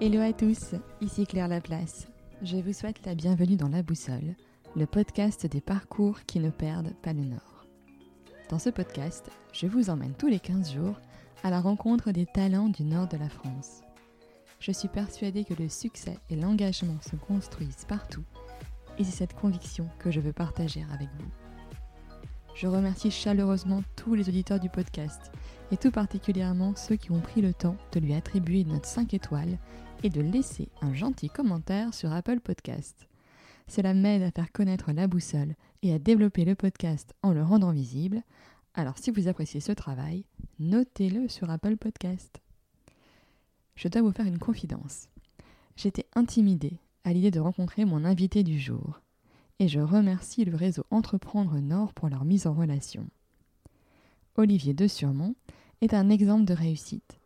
Hello 0.00 0.20
à 0.20 0.32
tous, 0.32 0.74
ici 1.00 1.24
Claire 1.24 1.46
Laplace. 1.46 2.08
Je 2.42 2.56
vous 2.56 2.72
souhaite 2.72 3.06
la 3.06 3.14
bienvenue 3.14 3.54
dans 3.54 3.68
La 3.68 3.84
Boussole, 3.84 4.34
le 4.74 4.86
podcast 4.86 5.46
des 5.46 5.60
parcours 5.60 6.24
qui 6.26 6.40
ne 6.40 6.50
perdent 6.50 6.92
pas 7.00 7.12
le 7.12 7.22
nord. 7.22 7.64
Dans 8.50 8.58
ce 8.58 8.70
podcast, 8.70 9.30
je 9.52 9.68
vous 9.68 9.90
emmène 9.90 10.14
tous 10.14 10.26
les 10.26 10.40
15 10.40 10.74
jours 10.74 11.00
à 11.44 11.50
la 11.50 11.60
rencontre 11.60 12.10
des 12.10 12.26
talents 12.26 12.68
du 12.68 12.82
nord 12.82 13.06
de 13.06 13.16
la 13.16 13.28
France. 13.28 13.82
Je 14.58 14.72
suis 14.72 14.88
persuadée 14.88 15.44
que 15.44 15.54
le 15.54 15.68
succès 15.68 16.18
et 16.28 16.34
l'engagement 16.34 17.00
se 17.00 17.14
construisent 17.14 17.86
partout, 17.86 18.24
et 18.98 19.04
c'est 19.04 19.16
cette 19.16 19.34
conviction 19.34 19.88
que 20.00 20.10
je 20.10 20.18
veux 20.18 20.32
partager 20.32 20.84
avec 20.92 21.08
vous. 21.20 21.30
Je 22.56 22.66
remercie 22.66 23.12
chaleureusement 23.12 23.82
tous 23.94 24.14
les 24.14 24.28
auditeurs 24.28 24.60
du 24.60 24.68
podcast, 24.68 25.30
et 25.70 25.76
tout 25.76 25.90
particulièrement 25.90 26.74
ceux 26.76 26.96
qui 26.96 27.10
ont 27.10 27.20
pris 27.20 27.40
le 27.40 27.54
temps 27.54 27.76
de 27.92 28.00
lui 28.00 28.14
attribuer 28.14 28.60
une 28.60 28.72
note 28.72 28.86
5 28.86 29.14
étoiles 29.14 29.58
et 30.02 30.10
de 30.10 30.20
laisser 30.20 30.68
un 30.82 30.92
gentil 30.92 31.28
commentaire 31.28 31.94
sur 31.94 32.12
Apple 32.12 32.40
Podcast. 32.40 33.08
Cela 33.66 33.94
m'aide 33.94 34.22
à 34.22 34.30
faire 34.30 34.52
connaître 34.52 34.92
la 34.92 35.06
boussole 35.06 35.54
et 35.82 35.92
à 35.92 35.98
développer 35.98 36.44
le 36.44 36.54
podcast 36.54 37.14
en 37.22 37.32
le 37.32 37.42
rendant 37.42 37.72
visible. 37.72 38.22
Alors 38.74 38.98
si 38.98 39.10
vous 39.10 39.28
appréciez 39.28 39.60
ce 39.60 39.72
travail, 39.72 40.24
notez-le 40.58 41.28
sur 41.28 41.50
Apple 41.50 41.76
Podcast. 41.76 42.40
Je 43.74 43.88
dois 43.88 44.02
vous 44.02 44.12
faire 44.12 44.26
une 44.26 44.38
confidence. 44.38 45.08
J'étais 45.76 46.06
intimidée 46.14 46.78
à 47.04 47.12
l'idée 47.12 47.30
de 47.30 47.40
rencontrer 47.40 47.84
mon 47.84 48.04
invité 48.04 48.42
du 48.42 48.58
jour 48.58 49.00
et 49.58 49.68
je 49.68 49.80
remercie 49.80 50.44
le 50.44 50.56
réseau 50.56 50.84
Entreprendre 50.90 51.58
Nord 51.58 51.94
pour 51.94 52.08
leur 52.08 52.24
mise 52.24 52.46
en 52.46 52.52
relation. 52.52 53.08
Olivier 54.36 54.74
de 54.74 54.88
Surmont 54.88 55.36
est 55.80 55.94
un 55.94 56.10
exemple 56.10 56.44
de 56.44 56.54
réussite, 56.54 57.20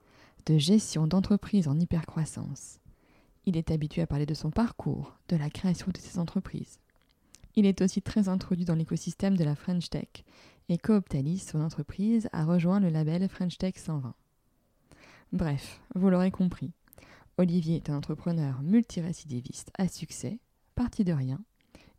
de 0.45 0.59
gestion 0.59 1.07
d'entreprise 1.07 1.67
en 1.67 1.81
hypercroissance. 1.81 2.81
Il 3.47 3.57
est 3.57 3.71
habitué 3.71 4.03
à 4.03 4.07
parler 4.07 4.27
de 4.27 4.35
son 4.35 4.51
parcours, 4.51 5.17
de 5.31 5.37
la 5.37 5.49
création 5.49 5.91
de 5.91 5.97
ses 5.97 6.19
entreprises. 6.19 6.81
Il 7.57 7.65
est 7.65 7.81
aussi 7.81 8.03
très 8.03 8.29
introduit 8.29 8.67
dans 8.67 8.75
l'écosystème 8.75 9.39
de 9.39 9.45
la 9.45 9.55
French 9.55 9.89
Tech 9.89 10.09
et 10.69 10.77
Cooptalis, 10.77 11.39
son 11.39 11.63
entreprise, 11.63 12.29
a 12.33 12.45
rejoint 12.45 12.79
le 12.79 12.91
label 12.91 13.27
French 13.31 13.57
Tech 13.57 13.77
120. 13.79 14.15
Bref, 15.33 15.81
vous 15.95 16.11
l'aurez 16.11 16.31
compris, 16.31 16.73
Olivier 17.39 17.77
est 17.77 17.89
un 17.89 17.97
entrepreneur 17.97 18.61
multirécidiviste 18.61 19.71
à 19.79 19.89
succès, 19.89 20.41
parti 20.75 21.05
de 21.05 21.15
rien, 21.15 21.41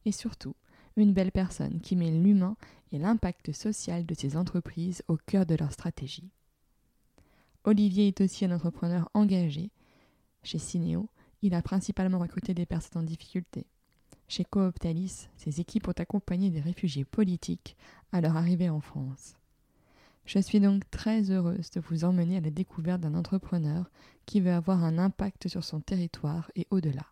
et 0.05 0.11
surtout 0.11 0.55
une 0.99 1.13
belle 1.13 1.31
personne 1.31 1.79
qui 1.81 1.95
met 1.95 2.11
l'humain 2.11 2.55
et 2.91 2.99
l'impact 2.99 3.51
social 3.51 4.05
de 4.05 4.13
ses 4.13 4.35
entreprises 4.35 5.03
au 5.07 5.17
cœur 5.17 5.45
de 5.45 5.55
leur 5.55 5.71
stratégie. 5.71 6.29
Olivier 7.63 8.07
est 8.07 8.21
aussi 8.21 8.45
un 8.45 8.51
entrepreneur 8.51 9.09
engagé. 9.13 9.71
Chez 10.43 10.59
Cinéo, 10.59 11.09
il 11.41 11.53
a 11.53 11.61
principalement 11.61 12.19
recruté 12.19 12.53
des 12.53 12.65
personnes 12.65 13.03
en 13.03 13.05
difficulté. 13.05 13.65
Chez 14.27 14.45
Cooptalis, 14.45 15.27
ses 15.37 15.59
équipes 15.59 15.87
ont 15.87 15.93
accompagné 15.97 16.49
des 16.49 16.61
réfugiés 16.61 17.05
politiques 17.05 17.75
à 18.11 18.21
leur 18.21 18.37
arrivée 18.37 18.69
en 18.69 18.79
France. 18.79 19.35
Je 20.25 20.39
suis 20.39 20.59
donc 20.59 20.83
très 20.91 21.31
heureuse 21.31 21.71
de 21.71 21.79
vous 21.79 22.03
emmener 22.03 22.37
à 22.37 22.41
la 22.41 22.51
découverte 22.51 23.01
d'un 23.01 23.15
entrepreneur 23.15 23.89
qui 24.25 24.41
veut 24.41 24.53
avoir 24.53 24.83
un 24.83 24.99
impact 24.99 25.47
sur 25.47 25.63
son 25.63 25.79
territoire 25.79 26.51
et 26.55 26.67
au-delà, 26.69 27.07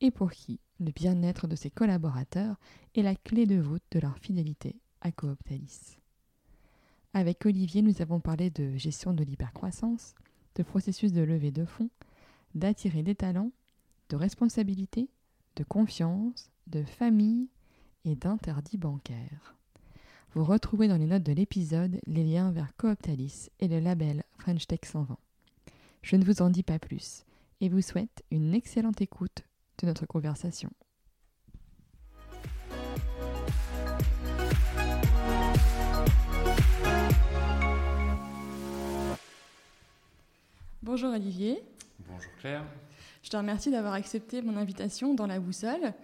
et 0.00 0.10
pour 0.10 0.32
qui? 0.32 0.58
Le 0.80 0.90
bien-être 0.90 1.46
de 1.46 1.56
ses 1.56 1.70
collaborateurs 1.70 2.56
est 2.94 3.02
la 3.02 3.14
clé 3.14 3.46
de 3.46 3.60
voûte 3.60 3.82
de 3.90 4.00
leur 4.00 4.18
fidélité 4.18 4.76
à 5.00 5.12
Cooptalis. 5.12 5.98
Avec 7.12 7.46
Olivier, 7.46 7.82
nous 7.82 8.02
avons 8.02 8.20
parlé 8.20 8.50
de 8.50 8.76
gestion 8.76 9.12
de 9.12 9.22
l'hypercroissance, 9.22 10.14
de 10.56 10.62
processus 10.62 11.12
de 11.12 11.22
levée 11.22 11.52
de 11.52 11.64
fonds, 11.64 11.90
d'attirer 12.54 13.02
des 13.02 13.14
talents, 13.14 13.52
de 14.08 14.16
responsabilité, 14.16 15.08
de 15.56 15.64
confiance, 15.64 16.50
de 16.66 16.82
famille 16.82 17.48
et 18.04 18.16
d'interdits 18.16 18.78
bancaires. 18.78 19.56
Vous 20.32 20.44
retrouvez 20.44 20.88
dans 20.88 20.96
les 20.96 21.06
notes 21.06 21.22
de 21.22 21.32
l'épisode 21.32 22.00
les 22.06 22.24
liens 22.24 22.50
vers 22.50 22.74
Cooptalis 22.76 23.50
et 23.60 23.68
le 23.68 23.78
label 23.78 24.24
French 24.38 24.66
Tech 24.66 24.80
120. 24.84 25.16
Je 26.02 26.16
ne 26.16 26.24
vous 26.24 26.42
en 26.42 26.50
dis 26.50 26.64
pas 26.64 26.80
plus 26.80 27.24
et 27.60 27.68
vous 27.68 27.80
souhaite 27.80 28.24
une 28.32 28.52
excellente 28.52 29.00
écoute 29.00 29.44
de 29.78 29.86
notre 29.86 30.06
conversation. 30.06 30.70
Bonjour 40.82 41.12
Olivier. 41.12 41.62
Bonjour 42.08 42.30
Claire. 42.40 42.64
Je 43.22 43.30
te 43.30 43.36
remercie 43.36 43.70
d'avoir 43.70 43.94
accepté 43.94 44.42
mon 44.42 44.56
invitation 44.56 45.14
dans 45.14 45.26
la 45.26 45.40
boussole. 45.40 45.94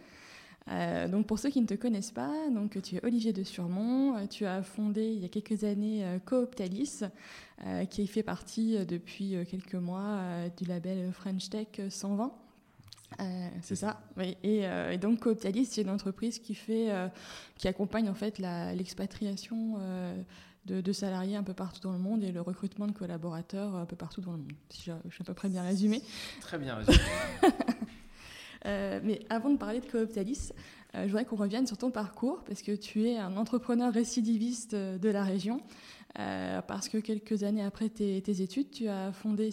Euh, 0.69 1.09
donc 1.09 1.27
pour 1.27 1.39
ceux 1.39 1.51
qui 1.51 1.61
ne 1.61 1.67
te 1.67 1.75
connaissent 1.75 2.13
pas, 2.13 2.33
donc 2.51 2.81
tu 2.83 2.97
es 2.97 3.05
Olivier 3.05 3.33
de 3.33 3.43
Surmont, 3.43 4.17
euh, 4.17 4.27
tu 4.27 4.47
as 4.47 4.63
fondé 4.63 5.05
il 5.05 5.21
y 5.21 5.25
a 5.25 5.29
quelques 5.29 5.65
années 5.65 6.05
euh, 6.05 6.19
Cooptalis, 6.19 7.01
qui 7.91 8.07
fait 8.07 8.23
partie 8.23 8.87
depuis 8.87 9.35
quelques 9.51 9.75
mois 9.75 10.49
du 10.57 10.65
label 10.65 11.13
French 11.13 11.51
Tech 11.51 11.69
120. 11.91 12.33
C'est 13.63 13.77
ça, 13.77 14.01
oui. 14.17 14.37
Et, 14.43 14.67
donc 14.99 15.21
Cooptalis, 15.21 15.67
c'est 15.67 15.83
une 15.83 15.91
entreprise 15.91 16.39
qui 16.39 16.55
fait, 16.55 16.89
qui 17.57 17.69
accompagne 17.69 18.09
en 18.09 18.15
fait 18.15 18.39
l'expatriation 18.39 19.79
de, 20.67 20.93
salariés 20.93 21.37
un 21.37 21.43
peu 21.43 21.55
partout 21.55 21.81
dans 21.81 21.93
le 21.93 21.99
monde 21.99 22.23
et 22.23 22.33
le 22.33 22.41
recrutement 22.41 22.87
de 22.87 22.93
collaborateurs 22.93 23.75
un 23.75 23.87
peu 23.87 23.97
partout 23.97 24.21
dans 24.21 24.33
le 24.33 24.39
monde. 24.39 24.53
Si 24.71 24.83
je, 24.85 24.93
je 25.09 25.15
suis 25.15 25.23
à 25.23 25.25
peu 25.25 25.35
près 25.35 25.49
bien 25.49 25.63
résumé. 25.63 26.03
Très 26.41 26.59
bien 26.59 26.77
résumé. 26.77 26.99
Euh, 28.67 29.01
mais 29.03 29.21
avant 29.31 29.51
de 29.51 29.57
parler 29.57 29.81
de 29.81 29.87
Cooptalis, 29.87 30.51
euh, 30.95 31.03
je 31.03 31.09
voudrais 31.09 31.25
qu'on 31.25 31.37
revienne 31.37 31.67
sur 31.67 31.79
ton 31.79 31.91
parcours, 31.91 32.43
parce 32.45 32.63
que 32.63 32.73
tu 32.73 33.07
es 33.09 33.17
un 33.17 33.37
entrepreneur 33.37 33.93
récidiviste 33.93 34.75
euh, 34.75 34.99
de 34.99 35.09
la 35.09 35.25
région, 35.25 35.61
parce 36.67 36.89
que 36.89 36.99
quelques 36.99 37.45
années 37.45 37.63
après 37.63 37.89
tes, 37.89 38.43
études, 38.43 38.71
tu 38.73 38.89
as 38.89 39.13
fondé 39.13 39.53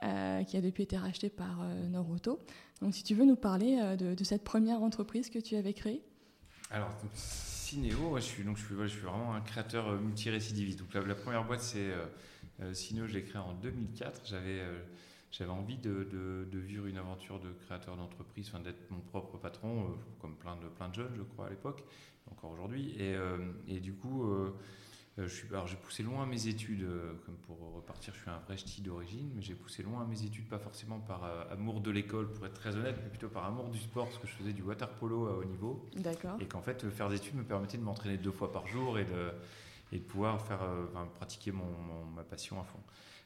Cinéo, 0.00 0.44
qui 0.44 0.56
a 0.56 0.60
depuis 0.60 0.84
été 0.84 0.96
racheté 0.96 1.30
par 1.30 1.62
Norauto. 1.90 2.40
Donc 2.80 2.94
si 2.94 3.02
tu 3.02 3.14
veux 3.14 3.24
nous 3.24 3.36
parler 3.36 3.96
de, 3.96 4.24
cette 4.24 4.44
première 4.44 4.82
entreprise 4.82 5.30
que 5.30 5.38
tu 5.38 5.56
avais 5.56 5.74
créée 5.74 6.02
Alors, 6.70 6.90
Cinéo, 7.14 8.16
je, 8.16 8.20
suis, 8.20 8.44
donc, 8.44 8.56
je, 8.56 8.86
suis, 8.86 9.00
vraiment 9.00 9.34
un 9.34 9.40
créateur 9.40 9.92
multirécidiviste. 10.00 10.78
Donc 10.78 10.94
la, 10.94 11.14
première 11.14 11.44
boîte, 11.44 11.60
c'est 11.60 11.92
Cinéo, 12.72 13.06
je 13.06 13.14
l'ai 13.14 13.24
créée 13.24 13.42
en 13.42 13.54
2004. 13.54 14.22
J'avais 14.24 14.62
j'avais 15.30 15.50
envie 15.50 15.76
de, 15.76 16.48
vivre 16.52 16.86
une 16.86 16.96
aventure 16.96 17.38
de 17.38 17.50
créateur 17.64 17.96
d'entreprise, 17.96 18.48
enfin, 18.48 18.60
d'être 18.60 18.90
mon 18.90 19.00
propre 19.00 19.36
patron, 19.36 19.84
euh, 19.84 19.88
comme 20.20 20.36
plein 20.36 20.56
de, 20.56 20.66
plein 20.68 20.88
de 20.88 20.94
jeunes, 20.94 21.14
je 21.16 21.22
crois, 21.22 21.46
à 21.46 21.50
l'époque, 21.50 21.84
encore 22.30 22.50
aujourd'hui. 22.50 22.94
Et, 22.98 23.14
euh, 23.14 23.38
et, 23.66 23.80
du 23.80 23.92
coup, 23.92 24.26
euh, 25.18 25.26
je 25.26 25.34
suis, 25.34 25.48
alors 25.48 25.66
j'ai 25.66 25.76
poussé 25.76 26.02
loin 26.02 26.26
mes 26.26 26.46
études, 26.46 26.86
comme 27.24 27.36
pour 27.46 27.58
repartir, 27.74 28.14
je 28.14 28.20
suis 28.20 28.30
un 28.30 28.38
vrai 28.38 28.56
ch'ti 28.56 28.82
d'origine, 28.82 29.30
mais 29.34 29.42
j'ai 29.42 29.54
poussé 29.54 29.82
loin 29.82 30.06
mes 30.06 30.22
études, 30.24 30.48
pas 30.48 30.58
forcément 30.58 31.00
par 31.00 31.24
amour 31.50 31.80
de 31.80 31.90
l'école, 31.90 32.32
pour 32.32 32.46
être 32.46 32.54
très 32.54 32.76
honnête, 32.76 32.96
mais 33.02 33.10
plutôt 33.10 33.28
par 33.28 33.44
amour 33.44 33.68
du 33.68 33.78
sport, 33.78 34.06
parce 34.06 34.18
que 34.18 34.26
je 34.26 34.34
faisais 34.34 34.52
du 34.52 34.62
water 34.62 34.88
polo 34.88 35.26
à 35.26 35.36
haut 35.36 35.44
niveau. 35.44 35.88
D'accord. 35.96 36.36
Et 36.40 36.46
qu'en 36.46 36.62
fait, 36.62 36.88
faire 36.90 37.08
des 37.08 37.16
études 37.16 37.34
me 37.34 37.44
permettait 37.44 37.78
de 37.78 37.82
m'entraîner 37.82 38.16
deux 38.16 38.32
fois 38.32 38.52
par 38.52 38.66
jour 38.66 38.98
et 38.98 39.04
de, 39.04 39.32
et 39.92 39.98
de 39.98 40.04
pouvoir 40.04 40.40
faire, 40.46 40.60
pratiquer 41.16 41.52
mon, 41.52 42.04
ma 42.14 42.22
passion 42.22 42.60
à 42.60 42.64
fond. 42.64 42.80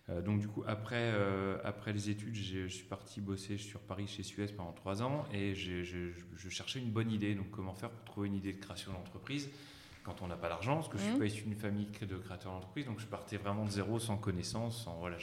Euh, 0.09 0.21
donc 0.21 0.41
du 0.41 0.49
coup, 0.49 0.65
après, 0.67 1.13
euh, 1.15 1.59
après 1.65 1.93
les 1.93 2.11
études, 2.11 2.35
je 2.35 2.67
suis 2.67 2.85
parti 2.85 3.21
bosser 3.21 3.59
sur 3.59 3.81
Paris 3.81 4.07
chez 4.07 4.23
Suez 4.23 4.47
pendant 4.49 4.73
trois 4.73 5.03
ans 5.03 5.25
et 5.33 5.55
je 5.55 6.49
cherchais 6.49 6.81
une 6.81 6.91
bonne 6.91 7.11
idée. 7.11 7.35
Donc 7.35 7.51
comment 7.51 7.75
faire 7.75 7.91
pour 7.91 8.05
trouver 8.05 8.29
une 8.29 8.35
idée 8.35 8.53
de 8.53 8.59
création 8.59 8.93
d'entreprise 8.93 9.51
quand 10.03 10.23
on 10.23 10.27
n'a 10.27 10.37
pas 10.37 10.49
l'argent, 10.49 10.77
parce 10.77 10.89
que 10.89 10.99
je 10.99 11.05
suis 11.05 11.15
mmh. 11.15 11.19
pas 11.19 11.27
issu 11.27 11.43
d'une 11.45 11.55
famille 11.55 11.87
de 11.87 12.17
créateurs 12.17 12.53
d'entreprise, 12.53 12.87
donc 12.87 13.01
je 13.01 13.07
partais 13.07 13.37
vraiment 13.37 13.65
de 13.65 13.71
zéro, 13.71 13.99
sans 13.99 14.17
connaissance, 14.17 14.85
sans, 14.85 14.99
voilà, 14.99 15.17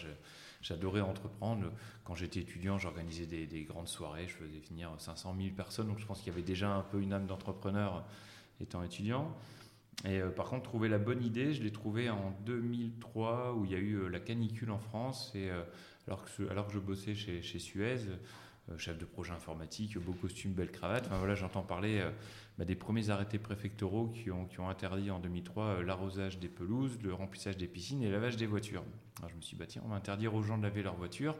j'adorais 0.62 1.01
entreprendre. 1.01 1.71
Quand 2.03 2.15
j'étais 2.15 2.39
étudiant, 2.39 2.77
j'organisais 2.77 3.25
des, 3.25 3.45
des, 3.45 3.63
grandes 3.63 3.88
soirées, 3.88 4.27
je 4.27 4.36
faisais 4.36 4.59
venir 4.69 4.92
500 4.98 5.36
000 5.38 5.56
personnes, 5.56 5.88
donc 5.88 6.00
je 6.00 6.06
pense 6.06 6.19
qu'il 6.19 6.27
y 6.27 6.31
avait 6.31 6.42
déjà 6.42 6.69
un 6.69 6.81
peu 6.81 7.01
une 7.01 7.13
âme 7.13 7.25
d'entrepreneur 7.25 8.06
étant 8.62 8.83
étudiant. 8.83 9.36
Et 10.06 10.19
euh, 10.19 10.30
par 10.30 10.48
contre, 10.48 10.63
trouver 10.63 10.88
la 10.88 10.98
bonne 10.98 11.24
idée, 11.24 11.53
je 11.53 11.62
l'ai 11.63 11.71
trouvé 11.71 12.09
en 12.09 12.33
2003 12.45 13.56
où 13.56 13.65
il 13.65 13.71
y 13.71 13.75
a 13.75 13.80
eu 13.80 13.95
euh, 13.95 14.07
la 14.07 14.19
canicule 14.19 14.71
en 14.71 14.80
France. 14.80 15.31
Et 15.36 15.50
euh, 15.50 15.62
alors, 16.07 16.24
que, 16.24 16.50
alors 16.50 16.68
que 16.68 16.74
je 16.74 16.80
bossais 16.80 17.15
chez, 17.15 17.42
chez 17.42 17.59
Suez, 17.59 17.98
chef 18.77 18.98
de 18.98 19.06
projet 19.06 19.31
informatique, 19.31 19.98
beau 19.98 20.13
costume, 20.13 20.54
belle 20.54 20.71
cravate. 20.71 21.06
Enfin, 21.07 21.18
voilà, 21.18 21.36
j'entends 21.36 21.63
parler 21.63 22.04
bah, 22.57 22.66
des 22.66 22.75
premiers 22.75 23.10
arrêtés 23.10 23.39
préfectoraux 23.39 24.07
qui 24.07 24.31
ont, 24.31 24.45
qui 24.45 24.60
ont 24.60 24.69
interdit 24.69 25.12
en 25.12 25.19
2003 25.19 25.83
l'arrosage 25.83 26.39
des 26.39 26.50
pelouses, 26.50 27.00
le 27.04 27.13
remplissage 27.13 27.57
des 27.57 27.68
piscines 27.68 28.04
et 28.04 28.07
le 28.07 28.13
lavage 28.13 28.38
des 28.38 28.45
voitures. 28.45 28.83
Je 29.27 29.36
me 29.36 29.42
suis 29.42 29.56
dit, 29.56 29.60
bah, 29.60 29.66
tiens, 29.68 29.81
on 29.86 29.89
va 29.89 29.95
interdire 29.95 30.33
aux 30.36 30.44
gens 30.44 30.57
de 30.57 30.63
laver 30.63 30.83
leurs 30.83 30.95
voitures. 30.95 31.36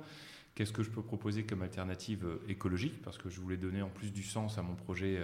Qu'est-ce 0.56 0.74
que 0.74 0.84
je 0.84 0.90
peux 0.90 1.04
proposer 1.04 1.44
comme 1.44 1.62
alternative 1.62 2.26
écologique? 2.48 3.02
Parce 3.02 3.18
que 3.18 3.30
je 3.30 3.40
voulais 3.40 3.58
donner 3.58 3.82
en 3.82 3.90
plus 3.90 4.12
du 4.12 4.24
sens 4.24 4.58
à 4.58 4.62
mon 4.62 4.76
projet 4.76 5.22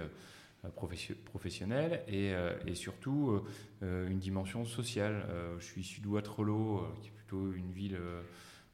professionnelle 1.24 2.02
et, 2.08 2.32
euh, 2.32 2.52
et 2.66 2.74
surtout 2.74 3.42
euh, 3.82 4.08
une 4.08 4.18
dimension 4.18 4.64
sociale. 4.64 5.24
Euh, 5.28 5.56
je 5.58 5.64
suis 5.64 5.80
issu 5.82 6.00
de 6.00 6.06
qui 6.06 7.08
est 7.08 7.12
plutôt 7.12 7.52
une 7.52 7.70
ville 7.72 7.98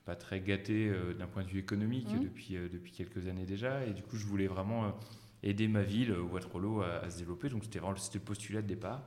pas 0.04 0.16
très 0.16 0.40
gâté 0.40 0.92
d'un 1.18 1.26
point 1.26 1.42
de 1.44 1.48
vue 1.48 1.58
économique 1.60 2.12
Mmh. 2.12 2.20
depuis, 2.20 2.54
depuis 2.72 2.92
quelques 2.92 3.26
années 3.28 3.46
déjà. 3.46 3.84
Et 3.86 3.92
du 3.92 4.02
coup, 4.02 4.16
je 4.16 4.26
voulais 4.26 4.46
vraiment 4.46 4.96
aider 5.42 5.68
ma 5.68 5.82
ville, 5.82 6.12
Waterloo, 6.12 6.82
à, 6.82 6.96
à 7.04 7.10
se 7.10 7.18
développer. 7.18 7.48
Donc 7.48 7.64
c'était 7.64 7.78
vraiment 7.78 7.96
le 8.14 8.20
postulat 8.20 8.62
de 8.62 8.66
départ. 8.66 9.04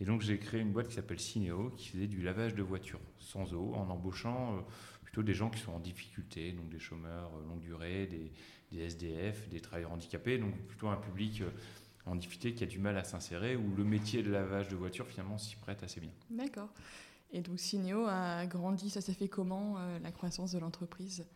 Et 0.00 0.04
donc 0.04 0.22
j'ai 0.22 0.38
créé 0.38 0.60
une 0.60 0.72
boîte 0.72 0.88
qui 0.88 0.94
s'appelle 0.94 1.20
Cinéo, 1.20 1.72
qui 1.76 1.88
faisait 1.88 2.06
du 2.08 2.20
lavage 2.22 2.54
de 2.54 2.62
voitures 2.62 3.00
sans 3.18 3.54
eau, 3.54 3.74
en 3.74 3.88
embauchant 3.88 4.66
plutôt 5.04 5.22
des 5.22 5.34
gens 5.34 5.50
qui 5.50 5.60
sont 5.60 5.72
en 5.72 5.78
difficulté, 5.78 6.52
donc 6.52 6.68
des 6.68 6.80
chômeurs 6.80 7.30
longue 7.48 7.60
durée, 7.60 8.06
des, 8.08 8.32
des 8.72 8.82
SDF, 8.84 9.48
des 9.48 9.60
travailleurs 9.60 9.92
handicapés, 9.92 10.38
donc 10.38 10.52
plutôt 10.66 10.88
un 10.88 10.96
public 10.96 11.42
en 12.06 12.16
difficulté 12.16 12.52
qui 12.54 12.64
a 12.64 12.66
du 12.66 12.80
mal 12.80 12.96
à 12.98 13.04
s'insérer, 13.04 13.54
où 13.56 13.74
le 13.76 13.84
métier 13.84 14.22
de 14.22 14.30
lavage 14.30 14.68
de 14.68 14.76
voiture 14.76 15.06
finalement 15.06 15.38
s'y 15.38 15.54
prête 15.56 15.82
assez 15.84 16.00
bien. 16.00 16.10
D'accord. 16.30 16.68
Et 17.34 17.40
donc 17.40 17.58
Cinéo 17.58 18.06
a 18.08 18.46
grandi, 18.46 18.88
ça 18.90 19.00
s'est 19.00 19.12
fait 19.12 19.28
comment 19.28 19.74
euh, 19.78 19.98
la 20.02 20.12
croissance 20.12 20.52
de 20.52 20.58
l'entreprise? 20.60 21.26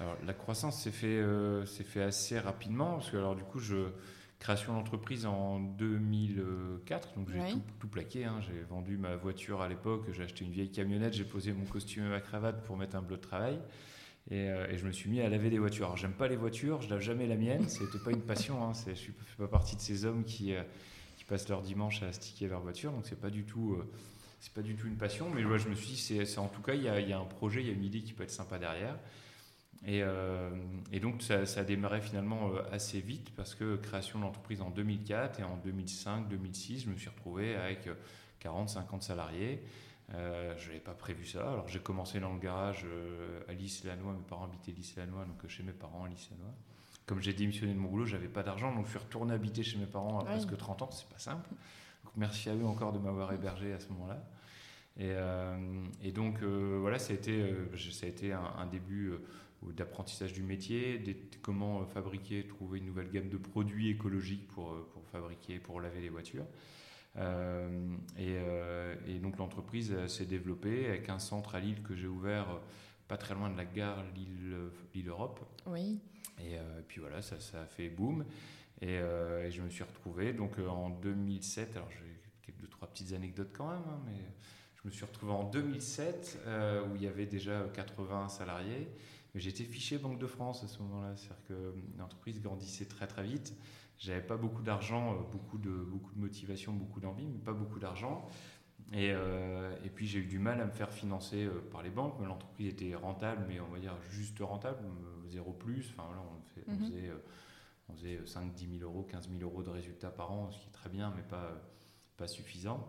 Alors 0.00 0.16
la 0.24 0.32
croissance 0.32 0.80
s'est 0.80 0.92
fait, 0.92 1.18
euh, 1.18 1.66
fait 1.66 2.02
assez 2.02 2.38
rapidement, 2.38 2.92
parce 2.94 3.10
que 3.10 3.16
alors 3.16 3.34
du 3.34 3.42
coup 3.42 3.58
je 3.58 3.88
création 4.38 4.72
d'entreprise 4.74 5.26
en 5.26 5.58
2004, 5.58 7.14
donc 7.16 7.28
j'ai 7.30 7.40
tout, 7.50 7.62
tout 7.80 7.88
plaqué. 7.88 8.24
hein. 8.24 8.40
J'ai 8.40 8.60
vendu 8.62 8.96
ma 8.96 9.16
voiture 9.16 9.60
à 9.60 9.68
l'époque, 9.68 10.04
j'ai 10.12 10.22
acheté 10.22 10.44
une 10.44 10.52
vieille 10.52 10.70
camionnette, 10.70 11.12
j'ai 11.14 11.24
posé 11.24 11.52
mon 11.52 11.64
costume 11.64 12.06
et 12.06 12.08
ma 12.08 12.20
cravate 12.20 12.62
pour 12.64 12.76
mettre 12.76 12.94
un 12.96 13.02
bleu 13.02 13.16
de 13.16 13.20
travail. 13.22 13.58
Et, 14.30 14.48
euh, 14.50 14.68
et 14.70 14.76
je 14.78 14.86
me 14.86 14.92
suis 14.92 15.10
mis 15.10 15.20
à 15.22 15.28
laver 15.28 15.50
des 15.50 15.58
voitures. 15.58 15.86
Alors, 15.86 15.96
j'aime 15.96 16.12
pas 16.12 16.28
les 16.28 16.36
voitures, 16.36 16.82
je 16.82 16.90
lave 16.90 17.00
jamais 17.00 17.26
la 17.26 17.36
mienne. 17.36 17.64
C'était 17.68 17.98
pas 17.98 18.10
une 18.12 18.20
passion. 18.20 18.62
Hein. 18.62 18.72
Je 18.86 18.92
suis- 18.92 19.12
fais 19.12 19.36
pas 19.38 19.48
partie 19.48 19.74
de 19.74 19.80
ces 19.80 20.04
hommes 20.04 20.22
qui, 20.22 20.54
euh, 20.54 20.62
qui 21.16 21.24
passent 21.24 21.48
leur 21.48 21.62
dimanche 21.62 22.02
à 22.04 22.12
sticker 22.12 22.46
leur 22.48 22.60
voiture. 22.60 22.92
Donc 22.92 23.06
c'est 23.06 23.18
pas 23.20 23.30
du 23.30 23.44
tout, 23.44 23.76
c'est 24.40 24.52
pas 24.52 24.62
du 24.62 24.74
tout 24.76 24.86
une 24.86 24.96
passion. 24.96 25.30
Mais 25.30 25.44
ouais, 25.44 25.58
je 25.58 25.68
me 25.68 25.74
suis 25.74 25.88
dit, 25.88 25.96
c'est, 25.96 26.38
en 26.38 26.48
tout 26.48 26.62
cas, 26.62 26.74
il 26.74 26.82
y, 26.82 26.88
a, 26.88 27.00
il 27.00 27.08
y 27.08 27.12
a 27.12 27.18
un 27.18 27.24
projet, 27.24 27.60
il 27.60 27.66
y 27.66 27.70
a 27.70 27.72
une 27.72 27.84
idée 27.84 28.02
qui 28.02 28.12
peut 28.12 28.24
être 28.24 28.30
sympa 28.30 28.58
derrière. 28.58 28.96
Et, 29.86 30.02
euh, 30.02 30.50
et 30.92 30.98
donc 31.00 31.22
ça, 31.22 31.46
ça 31.46 31.60
a 31.60 31.64
démarré 31.64 32.00
finalement 32.00 32.50
euh, 32.50 32.62
assez 32.72 33.00
vite 33.00 33.30
parce 33.36 33.54
que 33.54 33.76
création 33.76 34.18
de 34.18 34.24
l'entreprise 34.24 34.60
en 34.60 34.70
2004 34.70 35.40
et 35.40 35.44
en 35.44 35.56
2005-2006, 35.58 36.84
je 36.84 36.90
me 36.90 36.96
suis 36.96 37.08
retrouvé 37.08 37.54
avec 37.54 37.88
40-50 38.42 39.02
salariés. 39.02 39.62
Euh, 40.14 40.54
je 40.58 40.68
n'avais 40.68 40.80
pas 40.80 40.94
prévu 40.94 41.26
ça. 41.26 41.48
Alors 41.48 41.68
j'ai 41.68 41.78
commencé 41.78 42.18
dans 42.18 42.32
le 42.32 42.40
garage 42.40 42.86
à 43.48 43.52
Lys-Lanois. 43.52 44.14
Mes 44.14 44.24
parents 44.28 44.46
habitaient 44.46 44.72
Lys-Lanois, 44.72 45.26
donc 45.26 45.48
chez 45.48 45.62
mes 45.62 45.72
parents 45.72 46.04
à 46.04 46.08
Lys-Lanois. 46.08 46.54
Comme 47.06 47.20
j'ai 47.20 47.32
démissionné 47.32 47.72
de 47.72 47.78
mon 47.78 47.88
boulot, 47.88 48.04
j'avais 48.04 48.28
pas 48.28 48.42
d'argent, 48.42 48.74
donc 48.74 48.84
je 48.86 48.90
suis 48.90 48.98
retourné 48.98 49.32
habiter 49.32 49.62
chez 49.62 49.78
mes 49.78 49.86
parents 49.86 50.20
à 50.20 50.24
presque 50.24 50.56
30 50.56 50.82
ans. 50.82 50.90
C'est 50.90 51.08
pas 51.08 51.18
simple. 51.18 51.48
Merci 52.18 52.50
à 52.50 52.54
eux 52.54 52.64
encore 52.66 52.92
de 52.92 52.98
m'avoir 52.98 53.32
hébergé 53.32 53.72
à 53.72 53.80
ce 53.80 53.88
moment-là. 53.92 54.22
Et, 54.98 55.12
euh, 55.12 55.84
et 56.02 56.10
donc 56.12 56.42
euh, 56.42 56.78
voilà, 56.80 56.98
ça 56.98 57.12
a 57.12 57.16
été, 57.16 57.40
euh, 57.40 57.68
je- 57.74 57.90
ça 57.90 58.06
a 58.06 58.08
été 58.08 58.32
un, 58.32 58.42
un 58.58 58.66
début 58.66 59.12
d'apprentissage 59.62 60.32
du 60.32 60.42
métier, 60.42 60.98
des- 60.98 61.16
comment 61.42 61.84
fabriquer, 61.86 62.44
trouver 62.46 62.78
une 62.80 62.86
nouvelle 62.86 63.08
gamme 63.10 63.28
de 63.28 63.36
produits 63.36 63.90
écologiques 63.90 64.48
pour, 64.48 64.74
pour 64.92 65.06
fabriquer, 65.08 65.58
pour 65.60 65.80
laver 65.80 66.00
les 66.00 66.08
voitures. 66.08 66.46
Euh, 67.16 67.94
et, 68.16 68.36
euh, 68.38 68.94
et 69.06 69.18
donc 69.18 69.38
l'entreprise 69.38 69.94
s'est 70.08 70.26
développée 70.26 70.86
avec 70.88 71.08
un 71.08 71.18
centre 71.18 71.54
à 71.54 71.60
Lille 71.60 71.82
que 71.82 71.94
j'ai 71.96 72.06
ouvert 72.06 72.46
pas 73.08 73.16
très 73.16 73.34
loin 73.34 73.50
de 73.50 73.56
la 73.56 73.64
gare 73.64 74.04
Lille, 74.14 74.56
Lille 74.94 75.08
Europe. 75.08 75.40
Oui. 75.66 75.98
Et 76.40 76.56
euh, 76.58 76.80
puis 76.86 77.00
voilà, 77.00 77.22
ça, 77.22 77.40
ça 77.40 77.62
a 77.62 77.66
fait 77.66 77.88
boom. 77.88 78.24
Et, 78.80 78.94
et 78.94 79.50
je 79.50 79.60
me 79.62 79.70
suis 79.70 79.82
retrouvé 79.82 80.32
donc 80.32 80.52
en 80.60 80.90
2007. 80.90 81.74
Alors 81.76 81.88
deux 81.90 82.07
trois 82.78 82.88
petites 82.88 83.12
anecdotes 83.12 83.50
quand 83.52 83.68
même, 83.68 83.82
hein, 83.88 83.98
mais 84.06 84.22
je 84.76 84.86
me 84.88 84.92
suis 84.92 85.04
retrouvé 85.04 85.32
en 85.32 85.42
2007 85.50 86.38
euh, 86.46 86.86
où 86.86 86.94
il 86.94 87.02
y 87.02 87.08
avait 87.08 87.26
déjà 87.26 87.64
80 87.74 88.28
salariés. 88.28 88.88
Mais 89.34 89.40
j'étais 89.40 89.64
fiché 89.64 89.98
Banque 89.98 90.18
de 90.20 90.26
France 90.28 90.62
à 90.62 90.68
ce 90.68 90.78
moment-là, 90.82 91.14
c'est-à-dire 91.16 91.44
que 91.48 91.74
l'entreprise 91.98 92.40
grandissait 92.40 92.84
très 92.86 93.06
très 93.08 93.24
vite. 93.24 93.52
J'avais 93.98 94.22
pas 94.22 94.36
beaucoup 94.36 94.62
d'argent, 94.62 95.12
euh, 95.14 95.16
beaucoup 95.32 95.58
de 95.58 95.70
beaucoup 95.70 96.14
de 96.14 96.20
motivation, 96.20 96.72
beaucoup 96.72 97.00
d'envie, 97.00 97.26
mais 97.26 97.38
pas 97.40 97.52
beaucoup 97.52 97.80
d'argent. 97.80 98.24
Et, 98.92 99.10
euh, 99.12 99.74
et 99.84 99.90
puis 99.90 100.06
j'ai 100.06 100.20
eu 100.20 100.26
du 100.26 100.38
mal 100.38 100.60
à 100.60 100.64
me 100.64 100.70
faire 100.70 100.92
financer 100.92 101.48
par 101.72 101.82
les 101.82 101.90
banques. 101.90 102.14
Mais 102.20 102.26
L'entreprise 102.26 102.68
était 102.68 102.94
rentable, 102.94 103.44
mais 103.48 103.58
on 103.60 103.66
va 103.72 103.80
dire 103.80 103.96
juste 104.10 104.38
rentable, 104.40 104.78
euh, 104.84 105.28
zéro 105.28 105.52
plus. 105.52 105.90
Enfin 105.90 106.08
on, 106.16 106.40
fait- 106.54 106.64
on 106.68 106.72
Mhm. 106.74 106.78
faisait, 106.84 107.12
on 107.88 107.94
faisait 107.94 108.20
5, 108.24 108.54
10 108.54 108.78
000 108.78 108.88
euros, 108.90 109.02
15 109.02 109.28
000 109.28 109.42
euros 109.42 109.62
de 109.64 109.70
résultats 109.70 110.10
par 110.10 110.30
an, 110.30 110.50
ce 110.52 110.58
qui 110.60 110.68
est 110.68 110.72
très 110.72 110.88
bien, 110.90 111.12
mais 111.16 111.22
pas, 111.22 111.60
pas 112.18 112.28
suffisant. 112.28 112.86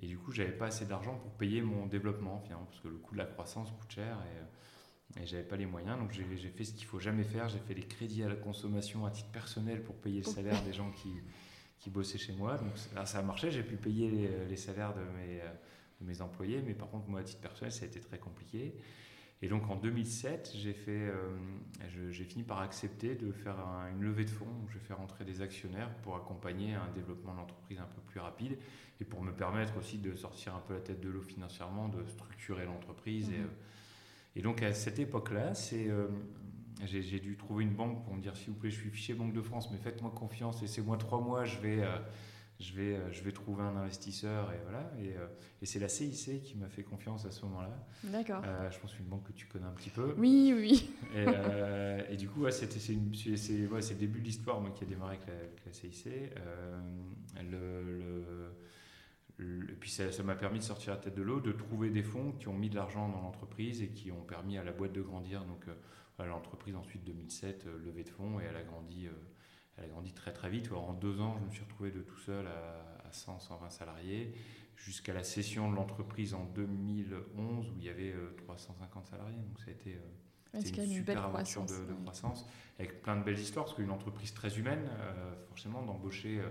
Et 0.00 0.06
du 0.06 0.18
coup, 0.18 0.32
j'avais 0.32 0.52
pas 0.52 0.66
assez 0.66 0.84
d'argent 0.84 1.14
pour 1.14 1.30
payer 1.32 1.62
mon 1.62 1.86
développement, 1.86 2.40
finalement, 2.40 2.66
parce 2.66 2.80
que 2.80 2.88
le 2.88 2.98
coût 2.98 3.14
de 3.14 3.18
la 3.18 3.26
croissance 3.26 3.70
coûte 3.70 3.90
cher 3.90 4.18
et, 4.26 5.18
euh, 5.18 5.22
et 5.22 5.26
j'avais 5.26 5.44
pas 5.44 5.56
les 5.56 5.66
moyens. 5.66 5.98
Donc 5.98 6.12
j'ai 6.12 6.26
j'ai 6.36 6.50
fait 6.50 6.64
ce 6.64 6.72
qu'il 6.74 6.86
faut 6.86 6.98
jamais 6.98 7.24
faire. 7.24 7.48
J'ai 7.48 7.60
fait 7.60 7.74
des 7.74 7.86
crédits 7.86 8.22
à 8.22 8.28
la 8.28 8.36
consommation 8.36 9.06
à 9.06 9.10
titre 9.10 9.30
personnel 9.30 9.82
pour 9.82 9.94
payer 9.96 10.18
le 10.18 10.26
salaire 10.26 10.62
des 10.64 10.72
gens 10.72 10.90
qui, 10.90 11.12
qui 11.78 11.90
bossaient 11.90 12.18
chez 12.18 12.32
moi. 12.32 12.56
Donc 12.58 12.72
là, 12.94 13.06
ça 13.06 13.18
a 13.18 13.22
marché. 13.22 13.50
J'ai 13.50 13.62
pu 13.62 13.76
payer 13.76 14.10
les, 14.10 14.46
les 14.46 14.56
salaires 14.56 14.94
de 14.94 15.02
mes, 15.16 15.40
euh, 15.40 15.52
de 16.00 16.06
mes 16.06 16.20
employés, 16.20 16.62
mais 16.66 16.74
par 16.74 16.88
contre, 16.90 17.08
moi, 17.08 17.20
à 17.20 17.24
titre 17.24 17.40
personnel, 17.40 17.72
ça 17.72 17.84
a 17.84 17.88
été 17.88 18.00
très 18.00 18.18
compliqué. 18.18 18.74
Et 19.44 19.48
donc 19.48 19.68
en 19.68 19.76
2007, 19.76 20.52
j'ai 20.54 20.72
fait, 20.72 20.90
euh, 21.10 21.36
j'ai 22.10 22.24
fini 22.24 22.44
par 22.44 22.60
accepter 22.60 23.16
de 23.16 23.32
faire 23.32 23.58
un- 23.58 23.90
une 23.90 24.02
levée 24.02 24.24
de 24.24 24.30
fonds. 24.30 24.46
Je 24.68 24.74
vais 24.74 24.84
faire 24.84 25.00
entrer 25.00 25.24
des 25.24 25.40
actionnaires 25.42 25.92
pour 26.02 26.14
accompagner 26.14 26.74
un 26.74 26.88
développement 26.94 27.32
de 27.32 27.38
l'entreprise 27.38 27.80
un 27.80 27.86
peu 27.92 28.00
plus 28.06 28.20
rapide 28.20 28.56
et 29.00 29.04
pour 29.04 29.20
me 29.22 29.32
permettre 29.32 29.76
aussi 29.78 29.98
de 29.98 30.14
sortir 30.14 30.54
un 30.54 30.60
peu 30.60 30.74
la 30.74 30.80
tête 30.80 31.00
de 31.00 31.08
l'eau 31.10 31.22
financièrement, 31.22 31.88
de 31.88 32.04
structurer 32.06 32.64
l'entreprise. 32.66 33.30
Et, 33.30 33.38
Mhm. 33.38 33.44
euh, 33.44 34.36
et 34.36 34.42
donc 34.42 34.62
à 34.62 34.72
cette 34.74 35.00
époque-là, 35.00 35.54
c'est, 35.54 35.88
euh, 35.90 36.06
j'ai, 36.84 37.02
j'ai 37.02 37.18
dû 37.18 37.36
trouver 37.36 37.64
une 37.64 37.74
banque 37.74 38.04
pour 38.04 38.14
me 38.14 38.20
dire 38.20 38.36
s'il 38.36 38.50
vous 38.50 38.58
plaît, 38.60 38.70
je 38.70 38.78
suis 38.80 38.90
fiché 38.90 39.12
Banque 39.12 39.32
de 39.32 39.42
France, 39.42 39.70
mais 39.72 39.78
faites-moi 39.78 40.12
confiance, 40.14 40.62
laissez-moi 40.62 40.96
trois 40.98 41.20
mois, 41.20 41.44
je 41.44 41.58
vais, 41.58 41.82
euh, 41.82 41.98
je 42.62 42.74
vais, 42.74 42.94
euh, 42.96 43.12
je 43.12 43.22
vais 43.22 43.32
trouver 43.32 43.62
un 43.62 43.76
investisseur 43.76 44.52
et 44.52 44.58
voilà. 44.62 44.90
Et, 45.00 45.16
euh, 45.16 45.26
et 45.60 45.66
c'est 45.66 45.78
la 45.78 45.88
CIC 45.88 46.42
qui 46.42 46.56
m'a 46.56 46.68
fait 46.68 46.82
confiance 46.82 47.24
à 47.26 47.30
ce 47.30 47.44
moment-là. 47.46 47.86
D'accord. 48.04 48.42
Euh, 48.44 48.70
je 48.70 48.78
pense 48.78 48.98
une 48.98 49.06
banque 49.06 49.24
que 49.24 49.32
tu 49.32 49.46
connais 49.46 49.66
un 49.66 49.72
petit 49.72 49.90
peu. 49.90 50.14
Oui, 50.18 50.52
oui. 50.56 50.90
Et, 51.14 51.24
euh, 51.26 52.02
et 52.08 52.16
du 52.16 52.28
coup, 52.28 52.42
ouais, 52.42 52.52
c'était, 52.52 52.78
c'est, 52.78 52.94
ouais, 53.66 53.80
le 53.80 53.94
début 53.96 54.20
de 54.20 54.24
l'histoire 54.24 54.60
moi, 54.60 54.70
qui 54.70 54.84
a 54.84 54.86
démarré 54.86 55.16
avec 55.16 55.26
la, 55.26 55.34
avec 55.34 55.64
la 55.66 55.72
CIC. 55.72 56.06
Euh, 56.06 56.80
le, 57.50 57.82
le- 57.98 58.54
le- 59.38 59.70
et 59.70 59.74
puis 59.74 59.90
ça, 59.90 60.04
m'a 60.22 60.34
permis 60.36 60.58
de 60.60 60.64
sortir 60.64 60.92
la 60.94 60.98
tête 61.00 61.14
de 61.14 61.22
l'eau, 61.22 61.40
de 61.40 61.52
trouver 61.52 61.90
des 61.90 62.02
fonds 62.02 62.32
qui 62.32 62.48
ont 62.48 62.56
mis 62.56 62.70
de 62.70 62.76
l'argent 62.76 63.08
dans 63.08 63.20
l'entreprise 63.22 63.82
et 63.82 63.88
qui 63.88 64.12
ont 64.12 64.22
permis 64.22 64.56
à 64.58 64.64
la 64.64 64.72
boîte 64.72 64.92
de 64.92 65.02
grandir. 65.02 65.44
Donc 65.44 65.64
l'entreprise 66.24 66.76
ensuite 66.76 67.02
2007, 67.04 67.64
euh, 67.66 67.78
levée 67.84 68.04
de 68.04 68.08
fonds 68.10 68.38
et 68.38 68.44
elle 68.44 68.56
a 68.56 68.62
grandi, 68.62 69.08
elle 69.76 69.84
a 69.84 69.88
grandi 69.88 70.12
très 70.12 70.32
très 70.32 70.50
vite. 70.50 70.66
Alors, 70.68 70.88
en 70.88 70.92
deux 70.94 71.20
ans, 71.20 71.36
je 71.40 71.46
me 71.46 71.50
suis 71.50 71.62
retrouvé 71.64 71.90
de 71.90 72.00
tout 72.02 72.18
seul 72.18 72.46
à, 72.46 73.06
à 73.08 73.12
100, 73.12 73.38
120 73.40 73.70
salariés 73.70 74.34
jusqu'à 74.76 75.12
la 75.12 75.22
cession 75.24 75.70
de 75.70 75.76
l'entreprise 75.76 76.34
en 76.34 76.44
2011 76.54 77.70
où 77.70 77.78
il 77.78 77.84
y 77.84 77.88
avait 77.88 78.12
euh, 78.12 78.34
350 78.36 79.06
salariés. 79.06 79.36
Donc 79.36 79.58
ça 79.60 79.66
a 79.68 79.72
été... 79.72 79.94
euh, 79.94 80.60
c'était 80.60 80.84
une 80.84 80.92
une 80.92 81.02
belle 81.02 81.16
super 81.16 81.24
aventure 81.24 81.62
croissance. 81.62 81.80
de, 81.80 81.86
de 81.86 81.92
ouais. 81.92 82.02
croissance, 82.02 82.46
avec 82.78 83.00
plein 83.02 83.16
de 83.16 83.22
belles 83.24 83.38
histoires, 83.38 83.64
parce 83.64 83.76
qu'une 83.76 83.90
entreprise 83.90 84.34
très 84.34 84.58
humaine, 84.58 84.86
euh, 85.00 85.34
forcément, 85.48 85.82
d'embaucher 85.82 86.40
euh, 86.40 86.48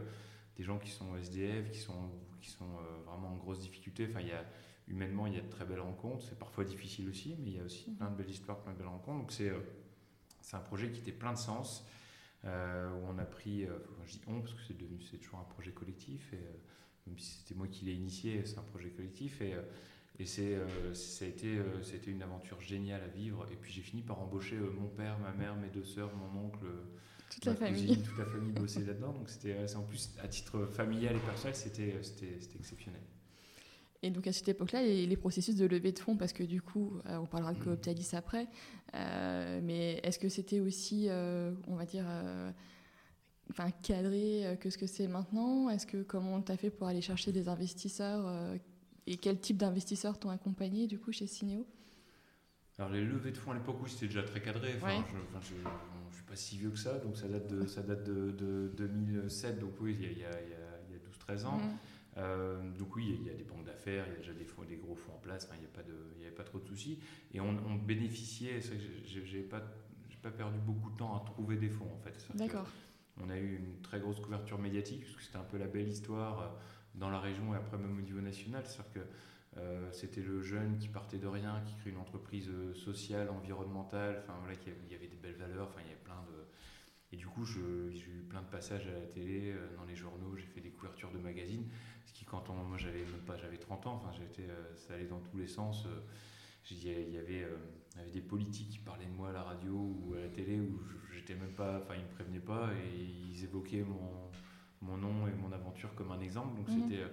des 0.57 0.63
gens 0.63 0.79
qui 0.79 0.89
sont 0.89 1.15
SDF, 1.17 1.69
qui 1.71 1.79
sont, 1.79 2.09
qui 2.41 2.49
sont 2.49 2.65
euh, 2.65 3.03
vraiment 3.05 3.29
en 3.33 3.35
grosse 3.37 3.59
difficulté. 3.59 4.07
Enfin, 4.09 4.21
il 4.21 4.27
y 4.29 4.31
a, 4.31 4.43
humainement, 4.87 5.27
il 5.27 5.35
y 5.35 5.37
a 5.37 5.41
de 5.41 5.49
très 5.49 5.65
belles 5.65 5.79
rencontres. 5.81 6.25
C'est 6.27 6.39
parfois 6.39 6.63
difficile 6.63 7.09
aussi, 7.09 7.35
mais 7.39 7.51
il 7.51 7.57
y 7.57 7.59
a 7.59 7.63
aussi 7.63 7.91
plein 7.91 8.09
de 8.09 8.15
belles 8.15 8.29
histoires, 8.29 8.59
plein 8.61 8.73
de 8.73 8.77
belles 8.77 8.87
rencontres. 8.87 9.19
Donc, 9.19 9.33
euh, 9.41 9.59
c'est 10.41 10.55
un 10.55 10.61
projet 10.61 10.91
qui 10.91 11.01
était 11.01 11.11
plein 11.11 11.33
de 11.33 11.37
sens, 11.37 11.85
euh, 12.45 12.89
où 12.91 13.05
on 13.07 13.17
a 13.19 13.25
pris, 13.25 13.65
euh, 13.65 13.69
je 14.05 14.13
dis 14.13 14.21
on, 14.27 14.41
parce 14.41 14.53
que 14.53 14.62
c'est 14.67 14.77
devenu, 14.77 15.01
c'est 15.01 15.17
toujours 15.17 15.39
un 15.39 15.53
projet 15.53 15.71
collectif, 15.71 16.33
et 16.33 16.38
euh, 16.38 16.53
même 17.07 17.17
si 17.17 17.39
c'était 17.39 17.55
moi 17.55 17.67
qui 17.67 17.86
l'ai 17.86 17.93
initié, 17.93 18.43
c'est 18.45 18.57
un 18.57 18.63
projet 18.63 18.89
collectif, 18.89 19.41
et, 19.41 19.55
et 20.19 20.25
c'est, 20.25 20.57
ça 20.93 21.25
a 21.25 21.27
été, 21.27 21.60
c'était 21.81 22.12
une 22.12 22.21
aventure 22.21 22.62
géniale 22.62 23.01
à 23.01 23.07
vivre. 23.07 23.48
Et 23.51 23.55
puis 23.55 23.71
j'ai 23.71 23.81
fini 23.81 24.03
par 24.03 24.19
embaucher 24.19 24.57
mon 24.57 24.88
père, 24.88 25.17
ma 25.19 25.31
mère, 25.31 25.55
mes 25.55 25.69
deux 25.69 25.83
sœurs, 25.83 26.12
mon 26.15 26.45
oncle, 26.45 26.65
Toute 27.29 27.45
la 27.45 27.53
ma 27.53 27.57
famille. 27.57 27.88
cousine, 27.88 28.03
toute 28.03 28.17
la 28.19 28.25
famille 28.25 28.51
bossait 28.51 28.83
là-dedans. 28.86 29.13
Donc 29.13 29.29
c'était, 29.29 29.55
en 29.75 29.81
plus 29.83 30.13
à 30.21 30.27
titre 30.27 30.65
familial 30.65 31.15
et 31.15 31.19
personnel, 31.19 31.55
c'était, 31.55 31.95
c'était, 32.03 32.38
c'était 32.39 32.57
exceptionnel. 32.60 33.01
Et 34.03 34.10
donc 34.10 34.25
à 34.25 34.34
cette 34.34 34.50
époque-là, 34.50 34.81
les, 34.81 35.05
les 35.05 35.17
processus 35.17 35.55
de 35.55 35.65
levée 35.65 35.91
de 35.91 36.00
fonds, 36.00 36.17
parce 36.17 36.34
que 36.34 36.43
du 36.43 36.62
coup, 36.62 36.93
euh, 37.05 37.17
on 37.17 37.25
parlera 37.27 37.53
de. 37.53 37.60
Cooptalis 37.63 38.10
après, 38.13 38.48
euh, 38.96 39.60
mais 39.63 40.00
est-ce 40.03 40.17
que 40.17 40.27
c'était 40.29 40.60
aussi, 40.60 41.05
euh, 41.10 41.51
on 41.67 41.75
va 41.75 41.86
dire, 41.86 42.05
enfin, 43.51 43.70
cadré 43.84 44.58
que 44.60 44.70
ce 44.70 44.77
que 44.77 44.88
c'est 44.88 45.08
maintenant? 45.08 45.70
Est-ce 45.70 45.86
que 45.86 46.01
comment 46.03 46.41
tu 46.41 46.51
as 46.51 46.58
fait 46.58 46.70
pour 46.72 46.88
aller 46.88 47.01
chercher 47.01 47.31
des 47.31 47.48
investisseurs 47.48 48.55
et 49.08 49.17
quel 49.17 49.39
type 49.39 49.58
d'investisseurs 49.58 50.17
t'ont 50.20 50.29
accompagné 50.29 50.88
du 50.88 50.98
coup 51.00 51.12
chez 51.12 51.25
Cinéo 51.27 51.65
Alors 52.77 52.91
les 52.91 53.03
levées 53.03 53.31
de 53.31 53.38
fonds 53.38 53.51
à 53.51 53.55
l'époque, 53.55 53.77
oui, 53.84 53.89
c'était 53.89 54.08
déjà 54.08 54.24
très 54.24 54.41
cadré. 54.41 54.74
Enfin, 54.77 54.88
Ouais. 55.00 55.03
je, 55.12 55.17
enfin, 55.29 55.39
je 55.41 56.15
suis 56.15 56.24
pas 56.25 56.36
si 56.36 56.58
vieux 56.58 56.70
que 56.72 56.77
ça, 56.79 56.98
donc 57.00 57.17
ça 57.17 57.27
date 57.27 57.48
de, 57.48 57.65
ça 57.67 57.81
date 57.81 58.03
de, 58.03 58.31
de 58.31 58.72
2007, 58.77 59.60
donc 59.60 59.74
oui, 59.81 59.96
il 60.00 60.03
y 60.03 60.08
a, 60.08 60.12
il 60.12 60.20
y 60.20 60.24
a, 60.24 60.29
il 60.43 60.50
y 60.50 60.53
a- 60.53 60.79
il 60.89 60.93
y 60.93 60.96
a 60.96 61.00
12-13 61.36 61.46
ans. 61.46 61.58
Mhm. 61.58 61.77
Euh, 62.21 62.61
donc 62.77 62.95
oui, 62.95 63.17
il 63.19 63.27
y 63.27 63.29
a 63.29 63.33
des 63.33 63.43
banques 63.43 63.65
d'affaires 63.65 63.81
faire, 63.81 64.05
il 64.07 64.13
y 64.13 64.15
a 64.15 64.19
déjà 64.19 64.33
des, 64.33 64.45
fonds, 64.45 64.63
des 64.63 64.77
gros 64.77 64.95
fonds 64.95 65.13
en 65.13 65.17
place, 65.17 65.49
il 65.53 65.59
n'y 66.19 66.25
avait 66.25 66.35
pas 66.35 66.43
trop 66.43 66.59
de 66.59 66.65
soucis. 66.65 66.99
Et 67.33 67.41
on, 67.41 67.75
bénéficiait, 67.75 68.61
c'est 68.61 68.77
que 68.77 69.25
j'ai 69.25 69.41
pas, 69.41 69.61
pas 70.21 70.31
perdu 70.31 70.59
beaucoup 70.59 70.91
de 70.91 70.97
temps 70.97 71.15
à 71.15 71.25
trouver 71.25 71.57
des 71.57 71.69
fonds 71.69 71.89
en 71.91 71.99
fait. 71.99 72.27
D'accord. 72.35 72.67
On 73.19 73.29
a 73.29 73.37
eu 73.37 73.57
une 73.57 73.81
très 73.81 73.99
grosse 73.99 74.19
couverture 74.19 74.59
médiatique, 74.59 75.03
parce 75.03 75.15
que 75.15 75.23
c'était 75.23 75.37
un 75.37 75.43
peu 75.43 75.57
la 75.57 75.67
belle 75.67 75.87
histoire 75.87 76.41
euh, 76.41 76.47
dans 76.95 77.09
la 77.09 77.19
région 77.19 77.53
et 77.53 77.57
après 77.57 77.77
même 77.77 77.97
au 77.97 78.01
niveau 78.01 78.21
national. 78.21 78.63
C'est-à-dire 78.65 78.93
que 78.93 78.99
euh, 79.57 79.91
c'était 79.91 80.21
le 80.21 80.41
jeune 80.41 80.77
qui 80.77 80.87
partait 80.87 81.17
de 81.17 81.27
rien, 81.27 81.61
qui 81.65 81.75
crée 81.75 81.89
une 81.89 81.97
entreprise 81.97 82.49
euh, 82.49 82.73
sociale, 82.73 83.29
environnementale, 83.29 84.21
enfin 84.23 84.33
voilà, 84.39 84.57
il 84.65 84.91
y 84.91 84.95
avait 84.95 85.07
des 85.07 85.17
belles 85.17 85.35
valeurs, 85.35 85.67
enfin 85.67 85.81
il 85.81 85.87
y 85.87 85.91
avait 85.91 86.03
plein 86.03 86.23
de. 86.27 86.45
Et 87.13 87.17
du 87.17 87.27
coup, 87.27 87.43
j'ai 87.43 87.59
eu 87.59 88.25
plein 88.29 88.41
de 88.41 88.47
passages 88.47 88.87
à 88.87 88.93
la 88.93 89.05
télé, 89.05 89.53
dans 89.75 89.83
les 89.83 89.97
journaux, 89.97 90.37
j'ai 90.37 90.45
fait 90.45 90.61
des 90.61 90.69
couvertures 90.69 91.11
de 91.11 91.17
magazines, 91.17 91.67
ce 92.05 92.13
qui 92.13 92.25
quand 92.25 92.50
on, 92.50 92.53
moi 92.53 92.77
j'avais 92.77 93.00
même 93.00 93.25
pas, 93.25 93.38
j'avais 93.38 93.58
30 93.58 93.88
ans, 93.88 93.93
enfin 93.96 94.12
j'étais, 94.17 94.48
ça 94.75 94.93
allait 94.93 95.05
dans 95.05 95.20
tous 95.20 95.38
les 95.38 95.48
sens. 95.48 95.86
il 96.70 96.84
y 96.84 97.17
avait 97.17 97.48
il 97.96 98.00
y 98.00 98.01
avait 98.01 98.12
des 98.12 98.22
politiques 98.22 98.70
qui 98.70 98.79
parlaient 98.79 99.05
de 99.05 99.12
moi 99.12 99.29
à 99.29 99.34
la 99.34 99.43
radio 99.43 99.74
ou 99.74 100.13
à 100.13 100.20
la 100.20 100.29
télé 100.29 100.60
où 100.60 100.79
j'étais 101.13 101.36
même 101.36 101.53
pas, 101.53 101.79
enfin 101.79 101.96
ils 101.96 102.03
me 102.03 102.10
prévenaient 102.10 102.39
pas 102.39 102.70
et 102.74 103.00
ils 103.00 103.43
évoquaient 103.43 103.84
mon, 103.84 104.31
mon 104.81 104.98
nom 104.98 105.27
et 105.27 105.34
mon 105.34 105.51
aventure 105.51 105.93
comme 105.96 106.12
un 106.12 106.20
exemple. 106.22 106.55
Donc 106.55 106.70
mhm. 106.70 106.84
c'était, 106.84 107.03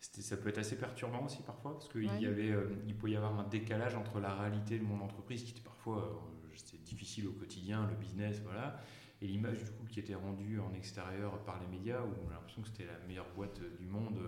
c'était, 0.00 0.22
ça 0.22 0.36
peut 0.36 0.50
être 0.50 0.58
assez 0.58 0.76
perturbant 0.76 1.24
aussi 1.24 1.42
parfois 1.42 1.72
parce 1.72 1.88
qu'il 1.88 2.04
y 2.04 2.26
avait, 2.26 2.50
euh, 2.50 2.76
il 2.86 2.94
pouvait 2.94 3.12
y 3.12 3.16
avoir 3.16 3.38
un 3.38 3.44
décalage 3.44 3.94
entre 3.94 4.20
la 4.20 4.34
réalité 4.34 4.78
de 4.78 4.84
mon 4.84 5.00
entreprise 5.02 5.42
qui 5.42 5.52
était 5.52 5.62
parfois 5.62 5.98
euh, 5.98 6.52
c'était 6.54 6.82
difficile 6.82 7.26
au 7.26 7.32
quotidien, 7.32 7.86
le 7.86 7.96
business, 7.96 8.40
voilà, 8.44 8.80
et 9.24 9.26
l'image 9.26 9.58
du 9.58 9.70
coup 9.70 9.86
qui 9.88 10.00
était 10.00 10.14
rendue 10.14 10.60
en 10.60 10.72
extérieur 10.74 11.42
par 11.44 11.58
les 11.60 11.66
médias 11.66 12.02
où 12.02 12.12
j'ai 12.14 12.34
l'impression 12.34 12.62
que 12.62 12.68
c'était 12.68 12.86
la 12.86 12.98
meilleure 13.06 13.28
boîte 13.34 13.58
du 13.80 13.86
monde. 13.86 14.18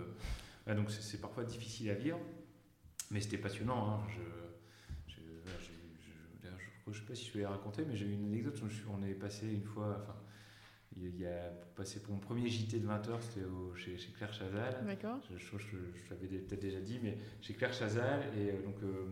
donc 0.67 0.89
c'est, 0.89 1.21
parfois 1.21 1.43
difficile 1.43 1.89
à 1.91 1.93
vivre, 1.93 2.19
mais 3.11 3.21
c'était 3.21 3.37
passionnant. 3.37 3.91
Hein. 3.91 3.99
Je, 4.09 4.21
je 6.91 6.99
sais 6.99 7.05
pas 7.05 7.15
si 7.15 7.25
je 7.25 7.37
vais 7.37 7.45
raconter, 7.45 7.83
mais 7.85 7.95
j'ai 7.95 8.05
eu 8.05 8.13
une 8.13 8.25
anecdote. 8.25 8.61
On 8.89 9.03
est 9.03 9.13
passé 9.13 9.47
une 9.47 9.63
fois, 9.63 9.97
enfin, 10.01 10.15
il 10.95 11.19
y 11.19 11.25
a 11.25 11.49
passé 11.75 12.01
pour 12.01 12.13
mon 12.13 12.19
premier 12.19 12.47
JT 12.47 12.79
de 12.79 12.87
20h, 12.87 13.21
c'était 13.21 13.45
chez, 13.75 13.97
chez, 13.97 14.11
Claire 14.11 14.33
Chazal. 14.33 14.85
D'accord. 14.85 15.19
Je, 15.29 15.37
je, 15.37 15.57
je, 15.57 16.09
l'avais 16.09 16.27
peut-être 16.39 16.61
déjà 16.61 16.79
dit, 16.79 16.99
mais 17.01 17.17
chez 17.41 17.53
Claire 17.53 17.73
Chazal, 17.73 18.21
et 18.37 18.51
euh, 18.51 18.63
donc 18.63 18.81
euh, 18.83 19.05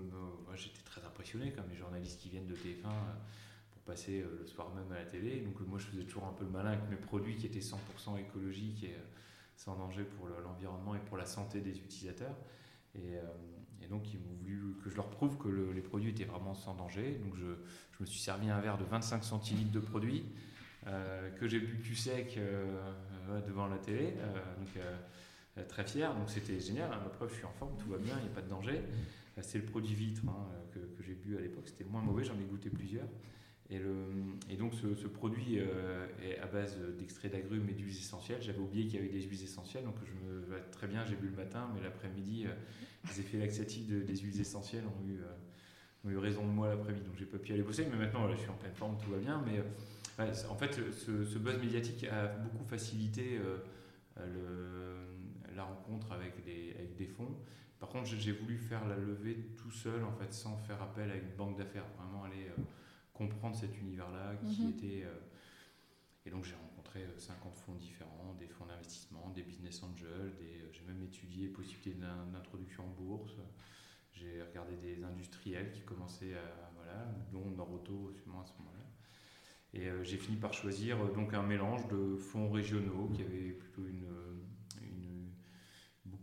moi 0.45 0.55
j'étais 0.55 0.81
très 0.83 1.03
impressionné 1.03 1.51
comme 1.51 1.69
les 1.69 1.75
journalistes 1.75 2.19
qui 2.19 2.29
viennent 2.29 2.47
de 2.47 2.55
TF1 2.55 2.85
euh, 2.85 2.89
pour 2.89 3.54
passer 3.85 4.23
le 4.39 4.45
soir 4.45 4.73
même 4.73 4.91
à 4.91 4.99
la 4.99 5.05
télé. 5.05 5.41
Donc 5.41 5.59
moi 5.67 5.79
je 5.79 5.85
faisais 5.85 6.03
toujours 6.03 6.25
un 6.25 6.33
peu 6.33 6.43
le 6.43 6.51
malin 6.51 6.71
avec 6.71 6.89
mes 6.89 6.95
produits 6.95 7.35
qui 7.35 7.45
étaient 7.45 7.59
100% 7.59 8.19
écologiques 8.19 8.83
et 8.83 8.95
sans 9.55 9.75
danger 9.77 10.03
pour 10.03 10.27
l'environnement 10.27 10.95
et 10.95 10.99
pour 10.99 11.17
la 11.17 11.25
santé 11.25 11.61
des 11.61 11.77
utilisateurs. 11.77 12.35
Et, 12.95 13.19
et 13.85 13.87
donc, 13.87 14.11
ils 14.13 14.19
m'ont 14.19 14.35
voulu 14.41 14.75
que 14.83 14.89
je 14.89 14.95
leur 14.95 15.09
prouve 15.09 15.37
que 15.37 15.47
les 15.47 15.81
produits 15.81 16.09
étaient 16.09 16.25
vraiment 16.25 16.55
sans 16.55 16.73
danger. 16.73 17.19
Donc, 17.23 17.35
je, 17.35 17.45
je, 17.45 18.01
me 18.01 18.05
suis 18.05 18.19
servi 18.19 18.49
un 18.49 18.59
verre 18.59 18.77
de 18.77 18.83
25 18.83 19.23
centilitres 19.23 19.71
de 19.71 19.79
produit 19.79 20.25
euh, 20.87 21.29
que 21.31 21.47
j'ai 21.47 21.59
bu 21.59 21.77
cul 21.77 21.95
sec 21.95 22.35
euh, 22.37 22.81
devant 23.47 23.67
la 23.67 23.77
télé. 23.77 24.15
Euh, 24.17 24.55
donc, 24.57 25.67
très 25.67 25.85
fier. 25.85 26.13
Donc, 26.15 26.29
c'était 26.29 26.59
génial. 26.59 26.91
Hein. 26.91 26.99
La 27.03 27.09
preuve, 27.09 27.29
je 27.29 27.35
suis 27.35 27.45
en 27.45 27.53
forme, 27.53 27.77
tout 27.77 27.89
va 27.89 27.97
bien, 27.97 28.15
il 28.17 28.23
n'y 28.23 28.31
a 28.31 28.33
pas 28.33 28.41
de 28.41 28.49
danger. 28.49 28.81
C'est 29.41 29.59
le 29.59 29.65
produit 29.65 29.93
vitre 29.93 30.21
hein, 30.27 30.47
que, 30.73 30.79
que 30.79 31.03
j'ai 31.03 31.13
bu 31.13 31.37
à 31.37 31.41
l'époque. 31.41 31.65
C'était 31.67 31.83
moins 31.83 32.01
mauvais, 32.01 32.23
j'en 32.23 32.39
ai 32.39 32.45
goûté 32.45 32.69
plusieurs. 32.69 33.07
Et, 33.69 34.57
donc 34.57 34.73
ce, 34.75 35.07
produit 35.07 35.57
est 35.57 36.39
à 36.39 36.45
base 36.45 36.77
d'extrait 36.99 37.29
d'agrumes 37.29 37.67
et 37.69 37.73
d'huiles 37.73 37.97
essentielles. 37.97 38.41
J'avais 38.41 38.59
oublié 38.59 38.85
qu'il 38.85 38.95
y 38.95 38.97
avait 38.99 39.11
des 39.11 39.23
huiles 39.23 39.43
essentielles, 39.43 39.83
donc 39.83 39.95
je 40.05 40.13
me 40.13 40.45
très 40.71 40.87
bien, 40.87 41.03
j'ai 41.05 41.15
bu 41.15 41.27
le 41.27 41.35
matin, 41.35 41.69
mais 41.73 41.81
l'après-midi, 41.81 42.45
les 43.09 43.19
effets 43.19 43.37
laxatifs 43.37 43.87
des 43.87 44.17
huiles 44.17 44.39
essentielles 44.39 44.83
ont 44.85 45.07
eu, 45.07 45.19
euh, 45.19 46.05
ont 46.05 46.09
eu 46.09 46.17
raison 46.17 46.45
de 46.45 46.51
moi 46.51 46.69
l'après-midi, 46.69 47.05
donc 47.05 47.15
j'ai 47.17 47.25
pas 47.25 47.37
pu 47.37 47.53
aller 47.53 47.63
bosser. 47.63 47.87
Mais 47.89 47.97
maintenant, 47.97 48.29
je 48.29 48.37
suis 48.37 48.49
en 48.49 48.55
pleine 48.55 48.73
forme, 48.73 48.97
tout 48.97 49.11
va 49.11 49.17
bien. 49.17 49.43
Mais 49.45 49.59
euh, 50.19 50.33
en 50.49 50.55
fait, 50.55 50.73
ce, 50.91 51.37
buzz 51.37 51.59
médiatique 51.59 52.05
a 52.05 52.27
beaucoup 52.27 52.63
facilité 52.65 53.39
euh, 54.19 55.05
la 55.55 55.63
rencontre 55.63 56.11
avec 56.11 56.43
des, 56.43 56.73
avec 56.77 56.95
des 56.95 57.07
fonds. 57.07 57.35
Par 57.79 57.89
contre, 57.89 58.07
j'ai 58.07 58.31
voulu 58.31 58.57
faire 58.57 58.87
la 58.87 58.95
levée 58.95 59.37
tout 59.57 59.71
seul, 59.71 60.03
en 60.03 60.13
fait, 60.13 60.33
sans 60.33 60.57
faire 60.57 60.81
appel 60.81 61.11
à 61.11 61.15
une 61.15 61.35
banque 61.37 61.57
d'affaires. 61.57 61.85
Vraiment 61.97 62.23
aller 62.23 62.49
comprendre 63.15 63.55
cet 63.55 63.79
univers-là 63.79 64.35
qui 64.45 64.63
mhm. 64.63 64.69
était. 64.69 65.07
et 66.25 66.29
donc, 66.29 66.43
j'ai 66.43 66.55
rencontré 66.55 67.05
50 67.17 67.55
fonds 67.55 67.75
différents, 67.75 68.35
des 68.39 68.47
fonds 68.47 68.65
d'investissement, 68.65 69.29
des 69.29 69.43
business 69.43 69.81
angels, 69.83 70.33
j'ai 70.71 70.83
même 70.85 71.01
étudié 71.01 71.47
possibilité 71.47 71.99
d'introduction 72.31 72.83
en 72.83 72.89
bourse. 73.01 73.37
J'ai 74.11 74.41
regardé 74.41 74.75
des 74.77 75.03
industriels 75.03 75.71
qui 75.71 75.81
commençaient 75.81 76.35
à, 76.35 76.71
voilà, 76.75 77.05
dont 77.33 77.49
Noroto 77.51 78.11
sûrement 78.13 78.41
à 78.41 78.45
ce 78.45 78.53
moment-là. 78.59 78.85
Et 79.73 79.89
euh, 79.89 80.03
j'ai 80.03 80.17
fini 80.17 80.37
par 80.37 80.53
choisir 80.53 81.03
euh, 81.03 81.11
donc 81.11 81.33
un 81.33 81.43
mélange 81.43 81.85
de 81.89 82.15
fonds 82.15 82.49
régionaux 82.49 83.09
qui 83.13 83.21
avaient 83.21 83.51
plutôt 83.51 83.85
une 83.85 84.07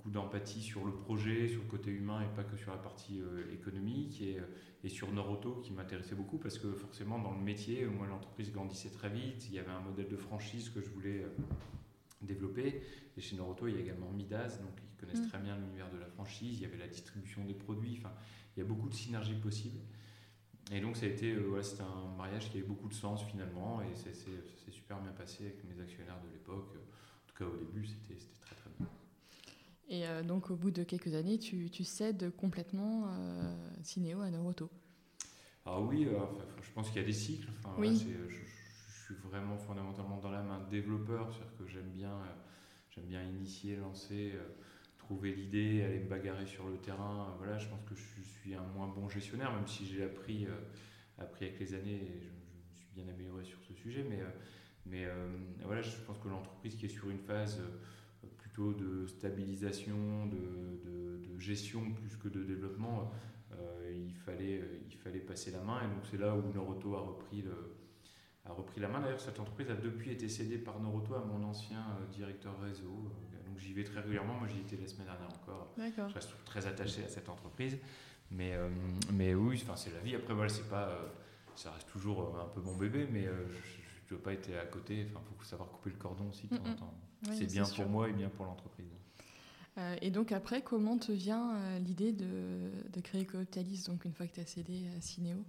beaucoup 0.03 0.11
d'empathie 0.11 0.61
sur 0.61 0.85
le 0.85 0.93
projet, 0.93 1.49
sur 1.49 1.63
le 1.63 1.69
côté 1.69 1.91
humain 1.91 2.23
et 2.23 2.35
pas 2.35 2.45
que 2.45 2.57
sur 2.57 2.73
la 2.73 2.79
partie 2.79 3.21
euh, 3.21 3.53
économique, 3.53 4.21
et, 4.21 4.39
et, 4.83 4.89
sur 4.89 5.13
Noroto 5.13 5.61
qui 5.63 5.73
m'intéressait 5.73 6.15
beaucoup 6.15 6.39
parce 6.39 6.59
que 6.59 6.73
forcément 6.73 7.19
dans 7.19 7.33
le 7.33 7.41
métier, 7.41 7.87
moi 7.87 8.07
l'entreprise 8.07 8.53
grandissait 8.53 8.91
très 8.91 9.11
vite, 9.11 9.47
il 9.49 9.55
y 9.55 9.59
avait 9.59 9.71
un 9.71 9.81
modèle 9.81 10.09
de 10.09 10.17
franchise 10.17 10.71
que 10.71 10.81
je 10.81 10.89
voulais 10.89 11.25
développer. 12.23 12.83
Et 13.17 13.21
chez 13.21 13.37
Noroto, 13.37 13.67
il 13.67 13.75
y 13.75 13.79
a 13.79 13.81
également 13.81 14.11
Midas, 14.11 14.59
donc 14.59 14.73
ils 14.81 15.01
connaissent 15.01 15.27
mm. 15.27 15.29
très 15.29 15.39
bien 15.39 15.57
l'univers 15.57 15.91
de 15.91 15.99
la 15.99 16.07
franchise. 16.07 16.59
Il 16.59 16.63
y 16.63 16.67
avait 16.67 16.79
la 16.79 16.89
distribution 16.89 17.45
des 17.45 17.55
produits. 17.55 17.97
Enfin, 17.99 18.13
il 18.57 18.61
y 18.61 18.63
a 18.63 18.67
beaucoup 18.67 18.89
de 18.89 18.95
synergies 18.95 19.35
possibles. 19.35 19.81
Et 20.71 20.81
donc, 20.81 20.97
ça 20.97 21.07
a 21.07 21.09
été, 21.09 21.33
euh, 21.33 21.63
c'était 21.63 21.83
un 21.83 22.17
mariage 22.17 22.51
qui 22.51 22.59
avait 22.59 22.67
beaucoup 22.67 22.89
de 22.89 22.95
sens 22.95 23.25
finalement, 23.25 23.83
et 23.83 23.95
ça 23.97 24.13
s'est 24.13 24.71
super 24.71 25.01
bien 25.01 25.13
passé 25.13 25.45
avec 25.45 25.65
mes 25.65 25.83
actionnaires 25.83 26.21
de 26.25 26.33
l'époque. 26.33 26.75
En 26.77 27.27
tout 27.27 27.35
cas, 27.37 27.45
au 27.45 27.57
début, 27.57 27.85
c'était 27.85 28.19
très 28.41 28.55
très. 28.55 28.62
Et 29.89 30.07
euh, 30.07 30.23
donc, 30.23 30.51
au 30.51 30.57
bout 30.57 30.71
de 30.71 30.85
quelques 30.85 31.15
années, 31.15 31.39
tu, 31.39 31.71
tu 31.71 31.85
cèdes 31.85 32.35
complètement 32.37 33.09
euh, 33.09 33.55
Cinéo 33.83 34.21
à 34.21 34.31
Noroto. 34.31 34.71
Ah 35.65 35.81
oui, 35.81 36.07
euh, 36.07 36.19
je 36.63 36.71
pense 36.73 36.89
qu'il 36.89 37.01
y 37.01 37.05
a 37.05 37.07
des 37.07 37.13
cycles. 37.13 37.49
Enfin, 37.59 37.75
oui. 37.79 38.07
je, 38.29 38.35
suis 39.05 39.15
vraiment 39.29 39.59
fondamentalement 39.59 40.19
dans 40.19 40.31
l'âme 40.31 40.51
un 40.51 40.69
développeur, 40.71 41.33
c'est-à-dire 41.33 41.57
que 41.59 41.67
j'aime 41.67 41.91
bien 41.91 42.17
J'aime 42.95 43.07
bien 43.07 43.23
initier, 43.23 43.77
lancer, 43.77 44.33
euh, 44.35 44.43
trouver 44.99 45.33
l'idée, 45.33 45.83
aller 45.83 45.99
me 45.99 46.09
bagarrer 46.09 46.45
sur 46.45 46.69
le 46.69 46.77
terrain. 46.77 47.35
Voilà, 47.39 47.57
je 47.57 47.67
pense 47.69 47.81
que 47.89 47.95
je 47.95 48.21
suis 48.23 48.55
un 48.55 48.65
moins 48.75 48.87
bon 48.87 49.09
gestionnaire, 49.09 49.51
même 49.51 49.67
si 49.67 49.87
j'ai 49.87 50.05
appris, 50.05 50.45
euh, 50.45 50.51
appris 51.17 51.47
avec 51.47 51.59
les 51.59 51.75
années 51.75 51.95
et 51.95 52.21
je, 52.21 52.29
me 52.29 52.75
suis 52.75 52.89
bien 52.95 53.09
amélioré 53.09 53.45
sur 53.45 53.59
ce 53.63 53.73
sujet. 53.73 54.05
Mais, 54.07 54.21
euh, 54.21 55.27
mais 55.57 55.65
voilà, 55.65 55.81
je 55.81 55.97
pense 56.07 56.19
que 56.19 56.29
l'entreprise 56.29 56.77
qui 56.77 56.85
est 56.85 56.91
sur 56.91 57.09
une 57.09 57.19
phase 57.19 57.63
plutôt 58.53 58.73
de 58.73 59.07
stabilisation, 59.07 60.27
de, 60.27 60.37
de, 60.37 61.39
gestion 61.39 61.91
plus 61.93 62.17
que 62.17 62.29
de 62.29 62.45
développement, 62.45 63.11
il, 63.91 64.15
fallait, 64.15 64.63
il 64.89 64.97
fallait 64.97 65.19
passer 65.19 65.51
la 65.51 65.61
main. 65.61 65.81
Et 65.81 65.87
donc 65.87 66.05
c'est 66.09 66.19
là 66.19 66.37
où 66.37 66.53
Noroto 66.53 66.95
a 66.95 67.01
repris 67.01 67.43
le 67.43 67.53
a 68.45 68.53
repris 68.53 68.81
la 68.81 68.89
main. 68.89 69.01
D'ailleurs, 69.01 69.21
cette 69.21 69.39
entreprise 69.39 69.71
a 69.71 69.75
depuis 69.75 70.11
été 70.11 70.29
cédée 70.29 70.59
par 70.59 70.81
Noroto 70.81 71.15
à 71.15 71.25
mon 71.25 71.45
ancien 71.45 71.79
euh, 71.79 72.13
directeur 72.13 72.59
réseau. 72.61 72.91
Euh, 72.91 73.49
donc 73.49 73.59
j'y 73.59 73.73
vais 73.73 73.85
très 73.85 74.01
régulièrement. 74.01 74.35
Moi, 74.35 74.49
j'y 74.49 74.61
étais 74.61 74.77
la 74.77 74.89
semaine 74.89 75.07
dernière 75.07 75.29
encore. 75.29 75.73
Je 75.77 76.15
reste 76.15 76.31
très 76.45 76.67
attaché 76.67 77.05
à 77.05 77.09
cette 77.09 77.29
entreprise. 77.29 77.79
Mais, 78.31 78.55
euh, 78.55 78.69
mais 79.13 79.35
oui, 79.35 79.61
enfin, 79.63 79.77
c'est 79.77 79.93
la 79.93 80.01
vie. 80.01 80.15
Après, 80.17 80.35
voilà, 80.35 80.49
c'est 80.49 80.69
pas, 80.69 80.91
ça 81.55 81.71
reste 81.71 81.89
toujours 81.91 82.39
un 82.41 82.49
peu 82.49 82.61
mon 82.61 82.77
bébé, 82.77 83.07
mais 83.11 83.25
je 83.25 84.15
ne 84.15 84.19
veux 84.19 84.23
pas 84.23 84.33
être 84.33 84.51
à 84.55 84.65
côté. 84.67 85.01
Il 85.01 85.09
faut 85.11 85.45
savoir 85.45 85.69
couper 85.69 85.91
le 85.91 85.97
cordon 85.97 86.29
aussi 86.31 86.49
de 86.49 86.57
temps 86.57 86.67
en 86.67 86.75
temps. 86.75 86.95
C'est 87.33 87.47
bien 87.47 87.65
pour 87.65 87.87
moi 87.87 88.09
et 88.09 88.13
bien 88.13 88.29
pour 88.29 88.47
l'entreprise. 88.47 88.87
et 90.01 90.11
donc 90.11 90.33
après, 90.33 90.63
comment 90.63 90.99
te 90.99 91.13
vient 91.13 91.55
l'idée 91.79 92.13
de, 92.13 92.71
de, 92.93 93.01
créer 93.01 93.25
Cooptalis, 93.25 93.85
donc 93.87 94.05
une 94.05 94.13
fois 94.13 94.27
que 94.27 94.35
tu 94.35 94.41
as 94.41 94.47
cédé 94.47 94.87
à 94.97 95.01
Cinéo 95.01 95.45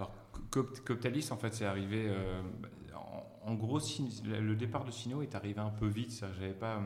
alors, 0.00 0.14
Coptalis, 0.50 1.28
en 1.30 1.36
fait, 1.36 1.52
c'est 1.52 1.66
arrivé. 1.66 2.06
Euh, 2.08 2.40
en, 3.44 3.54
gros, 3.54 3.80
le 4.24 4.54
départ 4.54 4.86
de 4.86 4.90
Sino 4.90 5.20
est 5.20 5.34
arrivé 5.34 5.60
un 5.60 5.68
peu 5.68 5.86
vite. 5.86 6.24
J'avais 6.38 6.54
pas, 6.54 6.82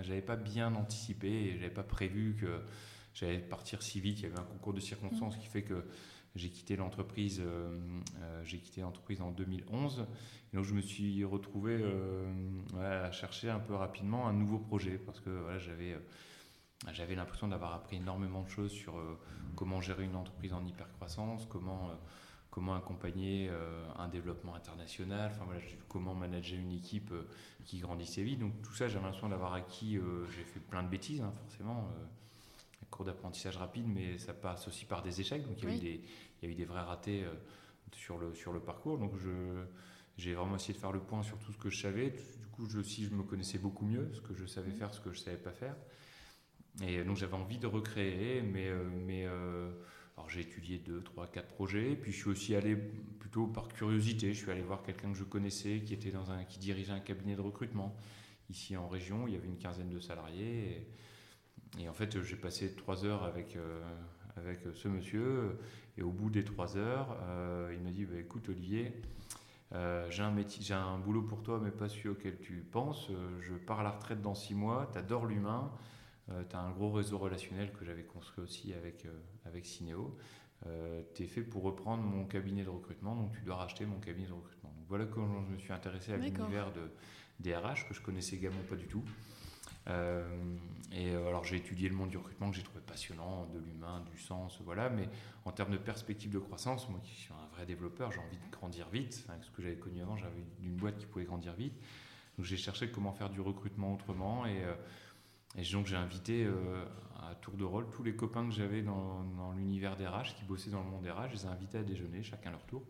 j'avais 0.00 0.22
pas 0.22 0.36
bien 0.36 0.74
anticipé 0.74 1.28
et 1.28 1.58
j'avais 1.58 1.68
pas 1.68 1.82
prévu 1.82 2.34
que 2.40 2.62
j'allais 3.12 3.38
partir 3.38 3.82
si 3.82 4.00
vite. 4.00 4.20
Il 4.20 4.22
y 4.22 4.26
avait 4.26 4.38
un 4.38 4.44
concours 4.44 4.72
de 4.72 4.80
circonstances 4.80 5.36
qui 5.36 5.46
fait 5.46 5.62
que 5.62 5.84
j'ai 6.34 6.50
quitté 6.50 6.76
l'entreprise. 6.76 7.40
Euh, 7.40 7.78
euh, 8.20 8.42
j'ai 8.44 8.58
quitté 8.58 8.80
l'entreprise 8.80 9.20
en 9.20 9.30
2011. 9.30 10.06
Et 10.52 10.56
donc, 10.56 10.64
je 10.64 10.74
me 10.74 10.80
suis 10.80 11.24
retrouvé 11.24 11.84
à 12.78 13.10
chercher 13.10 13.50
un 13.50 13.58
peu 13.58 13.74
rapidement 13.74 14.28
un 14.28 14.32
nouveau 14.32 14.58
projet 14.58 14.98
parce 14.98 15.20
que 15.20 15.30
voilà, 15.30 15.58
j'avais 15.58 15.96
j'avais 16.92 17.14
l'impression 17.14 17.48
d'avoir 17.48 17.72
appris 17.72 17.96
énormément 17.96 18.42
de 18.42 18.48
choses 18.48 18.70
sur 18.70 18.94
comment 19.56 19.80
gérer 19.80 20.04
une 20.04 20.16
entreprise 20.16 20.52
en 20.52 20.64
hypercroissance, 20.64 21.46
comment 21.46 21.90
comment 22.54 22.76
accompagner 22.76 23.48
euh, 23.50 23.84
un 23.98 24.06
développement 24.06 24.54
international, 24.54 25.32
comment 25.88 26.14
manager 26.14 26.56
une 26.56 26.70
équipe 26.70 27.10
euh, 27.10 27.26
qui 27.64 27.80
grandissait 27.80 28.22
vite. 28.22 28.38
Donc 28.38 28.62
tout 28.62 28.72
ça, 28.74 28.86
j'ai 28.86 28.94
l'impression 28.94 29.28
d'avoir 29.28 29.54
acquis, 29.54 29.98
euh, 29.98 30.24
j'ai 30.30 30.44
fait 30.44 30.60
plein 30.60 30.84
de 30.84 30.88
bêtises, 30.88 31.20
hein, 31.20 31.32
forcément. 31.32 31.88
Parcours 32.94 33.06
d'apprentissage 33.06 33.56
rapide, 33.56 33.86
mais 33.88 34.18
ça 34.18 34.32
passe 34.32 34.68
aussi 34.68 34.84
par 34.84 35.02
des 35.02 35.20
échecs. 35.20 35.42
Donc 35.42 35.60
il 35.60 35.68
y 35.68 35.72
a, 35.72 35.74
eu, 35.74 35.80
des, 35.80 36.00
il 36.40 36.44
y 36.44 36.48
a 36.48 36.52
eu 36.52 36.54
des 36.54 36.64
vrais 36.64 36.82
ratés 36.82 37.24
sur, 37.92 38.18
le, 38.18 38.32
sur 38.34 38.52
le 38.52 38.60
parcours. 38.60 38.98
Donc 38.98 39.16
je, 39.16 39.64
j'ai 40.16 40.34
vraiment 40.34 40.54
essayé 40.54 40.74
de 40.74 40.78
faire 40.78 40.92
le 40.92 41.00
point 41.00 41.24
sur 41.24 41.36
tout 41.38 41.50
ce 41.50 41.58
que 41.58 41.70
je 41.70 41.82
savais. 41.82 42.10
Du 42.10 42.46
coup, 42.52 42.66
je, 42.70 42.78
aussi, 42.78 43.04
je 43.04 43.10
me 43.10 43.24
connaissais 43.24 43.58
beaucoup 43.58 43.84
mieux, 43.84 44.12
ce 44.12 44.20
que 44.20 44.32
je 44.32 44.46
savais 44.46 44.70
mmh. 44.70 44.76
faire, 44.76 44.94
ce 44.94 45.00
que 45.00 45.10
je 45.10 45.18
ne 45.18 45.24
savais 45.24 45.38
pas 45.38 45.50
faire. 45.50 45.74
Et 46.86 47.02
donc 47.02 47.16
j'avais 47.16 47.34
envie 47.34 47.58
de 47.58 47.66
recréer, 47.66 48.42
mais, 48.42 48.70
mais 49.04 49.26
alors 49.26 50.28
j'ai 50.28 50.42
étudié 50.42 50.78
deux, 50.78 51.02
trois, 51.02 51.26
quatre 51.26 51.48
projets, 51.48 51.96
puis 51.96 52.12
je 52.12 52.18
suis 52.18 52.30
aussi 52.30 52.54
allé 52.54 52.76
plutôt 52.76 53.48
par 53.48 53.66
curiosité. 53.66 54.32
Je 54.32 54.38
suis 54.38 54.50
allé 54.52 54.62
voir 54.62 54.84
quelqu'un 54.84 55.10
que 55.10 55.18
je 55.18 55.24
connaissais 55.24 55.80
qui 55.80 55.94
était 55.94 56.12
dans 56.12 56.30
un, 56.30 56.44
qui 56.44 56.60
dirigeait 56.60 56.92
un 56.92 57.00
cabinet 57.00 57.34
de 57.34 57.40
recrutement 57.40 57.96
ici 58.50 58.76
en 58.76 58.86
région. 58.86 59.26
Il 59.26 59.34
y 59.34 59.36
avait 59.36 59.48
une 59.48 59.58
quinzaine 59.58 59.90
de 59.90 59.98
salariés, 59.98 60.76
et, 60.76 60.88
en 61.88 61.92
fait 61.92 62.22
j'ai 62.22 62.36
passé 62.36 62.74
trois 62.74 63.04
heures 63.04 63.24
avec 63.24 63.56
euh, 63.56 63.82
avec 64.36 64.60
ce 64.74 64.88
monsieur, 64.88 65.58
et 65.96 66.02
au 66.02 66.10
bout 66.10 66.30
des 66.30 66.44
trois 66.44 66.76
heures, 66.76 67.16
euh, 67.22 67.72
il 67.74 67.82
m'a 67.82 67.90
dit 67.90 68.04
bah, 68.04 68.18
écoute 68.18 68.48
Olivier. 68.48 69.00
Euh, 69.72 70.08
j'ai 70.10 70.22
un 70.22 70.30
métier, 70.30 70.74
un 70.74 70.98
boulot 70.98 71.22
pour 71.22 71.42
toi, 71.42 71.60
mais 71.62 71.72
pas 71.72 71.88
celui 71.88 72.08
auquel 72.08 72.38
tu 72.38 72.64
penses. 72.70 73.10
je 73.40 73.54
pars 73.54 73.80
à 73.80 73.82
la 73.82 73.90
retraite 73.90 74.22
dans 74.22 74.34
six 74.34 74.54
mois. 74.54 74.88
Tu 74.92 74.98
adores 74.98 75.26
l'humain. 75.26 75.72
Euh, 76.30 76.42
tu 76.48 76.56
as 76.56 76.60
un 76.60 76.70
gros 76.70 76.90
réseau 76.90 77.18
relationnel 77.18 77.72
que 77.72 77.84
j'avais 77.84 78.04
construit 78.04 78.42
aussi 78.42 78.72
avec, 78.72 79.04
euh, 79.04 79.20
avec 79.44 79.66
Cinéo. 79.66 80.16
Euh, 80.66 81.02
tu 81.14 81.24
es 81.24 81.26
fait 81.26 81.42
pour 81.42 81.62
reprendre 81.62 82.02
mon 82.02 82.24
cabinet 82.24 82.64
de 82.64 82.70
recrutement, 82.70 83.14
donc 83.14 83.32
tu 83.32 83.42
dois 83.42 83.56
racheter 83.56 83.84
mon 83.84 83.98
cabinet 84.00 84.28
de 84.28 84.32
recrutement. 84.32 84.70
Donc 84.70 84.86
voilà 84.88 85.04
comment 85.04 85.44
je 85.44 85.52
me 85.52 85.58
suis 85.58 85.72
intéressé 85.72 86.12
à 86.12 86.16
l'univers 86.16 86.72
de, 86.72 86.90
des 87.40 87.54
RH, 87.54 87.86
que 87.88 87.94
je 87.94 88.00
connaissais 88.00 88.36
également 88.36 88.62
pas 88.68 88.76
du 88.76 88.86
tout. 88.86 89.04
Et 89.86 91.10
alors 91.10 91.44
j'ai 91.44 91.56
étudié 91.56 91.88
le 91.88 91.94
monde 91.94 92.08
du 92.08 92.16
recrutement 92.16 92.50
que 92.50 92.56
j'ai 92.56 92.62
trouvé 92.62 92.80
passionnant, 92.80 93.46
de 93.52 93.58
l'humain, 93.58 94.04
du 94.10 94.18
sens, 94.20 94.58
voilà. 94.64 94.88
Mais 94.88 95.08
en 95.44 95.52
termes 95.52 95.72
de 95.72 95.78
perspective 95.78 96.30
de 96.30 96.38
croissance, 96.38 96.88
moi 96.88 97.00
qui 97.02 97.14
suis 97.14 97.32
un 97.32 97.54
vrai 97.54 97.66
développeur, 97.66 98.12
j'ai 98.12 98.20
envie 98.20 98.36
de 98.36 98.50
grandir 98.50 98.88
vite. 98.88 99.26
ce 99.40 99.50
que 99.50 99.62
j'avais 99.62 99.76
connu 99.76 100.02
avant, 100.02 100.16
j'avais 100.16 100.44
une 100.62 100.76
boîte 100.76 100.96
qui 100.96 101.06
pouvait 101.06 101.24
grandir 101.24 101.52
vite. 101.54 101.74
Donc 102.38 102.46
j'ai 102.46 102.56
cherché 102.56 102.90
comment 102.90 103.12
faire 103.12 103.30
du 103.30 103.40
recrutement 103.40 103.94
autrement 103.94 104.46
et 104.46 104.62
et 105.56 105.62
donc 105.72 105.86
j'ai 105.86 105.96
invité 105.96 106.44
euh, 106.44 106.84
à 107.20 107.34
tour 107.36 107.54
de 107.54 107.64
rôle 107.64 107.86
tous 107.90 108.02
les 108.02 108.16
copains 108.16 108.46
que 108.46 108.54
j'avais 108.54 108.82
dans, 108.82 109.52
l'univers 109.56 109.96
des 109.96 110.06
RH, 110.06 110.34
qui 110.36 110.44
bossaient 110.44 110.70
dans 110.70 110.82
le 110.82 110.90
monde 110.90 111.02
des 111.02 111.10
RH, 111.10 111.28
je 111.28 111.34
les 111.34 111.44
ai 111.44 111.48
invités 111.48 111.78
à 111.78 111.82
déjeuner, 111.82 112.22
chacun 112.22 112.50
leur 112.50 112.64
tour. 112.66 112.82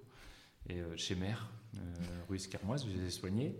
Et 0.68 0.80
euh, 0.80 0.96
chez 0.96 1.14
Mère, 1.14 1.50
euh, 1.76 1.80
rue 2.28 2.36
Escarmoise, 2.36 2.86
je 2.86 2.96
les 2.96 3.06
ai 3.06 3.10
soignés. 3.10 3.54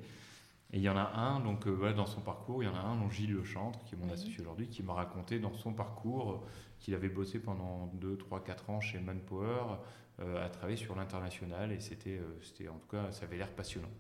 Et 0.75 0.79
il 0.79 0.83
y 0.83 0.89
en 0.89 0.97
a 0.97 1.13
un, 1.15 1.39
donc 1.39 1.69
voilà, 1.69 1.93
dans 1.93 2.05
son 2.05 2.21
parcours, 2.21 2.63
il 2.63 2.67
y 2.67 2.69
en 2.69 2.75
a 2.75 2.81
un, 2.81 2.97
dont 2.97 3.09
Gilles 3.09 3.33
Lechantre, 3.33 3.79
qui 3.85 3.95
est 3.95 3.99
mon 3.99 4.13
associé 4.13 4.41
aujourd'hui, 4.41 4.67
qui 4.67 4.83
m'a 4.83 4.93
raconté 4.93 5.39
dans 5.39 5.55
son 5.55 5.73
parcours 5.73 6.45
qu'il 6.81 6.95
avait 6.95 7.09
bossé 7.09 7.39
pendant 7.39 7.87
2, 7.95 8.17
3, 8.17 8.43
4 8.43 8.71
ans 8.71 8.81
chez 8.81 8.99
Manpower, 8.99 9.79
à 10.19 10.49
travailler 10.49 10.77
sur 10.77 10.97
l'international, 10.97 11.71
et 11.71 11.79
c'était, 11.79 12.21
c'était 12.43 12.69
en 12.69 12.79
tout 12.79 12.89
cas, 12.89 13.13
ça 13.13 13.25
avait 13.25 13.37
l'air 13.37 13.51
passionnant. 13.55 13.91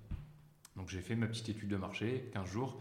Donc 0.76 0.88
j'ai 0.88 1.00
fait 1.00 1.14
ma 1.14 1.28
petite 1.28 1.48
étude 1.48 1.68
de 1.68 1.76
marché, 1.76 2.28
15 2.32 2.50
jours, 2.50 2.80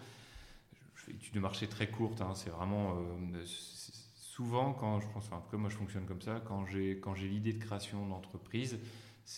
étude 1.07 1.35
de 1.35 1.39
marché 1.39 1.67
très 1.67 1.87
courte. 1.87 2.21
Hein, 2.21 2.33
c'est 2.33 2.49
vraiment 2.49 2.97
euh, 2.97 3.43
souvent 4.15 4.73
quand 4.73 4.99
je 4.99 5.07
pense, 5.09 5.29
enfin, 5.31 5.57
moi 5.57 5.69
je 5.69 5.75
fonctionne 5.75 6.05
comme 6.05 6.21
ça, 6.21 6.41
quand 6.45 6.65
j'ai 6.65 6.99
quand 6.99 7.13
j'ai 7.13 7.27
l'idée 7.27 7.53
de 7.53 7.63
création 7.63 8.07
d'entreprise, 8.07 8.79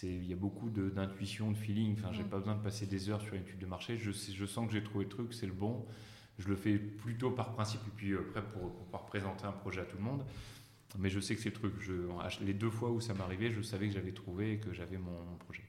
il 0.03 0.25
y 0.25 0.33
a 0.33 0.35
beaucoup 0.35 0.69
d'intuition, 0.69 1.51
de, 1.51 1.57
feeling. 1.57 1.93
Enfin, 1.93 2.11
j'ai 2.11 2.23
mm. 2.23 2.29
pas 2.29 2.37
besoin 2.39 2.55
de 2.55 2.61
passer 2.61 2.85
des 2.85 3.09
heures 3.09 3.21
sur 3.21 3.33
une 3.33 3.41
étude 3.41 3.59
de 3.59 3.65
marché. 3.65 3.97
Je, 3.97 4.11
je 4.11 4.45
sens 4.45 4.67
que 4.67 4.73
j'ai 4.73 4.83
trouvé 4.83 5.05
le 5.05 5.09
truc, 5.09 5.33
c'est 5.33 5.47
le 5.47 5.53
bon. 5.53 5.85
Je 6.37 6.49
le 6.49 6.55
fais 6.55 6.77
plutôt 6.77 7.31
par 7.31 7.53
principe 7.53 7.81
et 7.87 7.91
puis 7.95 8.15
après 8.15 8.43
pour, 8.43 8.73
pouvoir 8.73 9.05
présenter 9.05 9.45
un 9.45 9.53
projet 9.53 9.81
à 9.81 9.85
tout 9.85 9.97
le 9.97 10.03
monde. 10.03 10.23
Mais 10.97 11.09
je 11.09 11.19
sais 11.19 11.35
que 11.35 11.41
c'est 11.41 11.49
le 11.49 11.55
truc. 11.55 11.73
Je, 11.79 11.93
les 12.41 12.53
deux 12.53 12.69
fois 12.69 12.91
où 12.91 13.01
ça 13.01 13.13
m'arrivait, 13.13 13.51
je 13.51 13.61
savais 13.61 13.87
que 13.87 13.93
j'avais 13.93 14.13
trouvé 14.13 14.53
et 14.53 14.57
que 14.59 14.73
j'avais 14.73 14.97
mon, 14.97 15.35
projet. 15.39 15.63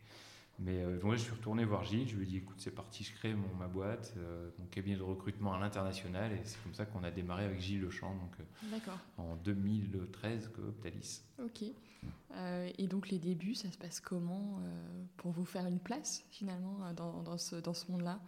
Mais 0.59 0.83
euh, 0.83 0.99
je 1.13 1.17
suis 1.17 1.33
retourné 1.33 1.65
voir 1.65 1.85
Gilles, 1.85 2.09
je 2.09 2.17
lui 2.17 2.23
ai 2.23 2.27
dit 2.27 2.37
écoute, 2.39 2.57
c'est 2.59 2.75
parti, 2.75 3.05
je 3.05 3.13
crée 3.13 3.35
mon, 3.35 3.53
ma 3.59 3.67
boîte, 3.67 4.15
euh, 4.17 4.49
mon 4.59 4.65
cabinet 4.67 4.97
de 4.97 5.03
recrutement 5.03 5.53
à 5.53 5.61
l'international, 5.61 6.33
et 6.33 6.41
c'est 6.45 6.63
comme 6.63 6.73
ça 6.73 6.87
qu'on 6.87 7.05
a 7.05 7.11
démarré 7.11 7.45
avec 7.45 7.61
Gilles 7.61 7.83
Lechamp, 7.83 8.15
donc 8.15 8.33
euh, 8.41 8.79
en 9.19 9.37
2013, 9.37 10.51
que 10.57 10.63
Optalis. 10.63 11.21
Ok. 12.05 12.75
et 12.79 12.87
donc 12.87 13.09
les 13.09 13.19
débuts, 13.19 13.55
ça 13.55 13.71
se 13.71 13.79
passe 13.79 14.01
comment 14.01 14.61
pour 15.17 15.31
vous 15.31 15.45
faire 15.45 15.67
une 15.67 15.79
place 15.79 16.25
finalement 16.31 16.93
dans, 16.95 17.23
dans 17.23 17.39
ce, 17.39 17.57
dans 17.57 17.75
ce 17.75 17.91
monde-là? 17.91 18.21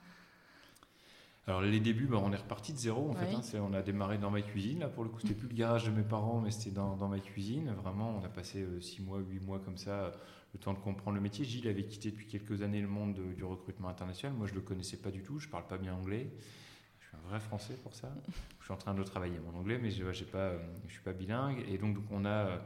Alors 1.47 1.63
les 1.63 1.81
débuts, 1.81 2.07
bah, 2.07 2.21
on 2.23 2.31
est 2.33 2.37
reparti 2.37 2.73
de 2.73 2.79
zéro 2.79 3.11
en 3.11 3.15
fait. 3.15 3.35
Hein, 3.35 3.61
on 3.63 3.73
a 3.73 3.81
démarré 3.83 4.19
dans 4.19 4.31
ma 4.31 4.43
cuisine. 4.43 4.81
Là 4.81 4.89
pour 4.89 5.05
le 5.05 5.11
coup, 5.11 5.21
c'était 5.21 5.35
plus 5.35 5.49
le 5.49 5.55
garage 5.55 5.85
de 5.85 5.91
mes 5.91 6.03
parents, 6.03 6.41
mais 6.41 6.51
c'était 6.51 6.71
dans, 6.71 6.97
dans, 6.97 7.09
ma 7.09 7.21
cuisine. 7.21 7.73
Vraiment, 7.73 8.19
on 8.21 8.25
a 8.25 8.29
passé 8.29 8.67
six 8.81 9.03
mois, 9.03 9.19
huit 9.19 9.41
mois 9.41 9.59
comme 9.59 9.79
ça 9.79 10.13
le 10.55 10.59
temps 10.59 10.73
de 10.73 10.79
comprendre 10.79 11.17
le 11.17 11.21
métier. 11.21 11.45
Gilles 11.45 11.69
avait 11.69 11.85
quitté 11.85 12.11
depuis 12.11 12.27
quelques 12.27 12.63
années 12.63 12.81
le 12.81 12.89
monde 12.89 13.19
du 13.37 13.45
recrutement 13.45 13.89
international. 13.89 14.37
Moi, 14.37 14.47
je 14.47 14.53
ne 14.53 14.59
le 14.59 14.65
connaissais 14.65 14.97
pas 14.97 15.11
du 15.11 15.23
tout. 15.23 15.39
Je 15.39 15.47
ne 15.47 15.53
parle 15.53 15.67
pas 15.67 15.79
bien 15.79 15.95
anglais. 15.95 16.31
Je 17.01 17.07
suis 17.07 17.17
un 17.17 17.29
vrai 17.29 17.41
français 17.41 17.75
pour 17.83 17.95
ça. 17.95 18.13
Je 18.59 18.65
suis 18.65 18.73
en 18.73 18.77
train 18.77 18.95
de 18.95 19.03
travailler 19.03 19.39
mon 19.39 19.59
anglais, 19.59 19.79
mais 19.81 19.91
je 19.91 20.05
ne 20.05 20.09
euh, 20.09 20.13
suis 20.89 21.01
pas 21.05 21.13
bilingue. 21.13 21.65
Et 21.69 21.79
donc, 21.79 21.97
on, 22.11 22.25
a, 22.25 22.61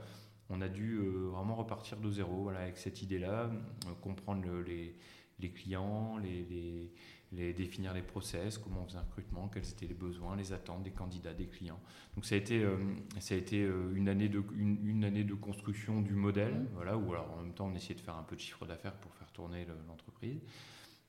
on 0.53 0.61
a 0.61 0.69
dû 0.69 0.99
euh, 0.99 1.31
vraiment 1.33 1.55
repartir 1.55 1.99
de 1.99 2.11
zéro 2.11 2.43
voilà, 2.43 2.61
avec 2.61 2.77
cette 2.77 3.03
idée-là, 3.03 3.51
euh, 3.51 3.95
comprendre 4.03 4.47
les, 4.67 4.95
les, 5.41 5.51
clients, 5.51 6.19
les 6.19 6.91
les, 7.33 7.55
définir 7.55 7.95
les 7.95 8.03
process, 8.03 8.59
comment 8.59 8.83
on 8.83 8.87
faisait 8.87 8.99
un 8.99 9.03
recrutement, 9.03 9.49
quels 9.49 9.67
étaient 9.67 9.87
les 9.87 9.95
besoins, 9.95 10.37
les 10.37 10.53
attentes 10.53 10.83
des 10.83 10.91
candidats, 10.91 11.33
des 11.33 11.47
clients. 11.47 11.81
Donc 12.15 12.27
ça 12.27 12.35
a 12.35 12.39
été, 12.39 12.63
euh, 12.63 12.77
ça 13.21 13.35
a 13.35 13.39
été 13.39 13.67
une, 13.95 14.11
année 14.11 14.29
de, 14.29 14.45
une, 14.55 15.03
année 15.03 15.25
de 15.25 15.33
construction 15.33 16.03
du 16.03 16.13
modèle, 16.13 16.53
mmh. 16.53 16.69
voilà, 16.75 16.99
où 16.99 17.11
alors 17.13 17.33
en 17.33 17.43
même 17.43 17.55
temps 17.55 17.71
on 17.73 17.75
essayait 17.75 17.95
de 17.95 18.01
faire 18.01 18.17
un 18.17 18.23
peu 18.23 18.37
de 18.37 18.41
chiffre 18.43 18.67
d'affaires 18.67 18.95
pour 18.97 19.15
faire 19.15 19.33
tourner 19.33 19.67
l'entreprise, 19.89 20.43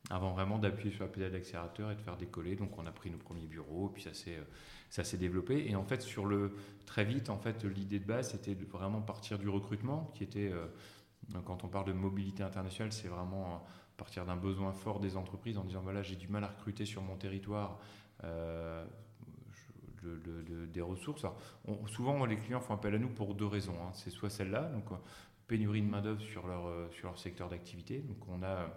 avant 0.09 0.31
vraiment 0.31 0.59
d'appuyer 0.59 0.95
sur 0.95 1.03
la 1.03 1.09
pédale 1.09 1.33
d'accélérateur 1.33 1.91
et 1.91 1.95
de 1.95 2.01
faire 2.01 2.15
décoller. 2.15 2.55
Donc 2.55 2.77
on 2.77 2.85
a 2.85 2.91
pris 2.93 3.11
nos 3.11 3.17
premiers 3.17 3.47
bureaux, 3.47 3.89
puis 3.89 4.03
ça 4.03 4.13
s'est, 4.13 4.39
ça 4.93 5.03
s'est 5.03 5.17
développé. 5.17 5.65
Et 5.67 5.75
en 5.75 5.83
fait 5.83 6.03
sur 6.03 6.27
le 6.27 6.55
très 6.85 7.03
vite, 7.03 7.31
en 7.31 7.39
fait 7.39 7.63
l'idée 7.63 7.97
de 7.97 8.05
base 8.05 8.29
c'était 8.29 8.53
de 8.53 8.63
vraiment 8.63 9.01
partir 9.01 9.39
du 9.39 9.49
recrutement, 9.49 10.11
qui 10.13 10.23
était 10.23 10.51
euh, 10.51 10.67
quand 11.45 11.63
on 11.63 11.67
parle 11.67 11.87
de 11.87 11.93
mobilité 11.93 12.43
internationale, 12.43 12.93
c'est 12.93 13.07
vraiment 13.07 13.63
partir 13.97 14.23
d'un 14.23 14.35
besoin 14.35 14.71
fort 14.71 14.99
des 14.99 15.17
entreprises 15.17 15.57
en 15.57 15.63
disant 15.63 15.81
voilà 15.81 16.03
j'ai 16.03 16.15
du 16.15 16.27
mal 16.27 16.43
à 16.43 16.47
recruter 16.47 16.85
sur 16.85 17.01
mon 17.01 17.15
territoire 17.15 17.79
euh, 18.23 18.85
des 20.03 20.81
ressources. 20.81 21.25
souvent 21.87 22.23
les 22.27 22.37
clients 22.37 22.59
font 22.61 22.75
appel 22.75 22.93
à 22.93 22.99
nous 22.99 23.09
pour 23.09 23.33
deux 23.33 23.47
raisons. 23.47 23.75
Hein. 23.81 23.89
C'est 23.93 24.11
soit 24.11 24.29
celle-là, 24.29 24.63
donc 24.63 24.91
euh, 24.91 24.95
pénurie 25.47 25.81
de 25.81 25.87
main 25.87 26.01
d'œuvre 26.01 26.21
sur 26.21 26.45
leur 26.45 26.67
euh, 26.67 26.87
sur 26.91 27.07
leur 27.07 27.17
secteur 27.17 27.49
d'activité. 27.49 27.97
Donc 27.97 28.17
on 28.29 28.43
a 28.43 28.67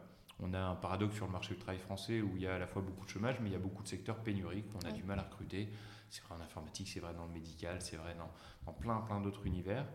on 0.41 0.55
a 0.55 0.61
un 0.61 0.77
paradoxe 0.77 1.17
sur 1.17 1.27
le 1.27 1.33
marché 1.33 1.53
du 1.53 1.61
travail 1.61 1.81
français 1.81 2.23
où 2.23 2.37
il 2.37 2.43
y 2.43 2.47
a 2.47 2.55
à 2.55 2.59
la 2.59 2.67
fois 2.67 2.81
beaucoup 2.81 3.05
de 3.05 3.11
chômage, 3.11 3.37
mais 3.43 3.51
il 3.51 3.53
y 3.53 3.57
a 3.57 3.59
beaucoup 3.59 3.83
de 3.83 3.89
secteurs 3.89 4.17
pénuriques 4.17 4.71
on 4.83 4.89
a 4.89 4.93
du 4.93 5.03
mal 5.03 5.19
à 5.19 5.23
recruter. 5.23 5.69
C'est 6.11 6.23
vrai 6.25 6.35
en 6.35 6.41
informatique, 6.41 6.89
c'est 6.89 7.01
vrai 7.01 7.15
dans 7.15 7.27
le 7.27 7.33
médical, 7.33 7.77
c'est 7.81 7.97
vrai 7.97 8.15
dans, 8.15 8.31
dans, 8.65 8.73
plein, 8.73 8.99
plein 9.01 9.21
d'autres 9.21 9.47
univers. 9.47 9.87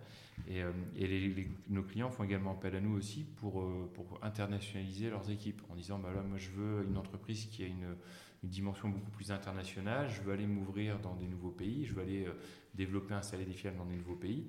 Et, 0.47 0.62
euh, 0.63 0.71
et 0.97 1.47
nos 1.69 1.84
clients 1.84 2.10
font 2.10 2.24
également 2.24 2.52
appel 2.52 2.76
à 2.76 2.82
nous 2.82 2.95
aussi 2.95 3.24
pour, 3.24 3.62
euh, 3.62 3.89
pour 3.93 4.19
internationaliser 4.24 5.10
leurs 5.10 5.30
équipes 5.30 5.62
en 5.69 5.76
disant 5.76 6.00
bah 6.00 6.10
là, 6.13 6.21
moi 6.21 6.38
je 6.38 6.50
veux 6.52 6.86
une 6.88 6.97
entreprise 6.97 7.45
qui 7.45 7.63
a 7.63 7.67
une, 7.67 7.95
une 8.43 8.50
dimension 8.50 8.89
beaucoup 8.89 9.12
plus 9.12 9.32
internationale, 9.32 10.10
je 10.10 10.21
veux 10.21 10.34
aller 10.34 10.47
m'ouvrir 10.47 11.00
dans 11.00 11.15
des 11.15 11.28
nouveaux 11.28 11.52
pays, 11.52 11.86
je 11.86 11.93
veux 11.93 12.02
aller 12.02 12.26
euh, 12.26 12.34
développer, 12.74 13.13
installer 13.13 13.45
des 13.45 13.54
filiales 13.54 13.78
dans 13.78 13.86
des 13.86 13.95
nouveaux 13.95 14.15
pays. 14.15 14.47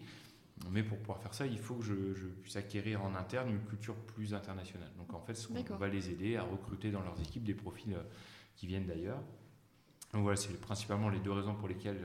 Mais 0.70 0.82
pour 0.82 0.98
pouvoir 0.98 1.20
faire 1.20 1.34
ça, 1.34 1.46
il 1.46 1.58
faut 1.58 1.74
que 1.74 1.84
je, 1.84 1.94
puisse 2.42 2.56
acquérir 2.56 3.02
en 3.02 3.14
interne 3.14 3.50
une 3.50 3.64
culture 3.64 3.96
plus 3.96 4.32
internationale. 4.32 4.90
Donc 4.96 5.12
en 5.12 5.20
fait, 5.20 5.36
on 5.70 5.76
va 5.76 5.88
les 5.88 6.10
aider 6.10 6.36
à 6.36 6.44
recruter 6.44 6.90
dans 6.90 7.02
leurs 7.02 7.20
équipes 7.20 7.44
des 7.44 7.54
profils 7.54 7.96
qui 8.54 8.66
viennent 8.66 8.86
d'ailleurs. 8.86 9.20
Donc 10.12 10.22
voilà, 10.22 10.36
c'est 10.36 10.60
principalement 10.60 11.08
les 11.08 11.20
deux 11.20 11.32
raisons 11.32 11.54
pour 11.54 11.68
lesquelles 11.68 12.04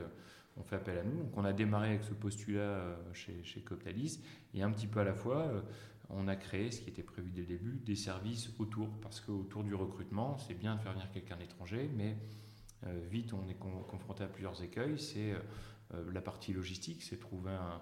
on 0.58 0.62
fait 0.62 0.76
appel 0.76 0.98
à 0.98 1.04
nous. 1.04 1.22
Donc 1.22 1.36
on 1.36 1.44
a 1.44 1.52
démarré 1.52 1.88
avec 1.90 2.04
ce 2.04 2.14
postulat 2.14 2.60
euh, 2.60 2.96
chez, 3.12 3.42
chez 3.44 3.60
Coptalis 3.60 4.20
et 4.54 4.62
un 4.62 4.70
petit 4.70 4.86
peu 4.86 5.00
à 5.00 5.04
la 5.04 5.14
fois, 5.14 5.42
euh, 5.42 5.60
on 6.10 6.26
a 6.26 6.36
créé, 6.36 6.70
ce 6.70 6.80
qui 6.80 6.88
était 6.88 7.02
prévu 7.02 7.30
dès 7.30 7.42
le 7.42 7.46
début, 7.46 7.80
des 7.84 7.96
services 7.96 8.50
autour. 8.58 8.88
Parce 9.02 9.20
qu'autour 9.20 9.62
du 9.62 9.74
recrutement, 9.74 10.38
c'est 10.38 10.54
bien 10.54 10.76
de 10.76 10.80
faire 10.80 10.92
venir 10.92 11.10
quelqu'un 11.12 11.36
d'étranger, 11.36 11.90
mais 11.94 12.16
euh, 12.86 13.00
vite 13.10 13.32
on 13.32 13.48
est 13.48 13.58
confronté 13.88 14.24
à 14.24 14.28
plusieurs 14.28 14.62
écueils. 14.62 14.98
C'est 14.98 15.34
la 16.12 16.20
partie 16.20 16.52
logistique, 16.52 17.02
c'est 17.02 17.18
trouver 17.18 17.52
un, 17.52 17.80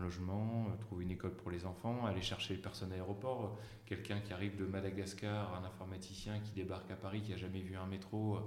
logement, 0.00 0.68
trouver 0.80 1.04
une 1.04 1.10
école 1.10 1.34
pour 1.34 1.50
les 1.50 1.66
enfants, 1.66 2.06
aller 2.06 2.22
chercher 2.22 2.54
les 2.54 2.62
personnes 2.62 2.92
à 2.92 2.96
l'aéroport, 2.96 3.58
quelqu'un 3.84 4.20
qui 4.20 4.32
arrive 4.32 4.56
de 4.56 4.64
Madagascar, 4.64 5.54
un 5.54 5.66
informaticien 5.66 6.40
qui 6.40 6.52
débarque 6.52 6.90
à 6.90 6.96
Paris, 6.96 7.20
qui 7.20 7.32
n'a 7.32 7.36
jamais 7.36 7.60
vu 7.60 7.76
un 7.76 7.84
métro, 7.84 8.38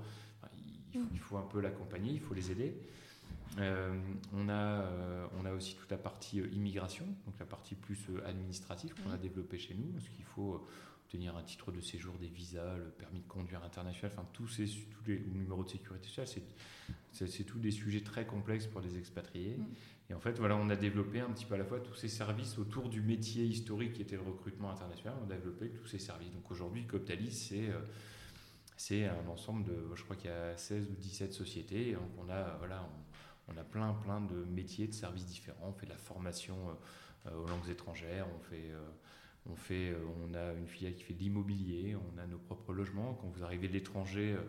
il 1.11 1.19
faut, 1.19 1.37
un 1.37 1.47
peu 1.51 1.61
l'accompagner, 1.61 2.13
il 2.13 2.19
faut 2.19 2.33
les 2.33 2.51
aider. 2.51 2.75
Euh, 3.59 3.93
on, 4.33 4.49
a, 4.49 4.53
euh, 4.53 5.27
on 5.39 5.45
a 5.45 5.51
aussi 5.51 5.75
toute 5.75 5.91
la 5.91 5.97
partie 5.97 6.39
euh, 6.39 6.47
immigration, 6.53 7.05
donc 7.25 7.35
la 7.39 7.45
partie 7.45 7.75
plus 7.75 7.99
administrative 8.25 8.93
qu'on 8.95 9.11
a 9.11 9.17
développée 9.17 9.59
chez 9.59 9.75
nous, 9.75 9.91
parce 9.91 10.09
qu'il 10.09 10.25
faut 10.25 10.65
obtenir 11.05 11.37
un 11.37 11.43
titre 11.43 11.71
de 11.71 11.79
séjour, 11.79 12.15
des 12.17 12.27
visas, 12.27 12.77
le 12.77 12.85
permis 12.85 13.19
de 13.19 13.27
conduire 13.27 13.63
international, 13.63 14.11
enfin 14.15 14.27
tous 14.33 14.47
ces 14.47 14.65
tous 14.65 15.05
les 15.05 15.19
numéros 15.19 15.63
de 15.63 15.69
sécurité 15.69 16.07
sociale, 16.07 16.43
c'est 17.11 17.43
tous 17.43 17.59
des 17.59 17.69
sujets 17.69 18.01
très 18.01 18.25
complexes 18.25 18.65
pour 18.65 18.81
les 18.81 18.97
expatriés. 18.97 19.57
Mm. 19.57 19.65
Et 20.09 20.13
en 20.15 20.19
fait, 20.19 20.37
voilà, 20.39 20.55
on 20.55 20.69
a 20.69 20.75
développé 20.75 21.19
un 21.19 21.29
petit 21.29 21.45
peu 21.45 21.53
à 21.53 21.57
la 21.57 21.63
fois 21.63 21.79
tous 21.79 21.93
ces 21.93 22.09
services 22.09 22.57
autour 22.57 22.89
du 22.89 23.01
métier 23.01 23.45
historique 23.45 23.93
qui 23.93 24.01
était 24.01 24.15
le 24.15 24.23
recrutement 24.23 24.71
international. 24.71 25.13
On 25.25 25.31
a 25.31 25.35
développé 25.35 25.69
tous 25.69 25.87
ces 25.87 25.99
services. 25.99 26.31
Donc 26.31 26.49
aujourd'hui, 26.51 26.85
Coptalis, 26.85 27.31
c'est 27.31 27.69
c'est 28.77 29.05
un 29.05 29.27
ensemble 29.27 29.63
de, 29.65 29.95
je 29.95 30.03
crois 30.03 30.15
qu'il 30.15 30.29
y 30.29 30.33
a 30.33 30.57
16 30.57 30.89
ou 30.89 30.95
17 30.95 31.33
sociétés. 31.33 31.93
donc 31.93 32.09
on 32.17 32.29
a, 32.29 32.55
voilà, 32.59 32.87
on, 33.47 33.57
a 33.57 33.63
plein, 33.63 33.93
plein 33.93 34.21
de 34.21 34.43
métiers, 34.45 34.87
de 34.87 34.93
services 34.93 35.25
différents. 35.25 35.67
On 35.67 35.73
fait 35.73 35.85
de 35.85 35.91
la 35.91 35.97
formation 35.97 36.55
euh, 37.27 37.35
aux 37.35 37.47
langues 37.47 37.69
étrangères, 37.69 38.27
on 38.35 38.39
fait 38.39 38.71
on, 39.49 39.55
fait, 39.55 39.89
euh, 39.89 39.97
on 40.25 40.33
a 40.33 40.53
une 40.53 40.67
filiale 40.67 40.93
qui 40.93 41.03
fait 41.03 41.13
de 41.13 41.19
l'immobilier, 41.19 41.95
on 41.95 42.17
a 42.17 42.25
nos 42.27 42.37
propres 42.37 42.73
logements. 42.73 43.13
Quand 43.15 43.27
vous 43.27 43.43
arrivez 43.43 43.67
de 43.67 43.73
l'étranger, 43.73 44.33
euh, 44.33 44.43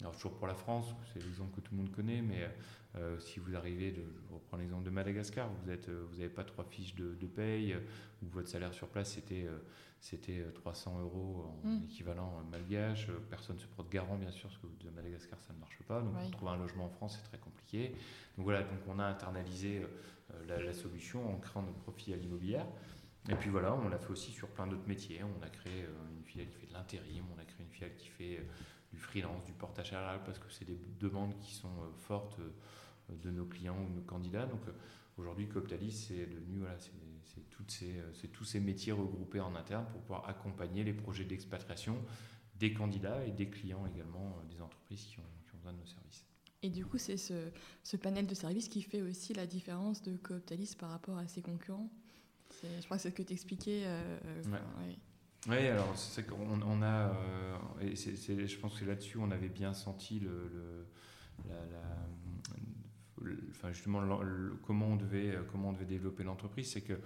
alors 0.00 0.14
toujours 0.14 0.34
pour 0.36 0.46
la 0.46 0.54
France, 0.54 0.94
c'est 1.12 1.22
l'exemple 1.22 1.54
que 1.54 1.60
tout 1.60 1.74
le 1.74 1.78
monde 1.82 1.92
connaît, 1.92 2.20
mais 2.20 2.48
euh, 2.96 3.18
si 3.18 3.38
vous 3.38 3.54
arrivez, 3.54 3.92
de, 3.92 4.02
je 4.28 4.34
reprends 4.34 4.56
l'exemple 4.56 4.84
de 4.84 4.90
Madagascar, 4.90 5.48
vous 5.48 5.66
n'avez 5.66 6.28
vous 6.28 6.34
pas 6.34 6.44
trois 6.44 6.64
fiches 6.64 6.94
de, 6.94 7.26
paye, 7.26 7.76
ou 8.22 8.26
votre 8.26 8.48
salaire 8.48 8.74
sur 8.74 8.88
place 8.88 9.12
c'était 9.12 9.46
c'était 10.00 10.44
300 10.54 11.00
euros 11.00 11.46
en 11.64 11.66
mm. 11.66 11.84
équivalent 11.84 12.42
malgache, 12.50 13.08
personne 13.30 13.56
ne 13.56 13.60
se 13.60 13.66
porte 13.66 13.88
garant 13.88 14.16
bien 14.18 14.30
sûr, 14.30 14.48
parce 14.48 14.60
que 14.60 14.84
de 14.84 14.90
Madagascar 14.90 15.40
ça 15.40 15.54
ne 15.54 15.58
marche 15.60 15.78
pas, 15.86 16.02
donc 16.02 16.30
trouver 16.32 16.52
un 16.52 16.56
logement 16.56 16.86
en 16.86 16.90
France 16.90 17.18
c'est 17.18 17.28
très 17.28 17.38
compliqué. 17.38 17.94
Donc 18.36 18.44
voilà, 18.44 18.62
donc 18.62 18.80
on 18.88 18.98
a 18.98 19.04
internalisé 19.04 19.82
la, 20.46 20.62
la, 20.62 20.72
solution 20.72 21.32
en 21.32 21.38
créant 21.38 21.62
notre 21.62 21.78
profil 21.78 22.14
à 22.14 22.16
l'immobilière. 22.16 22.66
Et 23.30 23.34
puis 23.36 23.48
voilà, 23.48 23.74
on 23.74 23.88
l'a 23.88 23.98
fait 23.98 24.10
aussi 24.10 24.32
sur 24.32 24.48
plein 24.48 24.66
d'autres 24.66 24.86
métiers. 24.86 25.22
On 25.22 25.42
a 25.42 25.48
créé 25.48 25.84
euh, 25.84 26.16
une 26.16 26.24
filiale 26.24 26.48
qui 26.48 26.58
fait 26.58 26.66
de 26.66 26.72
l'intérim, 26.74 27.24
on 27.34 27.40
a 27.40 27.44
créé 27.44 27.64
une 27.64 27.70
filiale 27.70 27.94
qui 27.96 28.08
fait 28.08 28.38
euh, 28.38 28.42
du 28.94 29.00
freelance, 29.00 29.44
du 29.44 29.52
portage 29.52 29.90
salarial, 29.90 30.20
parce 30.24 30.38
que 30.38 30.50
c'est 30.50 30.64
des 30.64 30.78
demandes 31.00 31.36
qui 31.40 31.52
sont 31.52 31.68
euh, 31.68 31.92
fortes 31.98 32.38
de 33.08 33.30
nos 33.30 33.44
clients 33.44 33.76
ou 33.82 33.88
de 33.90 33.96
nos 33.96 34.02
candidats. 34.02 34.46
Donc 34.46 34.62
aujourd'hui, 35.18 35.48
Coptalis, 35.48 35.92
c'est 35.92 36.26
devenu, 36.26 36.60
voilà, 36.60 36.76
c'est 36.78 38.28
tous 38.32 38.44
ces 38.44 38.60
métiers 38.60 38.92
regroupés 38.92 39.40
en 39.40 39.54
interne 39.54 39.86
pour 39.90 40.00
pouvoir 40.00 40.28
accompagner 40.28 40.84
les 40.84 40.94
projets 40.94 41.24
d'expatriation 41.24 41.98
des 42.58 42.72
candidats 42.72 43.24
et 43.26 43.32
des 43.32 43.50
clients 43.50 43.86
également, 43.86 44.38
des 44.48 44.60
entreprises 44.60 45.04
qui 45.04 45.18
ont, 45.18 45.22
besoin 45.56 45.72
de 45.72 45.78
nos 45.78 45.86
services. 45.86 46.26
Et 46.62 46.70
du 46.70 46.84
coup, 46.84 46.98
c'est 46.98 47.16
ce, 47.16 47.50
ce, 47.82 47.96
panel 47.96 48.26
de 48.26 48.34
services 48.34 48.68
qui 48.68 48.82
fait 48.82 49.02
aussi 49.02 49.34
la 49.34 49.46
différence 49.46 50.02
de 50.02 50.16
Coptalis 50.16 50.74
par 50.78 50.90
rapport 50.90 51.16
à 51.18 51.26
ses 51.28 51.42
concurrents? 51.42 51.90
Je 52.62 52.84
crois 52.84 52.96
que 52.96 53.02
c'est 53.02 53.10
ce 53.10 53.14
que 53.14 53.22
tu 53.22 53.32
expliquais. 53.32 53.82
Euh, 53.84 54.18
euh, 54.24 54.42
oui, 55.48 55.66
alors 55.66 55.92
c'est 55.96 56.26
qu'on 56.26 56.62
on 56.62 56.82
a, 56.82 57.08
euh, 57.08 57.56
et 57.80 57.94
je 57.96 58.58
pense 58.58 58.78
que 58.78 58.84
là-dessus 58.84 59.18
on 59.18 59.30
avait 59.30 59.48
bien 59.48 59.74
senti 59.74 60.20
le, 60.20 60.86
enfin 63.50 63.72
justement 63.72 64.20
comment 64.62 64.86
on 64.86 64.96
devait 64.96 65.38
comment 65.50 65.70
on 65.70 65.72
devait 65.72 65.84
développer 65.84 66.24
l'entreprise, 66.24 66.72
c'est 66.72 66.82
que 66.82 66.98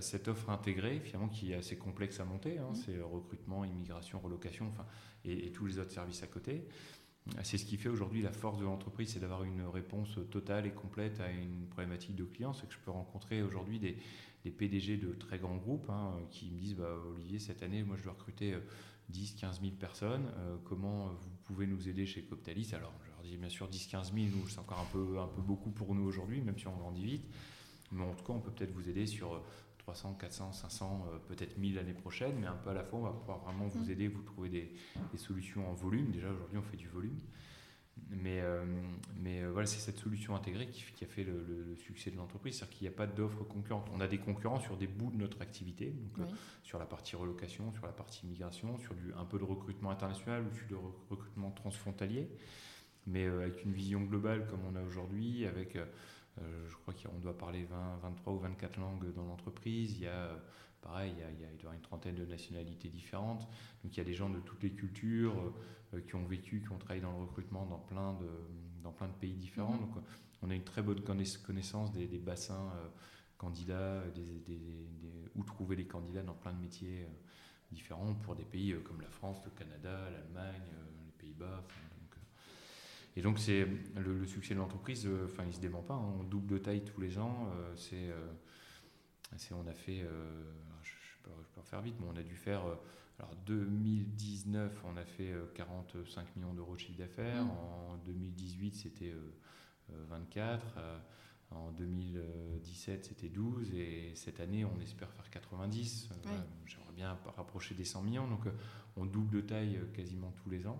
cette 0.00 0.26
offre 0.26 0.50
intégrée 0.50 0.98
finalement 1.00 1.28
qui 1.28 1.52
est 1.52 1.56
assez 1.56 1.76
complexe 1.76 2.18
à 2.18 2.24
monter, 2.24 2.58
hein, 2.58 2.70
mmh. 2.72 2.74
c'est 2.74 3.00
recrutement, 3.00 3.64
immigration, 3.64 4.18
relocation, 4.18 4.66
enfin 4.68 4.86
et, 5.24 5.46
et, 5.46 5.52
tous 5.52 5.66
les 5.66 5.78
autres 5.78 5.92
services 5.92 6.22
à 6.22 6.26
côté. 6.26 6.66
C'est 7.42 7.58
ce 7.58 7.64
qui 7.64 7.76
fait 7.76 7.88
aujourd'hui 7.88 8.22
la 8.22 8.32
force 8.32 8.58
de 8.58 8.64
l'entreprise, 8.64 9.12
c'est 9.12 9.20
d'avoir 9.20 9.44
une 9.44 9.62
réponse 9.62 10.18
totale 10.30 10.66
et 10.66 10.70
complète 10.70 11.20
à 11.20 11.30
une 11.30 11.66
problématique 11.68 12.16
de 12.16 12.24
clients. 12.24 12.52
C'est 12.52 12.66
que 12.66 12.72
je 12.72 12.78
peux 12.78 12.90
rencontrer 12.90 13.42
aujourd'hui 13.42 13.78
des, 13.78 13.98
des 14.44 14.50
PDG 14.50 14.96
de 14.96 15.12
très 15.12 15.38
grands 15.38 15.56
groupes 15.56 15.88
hein, 15.90 16.14
qui 16.30 16.50
me 16.50 16.58
disent 16.58 16.76
bah, 16.76 16.94
Olivier, 17.10 17.38
cette 17.38 17.62
année, 17.62 17.82
moi 17.82 17.96
je 17.96 18.04
dois 18.04 18.12
recruter 18.12 18.56
10, 19.08 19.34
15 19.34 19.60
000 19.60 19.72
personnes. 19.72 20.30
Euh, 20.38 20.56
comment 20.64 21.08
vous 21.08 21.30
pouvez 21.44 21.66
nous 21.66 21.88
aider 21.88 22.06
chez 22.06 22.22
Coptalis? 22.22 22.70
Alors 22.74 22.92
je 23.04 23.10
leur 23.10 23.22
dis 23.22 23.36
bien 23.36 23.48
sûr 23.48 23.68
10, 23.68 23.86
15 23.86 24.12
000, 24.14 24.26
nous 24.36 24.48
c'est 24.48 24.58
encore 24.58 24.80
un 24.80 24.92
peu, 24.92 25.18
un 25.18 25.28
peu 25.28 25.42
beaucoup 25.42 25.70
pour 25.70 25.94
nous 25.94 26.04
aujourd'hui, 26.04 26.40
même 26.40 26.58
si 26.58 26.66
on 26.68 26.76
grandit 26.76 27.04
vite. 27.04 27.26
Mais 27.92 28.02
en 28.02 28.14
tout 28.14 28.24
cas, 28.24 28.32
on 28.34 28.40
peut 28.40 28.50
peut-être 28.50 28.72
vous 28.72 28.88
aider 28.88 29.06
sur 29.06 29.42
300, 29.78 30.18
400, 30.20 30.52
500, 30.52 31.06
peut-être 31.26 31.56
1000 31.56 31.76
l'année 31.76 31.94
prochaine, 31.94 32.36
mais 32.38 32.46
un 32.46 32.56
peu 32.56 32.68
à 32.68 32.74
la 32.74 32.84
fois, 32.84 32.98
on 32.98 33.02
va 33.02 33.12
pouvoir 33.12 33.38
vraiment 33.38 33.66
vous 33.66 33.86
mmh. 33.86 33.90
aider, 33.90 34.08
vous 34.08 34.22
trouver 34.22 34.50
des, 34.50 34.74
des 35.10 35.18
solutions 35.18 35.70
en 35.70 35.72
volume. 35.72 36.10
Déjà 36.10 36.30
aujourd'hui, 36.30 36.58
on 36.58 36.62
fait 36.62 36.76
du 36.76 36.88
volume. 36.88 37.18
Mais, 38.10 38.40
euh, 38.40 38.64
mais 39.16 39.42
euh, 39.42 39.50
voilà, 39.50 39.66
c'est 39.66 39.80
cette 39.80 39.98
solution 39.98 40.34
intégrée 40.34 40.68
qui, 40.68 40.84
qui 40.94 41.04
a 41.04 41.06
fait 41.06 41.24
le, 41.24 41.74
succès 41.76 42.10
de 42.10 42.16
l'entreprise. 42.16 42.56
C'est-à-dire 42.56 42.76
qu'il 42.76 42.88
n'y 42.88 42.94
a 42.94 42.96
pas 42.96 43.06
d'offres 43.06 43.44
concurrentes. 43.44 43.88
On 43.94 44.00
a 44.00 44.08
des 44.08 44.18
concurrents 44.18 44.60
sur 44.60 44.76
des 44.76 44.86
bouts 44.86 45.10
de 45.10 45.16
notre 45.16 45.40
activité, 45.42 45.90
donc, 45.90 46.26
euh, 46.26 46.32
sur 46.62 46.78
la 46.78 46.86
partie 46.86 47.16
relocation, 47.16 47.72
sur 47.72 47.86
la 47.86 47.92
partie 47.92 48.26
migration, 48.26 48.78
sur 48.78 48.94
du, 48.94 49.12
un 49.14 49.24
peu 49.24 49.38
de 49.38 49.44
recrutement 49.44 49.90
international 49.90 50.44
ou 50.46 50.56
sur 50.56 50.68
de 50.68 50.76
recrutement 51.10 51.50
transfrontalier. 51.50 52.28
Mais 53.06 53.24
avec 53.24 53.64
une 53.64 53.72
vision 53.72 54.02
globale 54.02 54.46
comme 54.46 54.60
on 54.70 54.76
a 54.76 54.82
aujourd'hui, 54.82 55.46
avec, 55.46 55.78
je 56.36 56.74
crois 56.82 56.92
qu'on 56.92 57.18
doit 57.20 57.36
parler 57.38 57.64
20, 57.64 57.96
23 58.02 58.32
ou 58.34 58.38
24 58.38 58.78
langues 58.78 59.14
dans 59.14 59.24
l'entreprise. 59.24 59.94
Il 59.96 60.02
y 60.02 60.06
a 60.06 60.38
pareil, 60.82 61.14
il 61.16 61.20
y, 61.20 61.22
a, 61.22 61.30
il 61.30 61.40
y, 61.40 61.66
a, 61.66 61.74
une 61.74 61.80
trentaine 61.80 62.16
de 62.16 62.26
nationalités 62.26 62.90
différentes. 62.90 63.48
Donc 63.82 63.96
il 63.96 63.96
y 63.96 64.00
a 64.00 64.04
des 64.04 64.12
gens 64.12 64.28
de 64.28 64.40
toutes 64.40 64.62
les 64.62 64.72
cultures 64.72 65.54
qui 66.06 66.14
ont 66.14 66.24
vécu, 66.24 66.60
qui 66.60 66.72
ont 66.72 66.78
travaillé 66.78 67.00
dans 67.00 67.12
le 67.12 67.18
recrutement 67.18 67.66
dans 67.66 67.78
plein 67.78 68.12
de, 68.14 68.28
dans 68.82 68.92
plein 68.92 69.08
de 69.08 69.14
pays 69.14 69.34
différents. 69.34 69.74
Mhm. 69.74 69.80
Donc 69.80 70.04
on 70.42 70.50
a 70.50 70.54
une 70.54 70.64
très 70.64 70.82
bonne 70.82 71.00
connaissance 71.02 71.92
des, 71.92 72.06
bassins 72.18 72.72
euh, 72.76 72.88
candidats, 73.36 74.02
des, 74.14 74.86
où 75.34 75.42
trouver 75.44 75.76
les 75.76 75.86
candidats 75.86 76.22
dans 76.22 76.34
plein 76.34 76.52
de 76.52 76.60
métiers 76.60 77.02
euh, 77.02 77.72
différents 77.72 78.14
pour 78.14 78.34
des 78.36 78.44
pays 78.44 78.74
comme 78.84 79.00
la 79.00 79.10
France, 79.10 79.38
le 79.44 79.50
Canada, 79.50 80.10
l'Allemagne, 80.10 80.62
les 81.06 81.12
Pays-Bas. 81.12 81.64
et 83.16 83.22
donc 83.22 83.38
c'est 83.38 83.66
le, 83.96 84.26
succès 84.26 84.54
de 84.54 84.58
l'entreprise, 84.58 85.08
enfin 85.24 85.44
il 85.46 85.52
se 85.52 85.60
dément 85.60 85.82
pas, 85.82 85.94
hein. 85.94 86.14
on 86.20 86.24
double 86.24 86.46
de 86.46 86.58
taille 86.58 86.84
tous 86.84 87.00
les 87.00 87.18
ans. 87.18 87.50
c'est 87.74 88.10
on 89.52 89.66
a 89.66 89.74
fait, 89.74 90.06
je, 90.82 90.92
peux, 91.22 91.30
je, 91.56 91.60
faire 91.68 91.82
vite, 91.82 91.96
mais 92.00 92.06
on 92.08 92.16
a 92.16 92.22
dû 92.22 92.36
faire 92.36 92.62
alors 93.18 93.34
2019, 93.46 94.84
on 94.84 94.96
a 94.96 95.04
fait 95.04 95.34
45 95.54 96.20
euh, 96.20 96.24
millions 96.36 96.54
d'euros 96.54 96.74
de 96.74 96.80
chiffre 96.80 96.98
d'affaires. 96.98 97.44
Mmh. 97.44 97.50
En 97.50 97.96
2018, 98.04 98.76
c'était 98.76 99.12
24. 99.88 100.62
Euh, 100.76 100.80
euh, 100.80 100.98
en 101.50 101.72
2017, 101.72 103.06
c'était 103.06 103.28
12. 103.28 103.74
Et 103.74 104.12
cette 104.14 104.38
année, 104.38 104.64
on 104.64 104.80
espère 104.80 105.10
faire 105.12 105.30
90. 105.30 106.10
J'aimerais 106.66 106.92
bien 106.94 107.18
rapprocher 107.36 107.74
des 107.74 107.84
100 107.84 108.02
millions. 108.02 108.28
Donc, 108.28 108.44
on 108.96 109.04
double 109.04 109.36
de 109.36 109.40
taille 109.40 109.80
quasiment 109.94 110.32
tous 110.42 110.50
les 110.50 110.66
ans. 110.66 110.78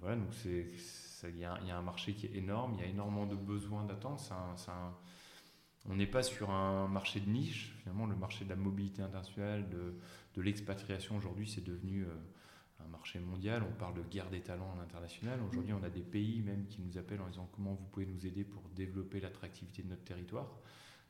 voilà, 0.00 0.16
donc 0.16 0.28
il 0.44 1.38
y, 1.38 1.44
a 1.44 1.78
un 1.78 1.82
marché 1.82 2.12
qui 2.12 2.26
est 2.26 2.34
énorme. 2.34 2.74
Il 2.74 2.80
y 2.80 2.84
a 2.84 2.88
énormément 2.88 3.26
de 3.26 3.36
besoins 3.36 3.84
d'attente. 3.84 4.30
On 5.88 5.96
n'est 5.96 6.06
pas 6.06 6.22
sur 6.22 6.50
un 6.50 6.88
marché 6.88 7.20
de 7.20 7.28
niche. 7.28 7.74
Finalement, 7.80 8.06
le 8.06 8.16
marché 8.16 8.44
de 8.44 8.50
la 8.50 8.56
mobilité 8.56 9.02
internationale, 9.02 9.68
de 9.68 9.94
de 10.36 10.42
l'expatriation 10.42 11.16
aujourd'hui, 11.16 11.48
c'est 11.48 11.64
devenu 11.64 12.02
euh, 12.02 12.14
un 12.84 12.88
marché 12.88 13.18
mondial. 13.18 13.62
On 13.62 13.72
parle 13.72 13.94
de 13.94 14.02
guerre 14.02 14.28
des 14.28 14.40
talents 14.40 14.72
à 14.74 14.76
l'international. 14.76 15.40
Aujourd'hui, 15.42 15.72
on 15.72 15.82
a 15.82 15.88
des 15.88 16.02
pays 16.02 16.42
même 16.42 16.66
qui 16.66 16.82
nous 16.82 16.98
appellent 16.98 17.22
en 17.22 17.28
disant 17.28 17.48
comment 17.52 17.72
vous 17.72 17.86
pouvez 17.86 18.06
nous 18.06 18.26
aider 18.26 18.44
pour 18.44 18.62
développer 18.74 19.20
l'attractivité 19.20 19.82
de 19.82 19.88
notre 19.88 20.04
territoire? 20.04 20.48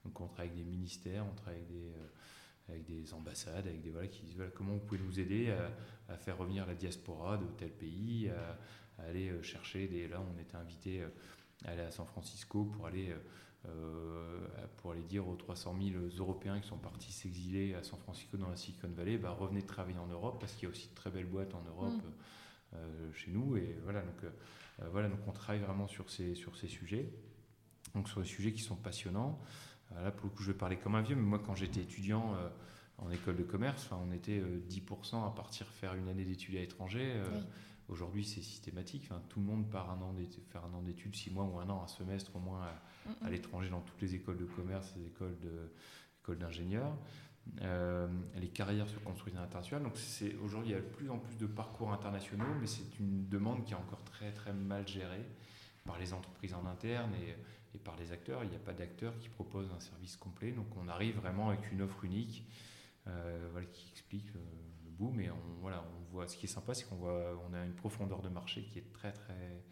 Donc, 0.05 0.21
on 0.21 0.29
travaille 0.29 0.51
avec 0.53 0.65
des 0.65 0.71
ministères, 0.71 1.25
on 1.27 1.35
travaille 1.35 1.59
avec 1.59 1.69
des, 1.69 1.89
euh, 1.89 2.69
avec 2.69 2.85
des 2.85 3.13
ambassades, 3.13 3.67
avec 3.67 3.83
des 3.83 3.91
voilà 3.91 4.07
qui 4.07 4.23
disent 4.23 4.41
comment 4.55 4.75
vous 4.75 4.81
pouvez 4.81 5.01
nous 5.01 5.19
aider 5.19 5.53
à, 6.09 6.17
faire 6.17 6.39
revenir 6.39 6.65
la 6.65 6.75
diaspora 6.75 7.37
de 7.37 7.47
tel 7.59 7.71
pays, 7.71 8.31
à, 8.31 9.03
aller 9.03 9.31
euh, 9.31 9.43
chercher 9.43 9.89
des. 9.89 10.07
Là, 10.07 10.23
on 10.23 10.41
était 10.41 10.57
invité 10.57 11.03
à 11.65 11.71
aller 11.71 11.83
à 11.83 11.91
San 11.91 12.07
Francisco 12.07 12.65
pour 12.65 12.87
aller 12.87 13.13
pour 14.87 14.93
aller 14.93 15.03
dire 15.03 15.27
aux 15.27 15.35
300 15.35 15.77
000 15.81 16.05
Européens 16.19 16.61
qui 16.61 16.69
sont 16.69 16.79
partis 16.79 17.11
s'exiler 17.11 17.75
à 17.75 17.83
San 17.83 17.99
Francisco 17.99 18.37
dans 18.37 18.49
la 18.49 18.57
Silicon 18.57 18.89
Valley, 18.89 19.19
bah, 19.19 19.31
revenez 19.31 19.63
travailler 19.63 19.99
en 19.99 20.07
Europe 20.07 20.37
parce 20.39 20.53
qu'il 20.53 20.65
y 20.65 20.67
a 20.67 20.69
aussi 20.71 20.89
de 20.89 20.95
très 20.95 21.11
belles 21.11 21.27
boîtes 21.27 21.55
en 21.55 21.63
Europe 21.63 21.93
mm. 21.93 22.75
euh, 22.75 23.13
chez 23.13 23.33
nous. 23.33 23.57
Et 23.57 23.77
voilà 23.83 24.03
donc, 24.03 24.23
euh, 24.23 24.89
voilà, 24.93 25.09
donc 25.09 25.19
on 25.27 25.33
travaille 25.33 25.61
vraiment 25.61 25.89
sur 25.89 26.09
ces, 26.09 26.37
sur 26.37 26.57
ces 26.57 26.69
sujets, 26.69 27.11
donc 27.95 28.09
sur 28.09 28.21
des 28.21 28.29
sujets 28.29 28.53
qui 28.53 28.63
sont 28.63 28.77
passionnants. 28.77 29.41
là, 29.93 30.13
pour 30.13 30.27
le 30.27 30.31
coup, 30.31 30.45
je 30.45 30.53
vais 30.53 30.59
parler 30.59 30.77
comme 30.77 30.95
un 30.95 31.03
vieux, 31.03 31.17
mais 31.17 31.23
moi, 31.23 31.41
quand 31.45 31.57
j'étais 31.57 31.81
étudiant 31.81 32.37
en 32.99 33.11
école 33.11 33.37
de 33.37 33.43
commerce, 33.43 33.91
on 33.91 34.13
était 34.13 34.41
10% 34.71 35.27
à 35.27 35.31
partir 35.31 35.67
faire 35.67 35.95
une 35.95 36.09
année 36.09 36.25
d'études 36.25 36.57
à 36.57 36.61
l'étranger. 36.61 37.21
Aujourd'hui, 37.89 38.25
c'est 38.25 38.43
systématique. 38.43 39.09
tout 39.29 39.41
le 39.41 39.47
monde 39.47 39.69
part 39.69 39.91
un 39.91 40.01
an 40.03 40.15
faire 40.53 40.65
un 40.65 40.75
an 40.75 40.83
d'études, 40.83 41.17
six 41.17 41.31
mois 41.31 41.45
ou 41.45 41.59
un 41.59 41.69
an, 41.71 41.83
un 41.83 41.89
semestre 41.89 42.37
au 42.37 42.41
moins 42.41 42.69
à, 43.23 43.31
l'étranger 43.31 43.71
dans 43.71 43.81
toutes 43.81 44.01
les 44.01 44.15
écoles 44.15 44.39
de 44.39 44.45
commerce, 44.45 44.95
les 44.97 45.07
écoles 45.07 46.39
d'ingénieurs. 46.39 46.97
Euh, 47.63 48.09
les 48.35 48.49
carrières 48.49 48.89
se 48.89 48.99
construisent 48.99 49.37
à 49.37 49.41
l'international. 49.41 49.85
Donc 49.85 49.97
aujourd'hui, 50.43 50.71
il 50.71 50.75
y 50.75 50.79
a 50.79 50.81
de 50.81 50.87
plus 50.87 51.11
en 51.11 51.19
plus 51.19 51.37
de 51.37 51.47
parcours 51.47 51.93
internationaux, 51.93 52.55
mais 52.61 52.67
c'est 52.67 52.99
une 52.99 53.29
demande 53.29 53.65
qui 53.65 53.73
est 53.73 53.77
encore 53.77 54.03
très 54.05 54.33
très 54.33 54.53
mal 54.53 54.87
gérée 54.87 55.25
par 55.85 55.99
les 55.99 56.13
entreprises 56.13 56.55
en 56.55 56.67
interne 56.67 57.13
et, 57.15 57.37
par 57.85 57.97
les 57.97 58.11
acteurs. 58.11 58.43
Il 58.43 58.49
n'y 58.49 58.57
a 58.57 58.61
pas 58.61 58.73
d'acteurs 58.73 59.19
qui 59.19 59.29
proposent 59.29 59.71
un 59.71 59.81
service 59.81 60.17
complet. 60.17 60.51
Donc 60.51 60.67
on 60.77 60.89
arrive 60.89 61.17
vraiment 61.17 61.51
avec 61.51 61.71
une 61.71 61.83
offre 61.83 62.05
unique 62.05 62.43
euh, 63.07 63.63
qui 63.71 63.91
explique. 63.93 64.35
Euh, 64.35 64.67
bout, 64.97 65.13
mais 65.15 65.31
on 65.31 66.11
voit, 66.11 66.27
ce 66.27 66.37
qui 66.37 66.47
est 66.47 66.49
sympa, 66.49 66.75
c'est 66.75 66.89
qu'on 66.89 66.97
voit, 66.97 67.39
on 67.49 67.55
a 67.55 67.65
une 67.65 67.75
profondeur 67.75 68.23
de 68.23 68.29
marché 68.29 68.63
qui 68.63 68.79
est 68.79 68.93
très, 68.93 69.13
très, 69.13 69.63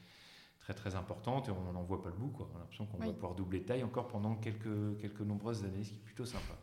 très, 0.64 0.74
très 0.74 0.94
importante 0.94 1.48
et 1.48 1.50
on 1.50 1.72
n'en 1.72 1.82
voit 1.82 2.02
pas 2.02 2.08
le 2.08 2.16
bout. 2.16 2.28
Quoi. 2.28 2.48
On 2.52 2.56
a 2.56 2.60
l'impression 2.60 2.86
qu'on 2.86 2.96
va 2.96 3.12
pouvoir 3.12 3.34
doubler 3.34 3.60
de 3.60 3.64
taille 3.66 3.84
encore 3.84 4.08
pendant 4.08 4.34
quelques, 4.36 4.98
quelques 4.98 5.20
nombreuses 5.20 5.62
années, 5.64 5.84
ce 5.84 5.90
qui 5.90 5.96
est 5.96 6.04
plutôt 6.04 6.24
sympa. 6.24 6.54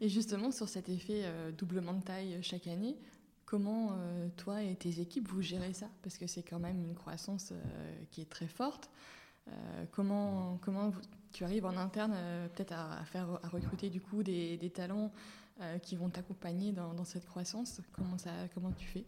Et 0.00 0.08
justement, 0.08 0.50
sur 0.50 0.68
cet 0.68 0.88
effet 0.88 1.22
euh, 1.24 1.52
doublement 1.52 1.92
de 1.92 2.02
taille 2.02 2.38
chaque 2.42 2.66
année, 2.66 2.96
comment 3.44 3.92
euh, 3.92 4.28
toi 4.36 4.62
et 4.62 4.74
tes 4.74 5.00
équipes 5.00 5.28
vous 5.28 5.42
gérez 5.42 5.72
ça? 5.72 5.86
Parce 6.02 6.18
que 6.18 6.26
c'est 6.26 6.42
quand 6.42 6.58
même 6.58 6.80
une 6.80 6.94
croissance 6.94 7.52
qui 8.10 8.20
est 8.20 8.28
très 8.28 8.48
forte. 8.48 8.90
comment 9.92 10.58
comment 10.60 10.90
tu 11.32 11.44
arrives 11.44 11.66
en 11.66 11.76
interne 11.76 12.16
peut-être 12.54 12.72
à, 12.72 13.04
faire 13.04 13.28
à 13.44 13.48
recruter 13.48 13.90
du 13.90 14.00
coup 14.00 14.24
des, 14.24 14.56
des 14.56 14.70
talents 14.70 15.12
euh, 15.60 15.78
qui 15.78 15.96
vont 15.96 16.10
t'accompagner 16.10 16.72
dans, 16.72 17.04
cette 17.04 17.24
croissance 17.24 17.80
comment, 17.92 18.18
ça, 18.18 18.30
comment 18.54 18.72
tu 18.72 18.86
fais? 18.86 19.04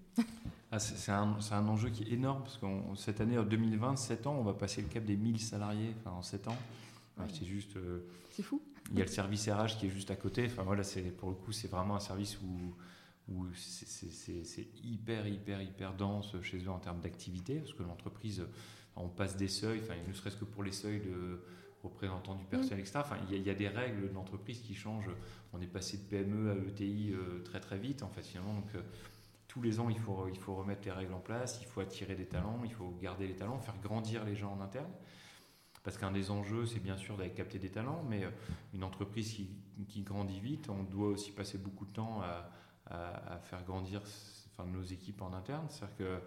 Ah, 0.70 0.78
C'est 0.78 1.12
un, 1.12 1.36
un, 1.50 1.68
enjeu 1.68 1.90
qui 1.90 2.04
est 2.04 2.12
énorme 2.12 2.42
parce 2.42 2.58
que 2.58 2.66
cette 2.96 3.20
année, 3.20 3.38
en 3.38 3.42
2020, 3.42 3.96
7 3.96 4.26
ans, 4.26 4.36
on 4.38 4.42
va 4.42 4.54
passer 4.54 4.82
le 4.82 4.88
cap 4.88 5.04
des 5.04 5.16
1000 5.16 5.40
salariés 5.40 5.94
enfin, 5.98 6.16
en 6.16 6.22
7 6.22 6.48
ans. 6.48 6.56
C'est 7.32 7.44
juste. 7.44 7.76
Euh, 7.76 8.00
c'est 8.30 8.42
fou. 8.42 8.62
Il 8.90 8.98
y 8.98 9.02
a 9.02 9.04
le 9.04 9.10
service 9.10 9.48
RH 9.48 9.78
qui 9.78 9.86
est 9.86 9.90
juste 9.90 10.10
à 10.10 10.16
côté. 10.16 10.46
Enfin, 10.46 10.62
voilà, 10.62 10.82
pour 11.18 11.28
le 11.28 11.34
coup, 11.34 11.52
c'est 11.52 11.68
vraiment 11.68 11.96
un 11.96 12.00
service 12.00 12.38
où, 12.40 12.74
où 13.32 13.46
c'est 13.54 14.68
hyper, 14.82 15.26
hyper, 15.26 15.60
hyper 15.60 15.94
dense 15.94 16.40
chez 16.42 16.58
eux 16.58 16.70
en 16.70 16.78
termes 16.78 17.00
d'activité 17.00 17.56
parce 17.56 17.74
que 17.74 17.82
l'entreprise, 17.82 18.46
on 18.96 19.08
passe 19.08 19.36
des 19.36 19.48
seuils, 19.48 19.80
enfin, 19.82 19.94
ne 20.06 20.12
serait-ce 20.12 20.36
que 20.36 20.44
pour 20.44 20.62
les 20.62 20.72
seuils 20.72 21.00
de 21.00 21.42
représentants 21.82 22.34
du 22.34 22.44
personnel, 22.44 22.80
etc. 22.80 22.98
Enfin, 23.00 23.16
il 23.30 23.42
y, 23.42 23.50
a 23.50 23.54
des 23.54 23.68
règles 23.68 24.08
de 24.08 24.14
l'entreprise 24.14 24.60
qui 24.60 24.74
changent. 24.74 25.10
On 25.52 25.60
est 25.60 25.66
passé 25.66 25.98
de 25.98 26.02
PME 26.02 26.50
à 26.50 26.54
ETI 26.54 27.12
euh, 27.12 27.42
très 27.44 27.60
très 27.60 27.78
vite, 27.78 28.02
en 28.02 28.08
fait, 28.08 28.22
finalement. 28.22 28.54
Donc, 28.54 28.74
euh, 28.74 28.82
tous 29.46 29.62
les 29.62 29.80
ans, 29.80 29.88
il 29.88 29.98
faut, 29.98 30.28
il 30.28 30.38
faut 30.38 30.54
remettre 30.54 30.82
les 30.84 30.90
règles 30.90 31.14
en 31.14 31.20
place, 31.20 31.58
il 31.62 31.66
faut 31.66 31.80
attirer 31.80 32.14
des 32.14 32.26
talents, 32.26 32.60
il 32.64 32.72
faut 32.72 32.90
garder 33.00 33.26
les 33.26 33.36
talents, 33.36 33.58
faire 33.60 33.78
grandir 33.80 34.24
les 34.24 34.36
gens 34.36 34.52
en 34.52 34.60
interne. 34.60 34.90
Parce 35.84 35.96
qu'un 35.96 36.10
des 36.10 36.30
enjeux, 36.30 36.66
c'est 36.66 36.80
bien 36.80 36.96
sûr 36.96 37.16
d'aller 37.16 37.30
capter 37.30 37.58
des 37.58 37.70
talents, 37.70 38.04
mais 38.08 38.24
euh, 38.24 38.30
une 38.74 38.84
entreprise 38.84 39.32
qui, 39.32 39.50
qui, 39.88 40.02
grandit 40.02 40.40
vite, 40.40 40.68
on 40.68 40.82
doit 40.82 41.08
aussi 41.08 41.32
passer 41.32 41.58
beaucoup 41.58 41.86
de 41.86 41.92
temps 41.92 42.20
à, 42.22 42.50
à, 42.90 43.38
faire 43.38 43.64
grandir 43.64 44.02
enfin, 44.52 44.68
nos 44.68 44.82
équipes 44.82 45.22
en 45.22 45.32
interne. 45.32 45.66
C'est-à-dire 45.68 45.96
que 45.96 46.20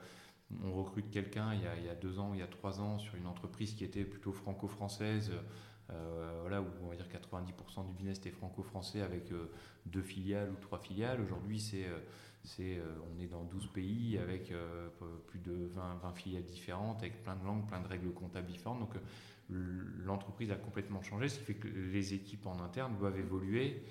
on 0.63 0.73
recrute 0.73 1.09
quelqu'un 1.09 1.53
il, 1.53 1.61
y 1.61 1.89
a 1.89 1.95
deux 1.95 2.19
ans, 2.19 2.31
il 2.33 2.39
y 2.39 2.43
a 2.43 2.47
trois 2.47 2.81
ans, 2.81 2.99
sur 2.99 3.15
une 3.15 3.27
entreprise 3.27 3.73
qui 3.73 3.83
était 3.83 4.03
plutôt 4.03 4.31
franco-française, 4.31 5.31
euh, 5.89 6.37
voilà, 6.41 6.61
où 6.61 6.67
on 6.83 6.87
va 6.87 6.95
dire 6.95 7.07
90% 7.07 7.85
du 7.85 7.93
business 7.93 8.17
était 8.19 8.31
franco-français 8.31 9.01
avec 9.01 9.31
euh, 9.31 9.51
deux 9.85 10.01
filiales 10.01 10.49
ou 10.49 10.55
trois 10.55 10.79
filiales. 10.79 11.19
Aujourd'hui, 11.21 11.59
c'est, 11.59 11.85
euh, 11.85 11.99
c'est, 12.43 12.81
on 13.13 13.21
est 13.21 13.27
dans 13.27 13.43
12 13.43 13.67
pays 13.67 14.17
avec 14.17 14.51
plus 15.27 15.39
de 15.39 15.69
20, 15.75 15.95
20, 16.01 16.13
filiales 16.13 16.43
différentes, 16.43 16.99
avec 16.99 17.21
plein 17.23 17.35
de 17.35 17.45
langues, 17.45 17.67
plein 17.67 17.81
de 17.81 17.87
règles 17.87 18.11
comptables 18.11 18.47
différentes. 18.47 18.79
Donc 18.79 18.95
l'entreprise 19.49 20.49
a 20.49 20.55
complètement 20.55 21.03
changé, 21.03 21.29
ce 21.29 21.37
qui 21.37 21.45
fait 21.45 21.53
que 21.55 21.67
les 21.67 22.13
équipes 22.15 22.47
en 22.47 22.59
interne 22.63 22.97
doivent 22.97 23.19
évoluer, 23.19 23.83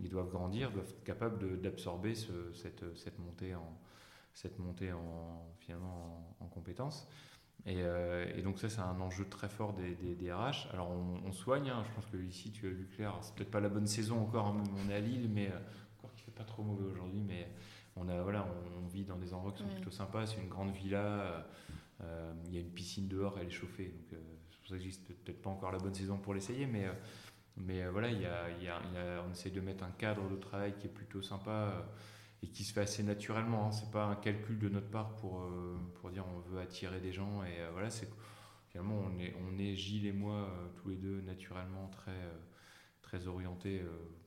ils 0.00 0.10
doivent 0.10 0.28
grandir, 0.28 0.70
doivent 0.70 0.90
être 0.90 1.04
capables 1.04 1.60
d'absorber 1.62 2.14
cette, 2.14 2.84
cette 2.94 3.18
montée 3.20 3.54
en, 3.54 3.78
cette 4.34 4.58
montée 4.58 4.92
en, 4.92 5.46
finalement 5.60 6.36
en, 6.40 6.46
compétences. 6.46 7.08
Euh, 7.66 8.30
et, 8.36 8.42
donc 8.42 8.58
ça, 8.58 8.68
c'est 8.68 8.80
un 8.80 9.00
enjeu 9.00 9.26
très 9.28 9.48
fort 9.48 9.72
des, 9.72 9.94
des, 9.94 10.32
RH. 10.32 10.68
Alors 10.72 10.90
on, 10.90 11.32
soigne, 11.32 11.70
hein. 11.70 11.82
je 11.88 11.94
pense 11.94 12.06
que 12.06 12.16
ici, 12.18 12.50
tu 12.50 12.66
as 12.66 12.70
vu 12.70 12.86
Claire, 12.94 13.16
c'est 13.22 13.34
peut-être 13.34 13.50
pas 13.50 13.60
la 13.60 13.70
bonne 13.70 13.86
saison 13.86 14.20
encore, 14.20 14.48
hein, 14.48 14.62
on 14.84 14.90
est 14.90 14.94
à 14.94 15.00
Lille, 15.00 15.30
mais 15.32 15.48
euh, 15.48 15.58
encore 15.98 16.12
qu'il 16.14 16.24
fait 16.24 16.32
pas 16.32 16.44
trop 16.44 16.62
mauvais 16.62 16.84
aujourd'hui, 16.84 17.22
mais 17.26 17.48
on, 17.96 18.08
a, 18.08 18.22
voilà, 18.22 18.46
on, 18.82 18.86
vit 18.88 19.04
dans 19.04 19.16
des 19.16 19.32
endroits 19.32 19.52
qui 19.52 19.62
sont 19.62 19.68
plutôt 19.68 19.90
sympas, 19.90 20.26
c'est 20.26 20.40
une 20.40 20.48
grande 20.48 20.72
villa, 20.72 21.46
euh, 22.02 22.32
il 22.46 22.54
y 22.54 22.58
a 22.58 22.60
une 22.60 22.70
piscine 22.70 23.08
dehors, 23.08 23.38
elle 23.40 23.46
est 23.46 23.50
chauffée, 23.50 23.86
donc 23.86 24.20
c'est 24.50 24.58
pour 24.58 24.68
ça 24.68 24.76
que 24.76 25.12
peut-être 25.12 25.40
pas 25.40 25.50
encore 25.50 25.72
la 25.72 25.78
bonne 25.78 25.94
saison 25.94 26.18
pour 26.18 26.34
l'essayer, 26.34 26.66
mais, 26.66 26.86
mais 27.56 27.86
voilà, 27.88 28.10
il 28.10 28.20
y 28.20 28.26
a, 28.26 28.50
il 28.50 28.64
y 28.64 28.68
a, 28.68 28.80
on 29.26 29.30
essaie 29.32 29.50
de 29.50 29.60
mettre 29.60 29.84
un 29.84 29.92
cadre 29.92 30.28
de 30.28 30.36
travail 30.36 30.74
qui 30.78 30.86
est 30.86 30.90
plutôt 30.90 31.22
sympa 31.22 31.86
et 32.44 32.48
qui 32.48 32.62
se 32.62 32.72
fait 32.74 32.82
assez 32.82 33.02
naturellement. 33.02 33.66
Hein. 33.66 33.72
C'est 33.72 33.90
pas 33.90 34.04
un 34.04 34.16
calcul 34.16 34.58
de 34.58 34.68
notre 34.68 34.90
part 34.90 35.16
pour, 35.16 35.40
euh, 35.40 35.76
pour 35.94 36.10
dire 36.10 36.24
on 36.28 36.40
veut 36.40 36.60
attirer 36.60 37.00
des 37.00 37.12
gens. 37.12 37.42
Et 37.42 37.60
euh, 37.60 37.70
voilà, 37.72 37.88
c'est 37.90 38.08
finalement 38.68 39.02
on 39.06 39.18
est, 39.18 39.34
on 39.48 39.58
est 39.58 39.74
Gilles 39.74 40.06
et 40.06 40.12
moi 40.12 40.34
euh, 40.34 40.66
tous 40.76 40.90
les 40.90 40.96
deux 40.96 41.22
naturellement 41.22 41.88
très, 41.88 42.20
très 43.00 43.26
orientés 43.26 43.82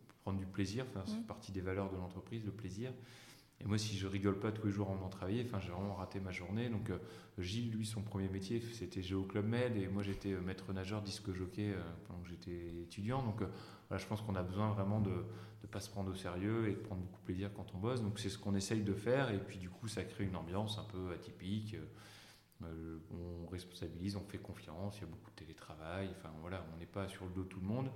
pour 0.07 0.17
prendre 0.17 0.39
du 0.39 0.47
plaisir. 0.47 0.85
Enfin, 0.89 1.03
c'est 1.05 1.19
mmh. 1.19 1.27
partie 1.27 1.51
des 1.51 1.61
valeurs 1.61 1.91
de 1.91 1.97
l'entreprise, 1.97 2.43
le 2.43 2.51
plaisir. 2.51 2.91
Et 3.59 3.65
moi, 3.65 3.79
si 3.79 3.97
je 3.97 4.05
rigole 4.05 4.39
pas 4.39 4.51
tous 4.51 4.67
les 4.67 4.71
jours 4.71 4.89
en 4.91 4.95
venant 4.95 5.09
travailler, 5.09 5.43
enfin, 5.43 5.59
j'ai 5.59 5.71
vraiment 5.71 5.95
raté 5.95 6.19
ma 6.19 6.31
journée. 6.31 6.69
Donc, 6.69 6.91
Gilles, 7.39 7.71
lui, 7.71 7.87
son 7.87 8.03
premier 8.03 8.29
métier, 8.29 8.61
c'était 8.73 9.01
Géo 9.01 9.23
Club 9.23 9.47
Med, 9.47 9.75
et 9.77 9.87
moi, 9.87 10.03
j'étais 10.03 10.29
maître 10.33 10.71
nageur, 10.73 11.01
disque 11.01 11.33
jockey 11.33 11.73
pendant 12.05 12.19
que 12.19 12.29
j'étais 12.29 12.83
étudiant. 12.83 13.23
Donc, 13.23 13.41
voilà, 13.89 13.99
je 13.99 14.05
pense 14.05 14.21
qu'on 14.21 14.35
a 14.35 14.43
besoin 14.43 14.69
vraiment 14.73 15.01
de 15.01 15.25
ne 15.63 15.67
pas 15.67 15.79
se 15.79 15.89
prendre 15.89 16.11
au 16.11 16.15
sérieux 16.15 16.69
et 16.69 16.73
de 16.73 16.79
prendre 16.79 17.01
beaucoup 17.01 17.19
de 17.19 17.25
plaisir 17.25 17.51
quand 17.55 17.73
on 17.73 17.77
bosse. 17.77 18.01
Donc 18.01 18.19
c'est 18.19 18.29
ce 18.29 18.37
qu'on 18.37 18.55
essaye 18.55 18.81
de 18.81 18.93
faire 18.93 19.31
et 19.31 19.39
puis 19.39 19.57
du 19.57 19.69
coup 19.69 19.87
ça 19.87 20.03
crée 20.03 20.25
une 20.25 20.35
ambiance 20.35 20.77
un 20.77 20.83
peu 20.83 21.11
atypique. 21.13 21.75
Euh, 22.63 22.97
on 23.11 23.47
responsabilise, 23.47 24.15
on 24.15 24.23
fait 24.23 24.39
confiance, 24.39 24.97
il 24.97 25.01
y 25.01 25.03
a 25.03 25.07
beaucoup 25.07 25.29
de 25.29 25.35
télétravail, 25.35 26.09
enfin 26.17 26.29
voilà, 26.41 26.65
on 26.73 26.79
n'est 26.79 26.87
pas 26.87 27.07
sur 27.07 27.25
le 27.25 27.31
dos 27.31 27.43
de 27.43 27.49
tout 27.49 27.59
le 27.59 27.67
monde. 27.67 27.89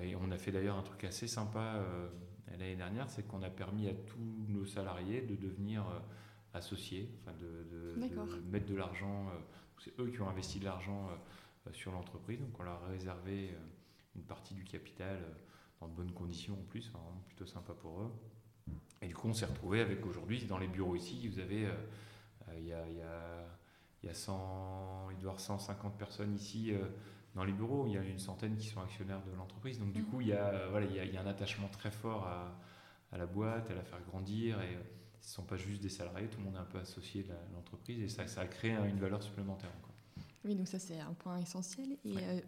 Et 0.00 0.16
on 0.16 0.30
a 0.30 0.38
fait 0.38 0.50
d'ailleurs 0.50 0.76
un 0.76 0.82
truc 0.82 1.04
assez 1.04 1.28
sympa 1.28 1.76
euh, 1.76 2.08
l'année 2.50 2.76
dernière, 2.76 3.08
c'est 3.10 3.26
qu'on 3.26 3.42
a 3.42 3.50
permis 3.50 3.88
à 3.88 3.94
tous 3.94 4.46
nos 4.48 4.64
salariés 4.64 5.20
de 5.20 5.36
devenir 5.36 5.86
euh, 5.88 5.98
associés, 6.54 7.10
enfin 7.20 7.36
de, 7.38 7.94
mettre 8.50 8.66
de 8.66 8.74
l'argent, 8.74 9.30
c'est 9.78 9.98
eux 10.00 10.10
qui 10.10 10.20
ont 10.20 10.28
investi 10.28 10.58
de 10.58 10.64
l'argent 10.66 11.08
sur 11.72 11.92
l'entreprise, 11.92 12.38
donc 12.40 12.58
on 12.60 12.62
leur 12.62 12.82
a 12.84 12.88
réservé 12.88 13.56
une 14.14 14.22
partie 14.22 14.52
du 14.52 14.62
capital 14.64 15.18
de 15.88 15.94
bonnes 15.94 16.12
conditions 16.12 16.54
en 16.54 16.64
plus, 16.64 16.90
vraiment 16.90 17.22
plutôt 17.26 17.46
sympa 17.46 17.72
pour 17.72 18.00
eux. 18.00 18.12
Et 19.00 19.08
du 19.08 19.14
coup, 19.14 19.28
on 19.28 19.34
s'est 19.34 19.46
retrouvé 19.46 19.80
avec 19.80 20.04
aujourd'hui, 20.06 20.44
dans 20.44 20.58
les 20.58 20.68
bureaux 20.68 20.94
ici, 20.94 21.28
vous 21.28 21.40
avez, 21.40 21.66
euh, 21.66 21.72
euh, 22.48 22.58
il 22.58 22.66
y, 22.66 22.72
a, 22.72 22.88
y, 22.88 23.02
a, 23.02 23.46
y 24.04 24.08
a 24.08 24.14
100, 24.14 25.10
il 25.10 25.14
doit 25.14 25.22
y 25.22 25.26
avoir 25.26 25.40
150 25.40 25.98
personnes 25.98 26.34
ici 26.34 26.72
euh, 26.72 26.84
dans 27.34 27.44
les 27.44 27.52
bureaux, 27.52 27.86
il 27.86 27.94
y 27.94 27.98
a 27.98 28.02
une 28.02 28.18
centaine 28.18 28.56
qui 28.56 28.68
sont 28.68 28.80
actionnaires 28.80 29.22
de 29.24 29.36
l'entreprise. 29.36 29.78
Donc 29.78 29.92
du 29.92 30.02
mmh. 30.02 30.06
coup, 30.06 30.20
il 30.20 30.28
y, 30.28 30.32
a, 30.32 30.68
voilà, 30.68 30.86
il, 30.86 30.94
y 30.94 31.00
a, 31.00 31.04
il 31.04 31.12
y 31.12 31.16
a 31.16 31.22
un 31.22 31.26
attachement 31.26 31.68
très 31.68 31.90
fort 31.90 32.26
à, 32.26 32.56
à, 33.10 33.18
la 33.18 33.26
boîte, 33.26 33.70
à 33.70 33.74
la 33.74 33.82
faire 33.82 34.00
grandir. 34.02 34.60
Et 34.62 34.78
ce 35.20 35.28
ne 35.28 35.32
sont 35.34 35.44
pas 35.44 35.56
juste 35.56 35.82
des 35.82 35.88
salariés, 35.88 36.28
tout 36.28 36.38
le 36.38 36.44
monde 36.44 36.56
est 36.56 36.58
un 36.58 36.64
peu 36.64 36.78
associé 36.78 37.22
de 37.22 37.32
l'entreprise 37.54 38.00
et 38.02 38.08
ça, 38.08 38.26
ça 38.26 38.42
a 38.42 38.46
créé 38.46 38.72
une 38.72 38.98
valeur 38.98 39.22
supplémentaire. 39.22 39.70
Oui, 40.44 40.56
donc 40.56 40.66
ça 40.68 40.78
c'est 40.78 40.98
un 40.98 41.14
point 41.14 41.38
essentiel. 41.38 41.96
Et 42.04 42.16
euh, 42.16 42.40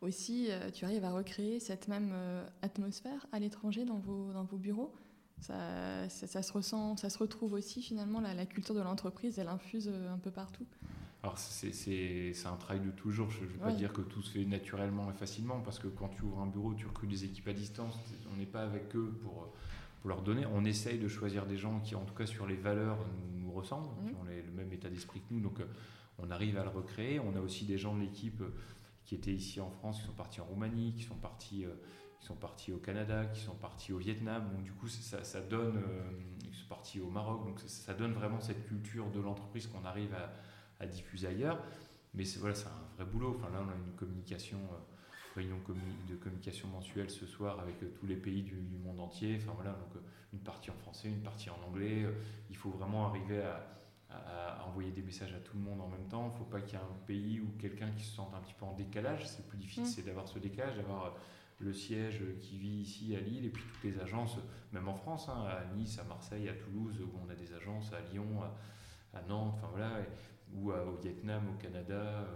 aussi, 0.00 0.46
euh, 0.50 0.70
tu 0.70 0.84
arrives 0.84 1.04
à 1.04 1.12
recréer 1.12 1.58
cette 1.58 1.88
même 1.88 2.10
euh, 2.12 2.46
atmosphère 2.62 3.26
à 3.32 3.38
l'étranger 3.38 3.84
dans 3.84 3.98
vos, 3.98 4.32
dans 4.32 4.44
vos 4.44 4.56
bureaux. 4.56 4.92
Ça, 5.40 6.06
ça, 6.10 6.42
se 6.42 6.52
ressent, 6.52 6.98
ça 6.98 7.08
se 7.08 7.16
retrouve 7.16 7.54
aussi 7.54 7.80
finalement, 7.80 8.20
la, 8.20 8.34
la 8.34 8.44
culture 8.44 8.74
de 8.74 8.82
l'entreprise, 8.82 9.38
elle 9.38 9.48
infuse 9.48 9.88
un 9.88 10.18
peu 10.18 10.30
partout. 10.30 10.66
Alors 11.22 11.38
c'est 11.38 12.34
un 12.44 12.56
travail 12.56 12.84
de 12.84 12.90
toujours, 12.90 13.30
je 13.30 13.40
ne 13.40 13.46
veux 13.46 13.58
pas 13.58 13.72
dire 13.72 13.92
que 13.94 14.02
tout 14.02 14.22
se 14.22 14.32
fait 14.32 14.44
naturellement 14.44 15.10
et 15.10 15.14
facilement, 15.14 15.60
parce 15.60 15.78
que 15.78 15.88
quand 15.88 16.08
tu 16.08 16.22
ouvres 16.22 16.40
un 16.40 16.46
bureau, 16.46 16.74
tu 16.74 16.86
recrutes 16.86 17.08
des 17.08 17.24
équipes 17.24 17.48
à 17.48 17.52
distance, 17.54 17.94
on 18.32 18.36
n'est 18.36 18.44
pas 18.46 18.62
avec 18.62 18.94
eux 18.94 19.18
pour, 19.22 19.48
pour 20.00 20.08
leur 20.10 20.20
donner, 20.20 20.44
on 20.46 20.64
essaye 20.66 20.98
de 20.98 21.08
choisir 21.08 21.46
des 21.46 21.56
gens 21.56 21.80
qui 21.80 21.94
en 21.94 22.04
tout 22.04 22.14
cas 22.14 22.26
sur 22.26 22.46
les 22.46 22.56
valeurs 22.56 22.98
nous, 23.38 23.50
ressemblent, 23.50 23.88
mmh. 24.02 24.08
qui 24.08 24.14
ont 24.14 24.24
le 24.24 24.52
même 24.52 24.72
état 24.72 24.90
d'esprit 24.90 25.20
que 25.20 25.34
nous. 25.34 25.40
Donc 25.40 25.60
on 26.22 26.30
arrive 26.30 26.58
à 26.58 26.64
le 26.64 26.70
recréer. 26.70 27.20
On 27.20 27.34
a 27.36 27.40
aussi 27.40 27.64
des 27.64 27.78
gens 27.78 27.94
de 27.94 28.00
l'équipe 28.00 28.40
euh, 28.40 28.54
qui 29.04 29.14
étaient 29.14 29.32
ici 29.32 29.60
en 29.60 29.70
France, 29.70 30.00
qui 30.00 30.06
sont 30.06 30.12
partis 30.12 30.40
en 30.40 30.44
Roumanie, 30.44 30.94
qui 30.94 31.02
sont 31.02 31.16
partis, 31.16 31.64
euh, 31.64 31.74
qui 32.20 32.26
sont 32.26 32.36
partis 32.36 32.72
au 32.72 32.78
Canada, 32.78 33.26
qui 33.26 33.40
sont 33.40 33.54
partis 33.54 33.92
au 33.92 33.98
Vietnam. 33.98 34.50
Donc 34.52 34.62
du 34.62 34.72
coup, 34.72 34.88
ça, 34.88 35.40
donne, 35.40 35.78
euh, 35.78 36.10
ils 36.44 36.54
sont 36.54 36.68
partis 36.68 37.00
au 37.00 37.10
Maroc. 37.10 37.44
Donc 37.44 37.60
ça, 37.66 37.94
donne 37.94 38.12
vraiment 38.12 38.40
cette 38.40 38.66
culture 38.66 39.10
de 39.10 39.20
l'entreprise 39.20 39.66
qu'on 39.66 39.84
arrive 39.84 40.14
à, 40.14 40.86
diffuser 40.86 41.26
ailleurs. 41.26 41.62
Mais 42.14 42.24
voilà, 42.38 42.54
c'est 42.54 42.66
un 42.66 42.94
vrai 42.96 43.04
boulot. 43.04 43.36
Enfin 43.36 43.52
là, 43.52 43.62
on 43.64 43.70
a 43.70 43.74
une 43.74 43.94
communication, 43.96 44.58
réunion 45.36 45.58
de 46.08 46.16
communication 46.16 46.68
mensuelle 46.68 47.10
ce 47.10 47.26
soir 47.26 47.60
avec 47.60 47.76
tous 47.94 48.06
les 48.06 48.16
pays 48.16 48.42
du, 48.42 48.54
du, 48.62 48.78
monde 48.78 48.98
entier. 48.98 49.38
Enfin 49.40 49.52
voilà, 49.54 49.72
donc 49.72 50.02
une 50.32 50.40
partie 50.40 50.70
en 50.70 50.76
français, 50.76 51.08
une 51.08 51.22
partie 51.22 51.50
en 51.50 51.58
anglais. 51.68 52.06
il 52.48 52.56
faut 52.56 52.70
vraiment 52.70 53.06
arriver 53.06 53.42
à 53.42 53.79
à, 54.10 54.66
envoyer 54.66 54.90
des 54.90 55.02
messages 55.02 55.32
à 55.34 55.38
tout 55.38 55.56
le 55.56 55.62
monde 55.62 55.80
en 55.80 55.88
même 55.88 56.06
temps. 56.08 56.28
Il 56.28 56.32
ne 56.32 56.38
faut 56.38 56.44
pas 56.44 56.60
qu'il 56.60 56.78
y 56.78 56.82
ait 56.82 56.84
un 56.84 57.06
pays 57.06 57.40
ou 57.40 57.50
quelqu'un 57.58 57.90
qui 57.92 58.04
se 58.04 58.14
sente 58.14 58.32
un 58.34 58.40
petit 58.40 58.54
peu 58.54 58.64
en 58.64 58.74
décalage. 58.74 59.26
C'est 59.26 59.46
plus 59.46 59.58
difficile, 59.58 59.84
mm. 59.84 59.86
c'est 59.86 60.02
d'avoir 60.02 60.28
ce 60.28 60.38
décalage, 60.38 60.76
d'avoir 60.76 61.04
euh, 61.06 61.10
le 61.58 61.72
siège 61.72 62.22
qui 62.40 62.58
vit 62.58 62.80
ici 62.80 63.14
à 63.16 63.20
Lille 63.20 63.46
et 63.46 63.50
puis 63.50 63.62
toutes 63.62 63.84
les 63.84 63.98
agences, 64.00 64.38
même 64.72 64.88
en 64.88 64.94
France, 64.94 65.28
hein, 65.28 65.44
à 65.46 65.74
Nice, 65.74 65.98
à 65.98 66.04
Marseille, 66.04 66.48
à 66.48 66.54
Toulouse, 66.54 67.00
où 67.00 67.18
on 67.24 67.30
a 67.30 67.34
des 67.34 67.52
agences, 67.52 67.92
à 67.92 68.00
Lyon, 68.12 68.42
à, 69.12 69.22
Nantes, 69.28 69.54
enfin 69.56 69.68
voilà, 69.70 70.00
ou 70.54 70.70
au 70.72 70.96
Vietnam, 71.02 71.42
au 71.50 71.60
Canada, 71.60 71.94
euh, 71.94 72.26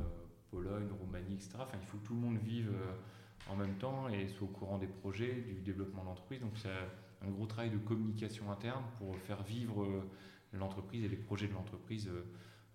Pologne, 0.50 0.88
Roumanie, 1.00 1.34
etc. 1.34 1.52
Enfin, 1.60 1.78
il 1.80 1.86
faut 1.86 1.98
que 1.98 2.06
tout 2.06 2.14
le 2.14 2.20
monde 2.20 2.38
vive 2.38 2.70
euh, 2.70 3.50
en 3.50 3.56
même 3.56 3.76
temps 3.76 4.08
et 4.08 4.28
soit 4.28 4.46
au 4.46 4.50
courant 4.50 4.78
des 4.78 4.86
projets, 4.86 5.32
du 5.32 5.62
développement 5.62 6.02
de 6.02 6.08
l'entreprise. 6.08 6.40
Donc 6.40 6.56
c'est 6.56 6.68
un 7.22 7.30
gros 7.30 7.46
travail 7.46 7.70
de 7.70 7.78
communication 7.78 8.50
interne 8.50 8.84
pour 8.98 9.16
faire 9.16 9.42
vivre 9.42 9.86
l'entreprise 10.58 11.04
et 11.04 11.08
les 11.08 11.16
projets 11.16 11.48
de 11.48 11.54
l'entreprise 11.54 12.10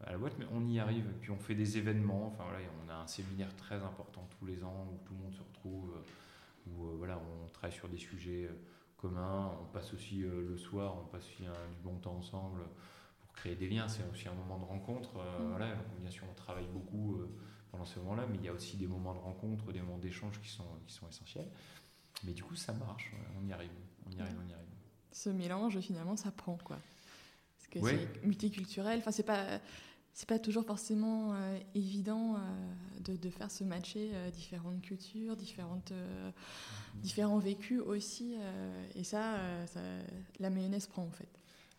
à 0.01 0.11
la 0.11 0.17
boîte, 0.17 0.33
mais 0.39 0.45
on 0.53 0.65
y 0.67 0.79
arrive. 0.79 1.05
Puis 1.21 1.31
on 1.31 1.39
fait 1.39 1.55
des 1.55 1.77
événements. 1.77 2.27
Enfin 2.27 2.43
voilà, 2.43 2.59
on 2.85 2.89
a 2.89 2.95
un 2.95 3.07
séminaire 3.07 3.55
très 3.55 3.83
important 3.83 4.27
tous 4.39 4.45
les 4.45 4.63
ans 4.63 4.87
où 4.91 5.05
tout 5.05 5.13
le 5.13 5.19
monde 5.19 5.33
se 5.33 5.41
retrouve, 5.41 5.93
où 6.67 6.85
voilà, 6.97 7.19
on 7.19 7.47
travaille 7.49 7.75
sur 7.75 7.89
des 7.89 7.97
sujets 7.97 8.49
communs. 8.97 9.51
On 9.61 9.65
passe 9.65 9.93
aussi 9.93 10.19
le 10.19 10.57
soir, 10.57 10.95
on 10.97 11.05
passe 11.05 11.25
aussi 11.25 11.43
du 11.43 11.81
bon 11.83 11.97
temps 11.97 12.15
ensemble 12.15 12.61
créer 13.39 13.55
des 13.55 13.69
liens, 13.69 13.87
c'est 13.87 14.03
aussi 14.11 14.27
un 14.27 14.33
moment 14.33 14.59
de 14.59 14.65
rencontre. 14.65 15.17
Euh, 15.17 15.39
mm. 15.39 15.49
voilà, 15.49 15.75
bien 15.99 16.11
sûr, 16.11 16.25
on 16.29 16.33
travaille 16.33 16.67
beaucoup 16.67 17.15
euh, 17.15 17.29
pendant 17.71 17.85
ce 17.85 17.99
moment-là, 17.99 18.25
mais 18.29 18.37
il 18.37 18.43
y 18.43 18.49
a 18.49 18.53
aussi 18.53 18.77
des 18.77 18.87
moments 18.87 19.13
de 19.13 19.19
rencontre, 19.19 19.71
des 19.71 19.81
moments 19.81 19.97
d'échange 19.97 20.39
qui 20.41 20.49
sont, 20.49 20.67
qui 20.85 20.93
sont 20.93 21.07
essentiels. 21.07 21.49
Mais 22.25 22.33
du 22.33 22.43
coup, 22.43 22.55
ça 22.55 22.73
marche, 22.73 23.13
on 23.41 23.47
y 23.47 23.53
arrive, 23.53 23.71
on 24.05 24.11
y 24.11 24.21
arrive, 24.21 24.35
on 24.43 24.49
y 24.49 24.53
arrive. 24.53 24.65
Ce 25.11 25.29
mélange, 25.29 25.79
finalement, 25.79 26.17
ça 26.17 26.31
prend, 26.31 26.57
quoi. 26.63 26.77
C'est 27.73 28.25
multiculturel, 28.25 28.99
enfin, 28.99 29.11
c'est 29.11 29.23
pas 29.23 29.59
c'est 30.13 30.27
pas 30.27 30.39
toujours 30.39 30.65
forcément 30.65 31.33
euh, 31.33 31.57
évident 31.75 32.35
de, 33.05 33.15
de, 33.15 33.29
faire 33.29 33.49
se 33.49 33.63
matcher 33.63 34.09
différentes 34.33 34.81
cultures, 34.81 35.35
différentes, 35.37 35.93
différents 36.95 37.37
vécus 37.37 37.79
aussi. 37.79 38.35
et 38.95 39.03
ça, 39.03 39.37
ça, 39.67 39.79
la 40.39 40.49
mayonnaise 40.49 40.87
prend 40.87 41.03
en 41.03 41.11
fait. 41.11 41.29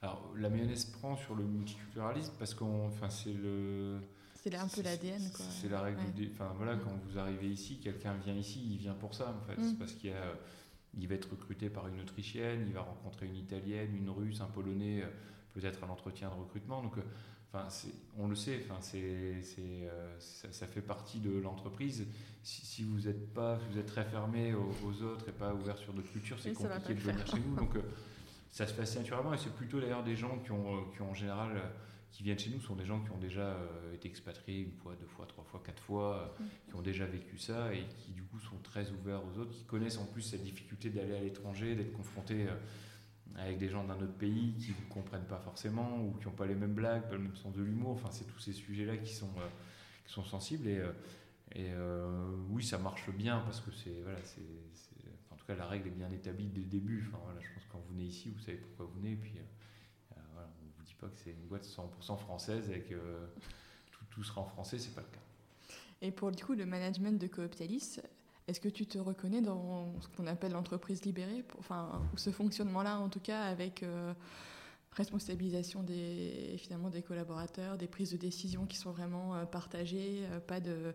Alors, 0.02 0.32
la 0.36 0.48
mayonnaise 0.48 0.86
prend 0.86 1.16
sur 1.16 1.34
le 1.34 1.44
multiculturalisme 1.44 2.32
parce 2.38 2.54
qu'on, 2.54 2.86
enfin, 2.86 3.10
c'est 3.10 3.32
le. 3.32 4.00
C'est 4.34 4.54
un 4.54 4.66
peu 4.66 4.80
l'ADN, 4.80 5.30
quoi. 5.36 5.44
C'est 5.50 5.68
la 5.68 5.82
règle. 5.82 6.00
Enfin, 6.32 6.54
voilà, 6.56 6.76
mm. 6.76 6.80
quand 6.80 6.96
vous 7.04 7.18
arrivez 7.18 7.48
ici, 7.48 7.78
quelqu'un 7.78 8.14
vient 8.14 8.34
ici, 8.34 8.62
il 8.70 8.78
vient 8.78 8.94
pour 8.94 9.14
ça, 9.14 9.36
en 9.36 9.46
fait. 9.46 9.60
C'est 9.60 9.74
mm. 9.74 9.76
parce 9.76 9.92
qu'il 9.92 10.14
il 10.98 11.06
va 11.06 11.14
être 11.14 11.30
recruté 11.30 11.68
par 11.68 11.86
une 11.88 12.00
Autrichienne, 12.00 12.64
il 12.66 12.72
va 12.72 12.80
rencontrer 12.80 13.26
une 13.26 13.36
Italienne, 13.36 13.94
une 13.94 14.08
Russe, 14.08 14.40
un 14.40 14.46
Polonais, 14.46 15.02
euh, 15.02 15.10
peut-être 15.52 15.82
à 15.84 15.86
l'entretien 15.86 16.28
de 16.30 16.34
recrutement. 16.34 16.82
Donc, 16.82 16.98
euh, 16.98 17.02
enfin, 17.52 17.68
on 18.18 18.28
le 18.28 18.34
sait, 18.34 18.60
enfin, 18.64 18.78
c'est, 18.80 19.00
euh, 19.58 20.16
ça, 20.18 20.66
fait 20.66 20.82
partie 20.82 21.18
de 21.18 21.38
l'entreprise. 21.38 22.06
Si, 22.42 22.82
vous 22.84 23.08
êtes 23.08 23.32
pas, 23.34 23.58
vous 23.70 23.78
êtes 23.78 23.86
très 23.86 24.04
fermé 24.04 24.54
aux, 24.54 25.02
autres 25.02 25.28
et 25.28 25.32
pas 25.32 25.54
ouvert 25.54 25.76
sur 25.78 25.92
d'autres 25.92 26.10
cultures, 26.10 26.38
c'est 26.40 26.52
compliqué 26.52 26.94
de 26.94 27.00
venir 27.00 27.26
chez 27.26 27.38
nous. 27.38 27.56
Donc, 27.56 27.76
ça 28.50 28.66
se 28.66 28.74
fait 28.74 28.82
assez 28.82 28.98
naturellement 28.98 29.34
et 29.34 29.38
c'est 29.38 29.54
plutôt 29.54 29.80
d'ailleurs 29.80 30.02
des 30.02 30.16
gens 30.16 30.38
qui 30.38 30.50
ont, 30.50 30.76
euh, 30.76 30.80
qui 30.94 31.02
ont 31.02 31.10
en 31.10 31.14
général 31.14 31.56
euh, 31.56 31.60
qui 32.10 32.24
viennent 32.24 32.38
chez 32.38 32.50
nous 32.50 32.60
sont 32.60 32.74
des 32.74 32.84
gens 32.84 33.00
qui 33.00 33.10
ont 33.12 33.18
déjà 33.18 33.42
euh, 33.42 33.94
été 33.94 34.08
expatriés 34.08 34.62
une 34.62 34.72
fois, 34.72 34.96
deux 35.00 35.06
fois, 35.06 35.26
trois 35.26 35.44
fois, 35.44 35.62
quatre 35.64 35.82
fois, 35.82 36.34
mm. 36.40 36.44
qui 36.68 36.74
ont 36.74 36.82
déjà 36.82 37.06
vécu 37.06 37.38
ça 37.38 37.72
et 37.72 37.86
qui 37.86 38.10
du 38.12 38.24
coup 38.24 38.40
sont 38.40 38.58
très 38.64 38.90
ouverts 38.90 39.22
aux 39.24 39.38
autres, 39.38 39.52
qui 39.52 39.64
connaissent 39.64 39.98
en 39.98 40.06
plus 40.06 40.22
cette 40.22 40.42
difficulté 40.42 40.90
d'aller 40.90 41.14
à 41.14 41.20
l'étranger, 41.20 41.76
d'être 41.76 41.92
confrontés 41.92 42.46
avec 43.36 43.58
des 43.58 43.68
gens 43.68 43.84
d'un 43.84 43.96
autre 43.96 44.16
pays 44.16 44.54
qui 44.58 44.70
ne 44.70 44.92
comprennent 44.92 45.26
pas 45.26 45.38
forcément 45.38 46.02
ou 46.02 46.12
qui 46.18 46.26
n'ont 46.26 46.32
pas 46.32 46.46
les 46.46 46.54
mêmes 46.54 46.74
blagues, 46.74 47.08
pas 47.08 47.16
le 47.16 47.22
même 47.22 47.36
sens 47.36 47.54
de 47.54 47.62
l'humour. 47.62 47.92
Enfin, 47.92 48.10
c'est 48.10 48.26
tous 48.26 48.38
ces 48.38 48.52
sujets-là 48.52 48.96
qui 48.96 49.14
sont, 49.14 49.30
qui 50.06 50.12
sont 50.12 50.24
sensibles 50.24 50.68
et, 50.68 50.82
et 51.54 51.70
oui, 52.48 52.64
ça 52.64 52.78
marche 52.78 53.10
bien 53.10 53.40
parce 53.40 53.60
que 53.60 53.70
c'est 53.72 54.00
voilà, 54.02 54.18
c'est 54.24 54.42
la 55.54 55.66
règle 55.66 55.88
est 55.88 55.92
bien 55.92 56.10
établie 56.10 56.46
dès 56.46 56.60
le 56.60 56.66
début. 56.66 57.08
Enfin, 57.08 57.22
je 57.40 57.48
pense 57.54 57.64
que 57.64 57.72
quand 57.72 57.78
vous 57.78 57.94
venez 57.94 58.04
ici, 58.04 58.30
vous 58.30 58.40
savez 58.40 58.58
pourquoi 58.58 58.86
vous 58.86 59.00
venez. 59.00 59.16
Puis, 59.16 59.34
euh, 59.36 60.16
euh, 60.16 60.44
on 60.62 60.66
ne 60.66 60.70
vous 60.76 60.82
dit 60.84 60.94
pas 60.94 61.08
que 61.08 61.18
c'est 61.18 61.30
une 61.30 61.46
boîte 61.46 61.64
100% 61.64 62.18
française 62.18 62.70
et 62.70 62.80
que 62.80 62.94
tout, 63.90 64.04
tout, 64.10 64.22
sera 64.22 64.40
en 64.42 64.46
français, 64.46 64.78
c'est 64.78 64.94
pas 64.94 65.02
le 65.02 65.08
cas. 65.08 65.76
Et 66.02 66.10
pour 66.10 66.30
du 66.30 66.42
coup, 66.44 66.54
le 66.54 66.66
management 66.66 67.20
de 67.20 67.26
Cooptalis, 67.26 68.00
est-ce 68.48 68.60
que 68.60 68.68
tu 68.68 68.86
te 68.86 68.98
reconnais 68.98 69.40
dans 69.40 69.92
ce 70.00 70.08
qu'on 70.08 70.26
appelle 70.26 70.52
l'entreprise 70.52 71.04
libérée, 71.04 71.44
enfin, 71.58 72.02
ce 72.16 72.30
fonctionnement-là 72.30 72.98
en 72.98 73.08
tout 73.08 73.20
cas, 73.20 73.42
avec 73.42 73.82
euh, 73.82 74.12
responsabilisation 74.92 75.82
des, 75.82 76.56
finalement, 76.58 76.90
des 76.90 77.02
collaborateurs, 77.02 77.78
des 77.78 77.86
prises 77.86 78.12
de 78.12 78.16
décision 78.16 78.66
qui 78.66 78.76
sont 78.76 78.90
vraiment 78.90 79.46
partagées, 79.46 80.24
pas 80.46 80.60
de 80.60 80.94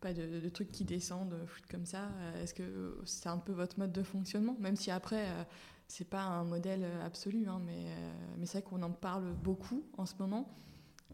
pas 0.00 0.12
de, 0.12 0.48
trucs 0.48 0.70
qui 0.70 0.84
descendent 0.84 1.34
euh, 1.34 1.46
comme 1.70 1.86
ça? 1.86 2.04
Euh, 2.04 2.42
est-ce 2.42 2.54
que 2.54 3.00
c'est 3.04 3.28
un 3.28 3.38
peu 3.38 3.52
votre 3.52 3.78
mode 3.78 3.92
de 3.92 4.02
fonctionnement? 4.02 4.56
Même 4.60 4.76
si 4.76 4.90
après, 4.90 5.24
euh, 5.26 5.44
c'est 5.88 6.08
pas 6.08 6.22
un 6.22 6.44
modèle 6.44 6.84
absolu, 7.04 7.46
hein, 7.48 7.60
mais, 7.64 7.86
mais 8.38 8.46
c'est 8.46 8.58
vrai 8.58 8.68
qu'on 8.68 8.82
en 8.82 8.90
parle 8.90 9.32
beaucoup 9.34 9.84
en 9.96 10.04
ce 10.04 10.14
moment. 10.18 10.52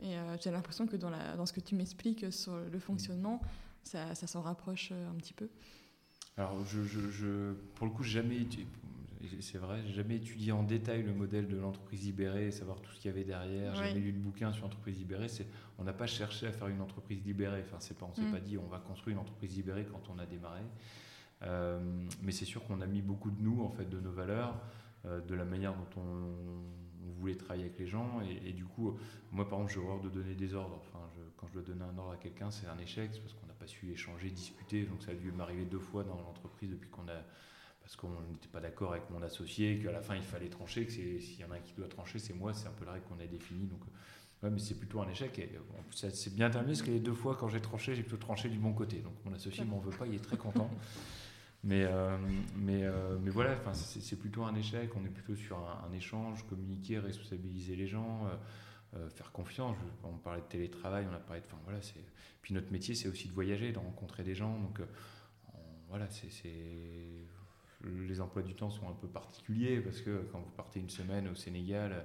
Et 0.01 0.15
j'ai 0.41 0.51
l'impression 0.51 0.87
que 0.87 0.97
dans, 0.97 1.11
la, 1.11 1.37
dans 1.37 1.45
ce 1.45 1.53
que 1.53 1.61
tu 1.61 1.75
m'expliques 1.75 2.33
sur 2.33 2.57
le 2.57 2.79
fonctionnement, 2.79 3.43
ça, 3.85 4.15
ça 4.15 4.27
s'en 4.27 4.41
rapproche 4.41 4.93
un 4.93 5.15
petit 5.17 5.35
peu. 5.35 5.49
Alors, 6.37 6.65
je, 6.65 6.83
je, 6.83 7.53
pour 7.75 7.87
le 7.87 7.93
coup, 7.93 8.03
jamais, 8.03 8.47
c'est 9.41 9.59
vrai, 9.59 9.83
j'ai 9.87 9.93
jamais 9.93 10.17
étudié 10.17 10.53
en 10.53 10.63
détail 10.63 11.03
le 11.03 11.13
modèle 11.13 11.47
de 11.47 11.57
l'entreprise 11.57 12.05
libérée, 12.05 12.51
savoir 12.51 12.81
tout 12.81 12.91
ce 12.93 13.01
qu'il 13.01 13.11
y 13.11 13.15
avait 13.15 13.25
derrière. 13.25 13.75
J'ai 13.75 13.89
jamais 13.89 14.01
lu 14.01 14.13
de 14.13 14.19
bouquin 14.19 14.53
sur 14.53 14.65
l'entreprise 14.65 14.99
libérée. 14.99 15.27
On 15.79 15.85
n'a 15.85 15.93
pas 15.93 16.07
cherché 16.07 16.47
à 16.47 16.53
faire 16.53 16.69
une 16.69 16.81
entreprise 16.81 17.23
libérée. 17.25 17.63
Enfin, 17.67 17.77
c'est 17.81 17.97
pas, 17.99 18.07
on 18.07 18.15
s'est 18.15 18.23
mm. 18.23 18.33
pas 18.33 18.41
dit 18.41 18.59
on 18.59 18.67
va 18.67 18.79
construire 18.79 19.17
une 19.17 19.23
entreprise 19.23 19.55
libérée 19.55 19.85
quand 19.85 20.03
on 20.09 20.19
a 20.19 20.27
démarré. 20.27 20.63
Euh, 21.43 21.81
mais 22.23 22.33
c'est 22.33 22.45
sûr 22.45 22.65
qu'on 22.65 22.81
a 22.81 22.87
mis 22.87 23.03
beaucoup 23.03 23.31
de 23.31 23.41
nous, 23.43 23.63
en 23.63 23.71
fait, 23.71 23.89
de 23.89 24.01
nos 24.01 24.13
valeurs, 24.13 24.59
euh, 25.05 25.21
de 25.21 25.35
la 25.35 25.45
manière 25.45 25.75
dont 25.75 26.01
on, 26.01 26.83
voulait 27.19 27.35
travailler 27.35 27.65
avec 27.65 27.79
les 27.79 27.87
gens. 27.87 28.21
Et, 28.45 28.53
du 28.53 28.65
coup, 28.65 28.97
moi, 29.31 29.49
par 29.49 29.59
exemple, 29.59 29.75
j'ai 29.75 29.81
horreur 29.81 30.01
de 30.01 30.09
donner 30.09 30.35
des 30.35 30.55
ordres. 30.55 30.81
Enfin, 30.81 31.05
quand 31.37 31.47
je 31.49 31.53
dois 31.53 31.63
donner 31.63 31.83
un 31.83 31.97
ordre 31.99 32.13
à 32.13 32.17
quelqu'un, 32.17 32.51
c'est 32.51 32.67
un 32.67 32.79
échec 32.79 33.11
parce 33.11 33.35
n'a 33.35 33.42
pas 33.63 33.69
su 33.69 33.93
échanger, 33.93 34.31
discuter. 34.31 34.85
Donc, 34.85 35.03
ça 35.03 35.13
a 35.13 35.15
dû 35.15 35.31
m'arriver 35.33 35.65
deux 35.65 35.79
fois 35.79 36.05
dans 36.05 36.17
l'entreprise 36.17 36.71
depuis 36.71 36.91
qu'on 36.91 37.09
a 37.09 37.23
parce 37.83 37.97
qu'on 37.97 38.11
n'était 38.31 38.49
pas 38.49 38.61
d'accord 38.61 38.93
avec 38.93 39.11
mon 39.11 39.23
associé, 39.23 39.79
qu'à 39.81 39.91
la 39.91 40.01
fin 40.01 40.15
il 40.15 40.23
fallait 40.23 40.49
trancher, 40.49 40.87
que 40.87 40.93
s'il 40.93 41.41
y 41.41 41.45
en 41.45 41.51
a 41.51 41.57
un 41.57 41.61
qui 41.61 41.75
doit 41.75 41.89
trancher, 41.89 42.19
c'est 42.19 42.33
moi, 42.33 42.55
c'est 42.55 42.69
un 42.69 42.73
peu 42.73 42.85
la 42.85 42.93
règle 42.93 43.07
qu'on 43.07 43.19
a 43.19 43.27
définie. 43.27 43.67
Donc, 43.67 43.81
ouais, 44.43 44.51
mais 44.51 44.59
c'est 44.59 44.79
plutôt 44.79 45.01
un 45.01 45.09
échec. 45.09 45.39
Et 45.39 45.51
c'est 45.91 46.35
bien 46.35 46.51
terminé 46.51 46.73
parce 46.73 46.83
que 46.83 46.91
les 46.91 47.01
deux 47.01 47.15
fois 47.15 47.37
quand 47.37 47.49
j'ai 47.49 47.61
tranché, 47.61 47.95
j'ai 47.95 48.03
plutôt 48.03 48.25
tranché 48.25 48.49
du 48.49 48.59
bon 48.59 48.73
côté. 48.73 48.99
Donc 48.99 49.15
mon 49.25 49.33
associé 49.35 49.65
m'en 49.65 49.79
veut 49.79 49.91
pas, 49.91 50.07
il 50.07 50.15
est 50.15 50.25
très 50.25 50.37
content. 50.37 50.71
mais, 51.65 51.85
euh, 51.85 52.17
mais, 52.57 52.85
euh, 52.85 53.19
mais 53.21 53.31
voilà, 53.31 53.57
c'est 53.73 54.19
plutôt 54.19 54.45
un 54.45 54.55
échec. 54.55 54.91
On 54.97 55.05
est 55.05 55.11
plutôt 55.11 55.35
sur 55.35 55.59
un, 55.59 55.93
échange, 55.93 56.47
communiquer, 56.49 56.99
responsabiliser 56.99 57.77
les 57.77 57.87
gens. 57.87 58.27
Euh, 58.27 58.37
faire 59.11 59.33
confiance. 59.33 59.77
On 60.05 60.19
parlait 60.19 60.43
de 60.43 60.47
télétravail, 60.47 61.07
on 61.11 61.15
a 61.15 61.19
parlé 61.19 61.41
de. 61.41 61.47
Enfin, 61.47 61.59
voilà, 61.65 61.81
Puis 62.43 62.55
notre 62.55 62.71
métier, 62.73 62.95
c'est 62.95 63.09
aussi 63.09 63.29
de 63.29 63.33
voyager, 63.33 63.73
de 63.73 63.79
rencontrer 63.79 64.23
des 64.23 64.35
gens. 64.35 64.59
Donc 64.59 64.81
voilà, 65.89 66.09
c'est 66.09 66.29
les 67.85 68.21
emplois 68.21 68.43
du 68.43 68.55
temps 68.55 68.71
sont 68.71 68.89
un 68.89 68.95
peu 68.95 69.09
particuliers 69.09 69.81
parce 69.81 70.01
que 70.01 70.25
quand 70.31 70.39
vous 70.39 70.51
partez 70.51 70.81
une 70.81 70.91
semaine 70.91 71.29
au 71.29 71.35
Sénégal, 71.35 72.05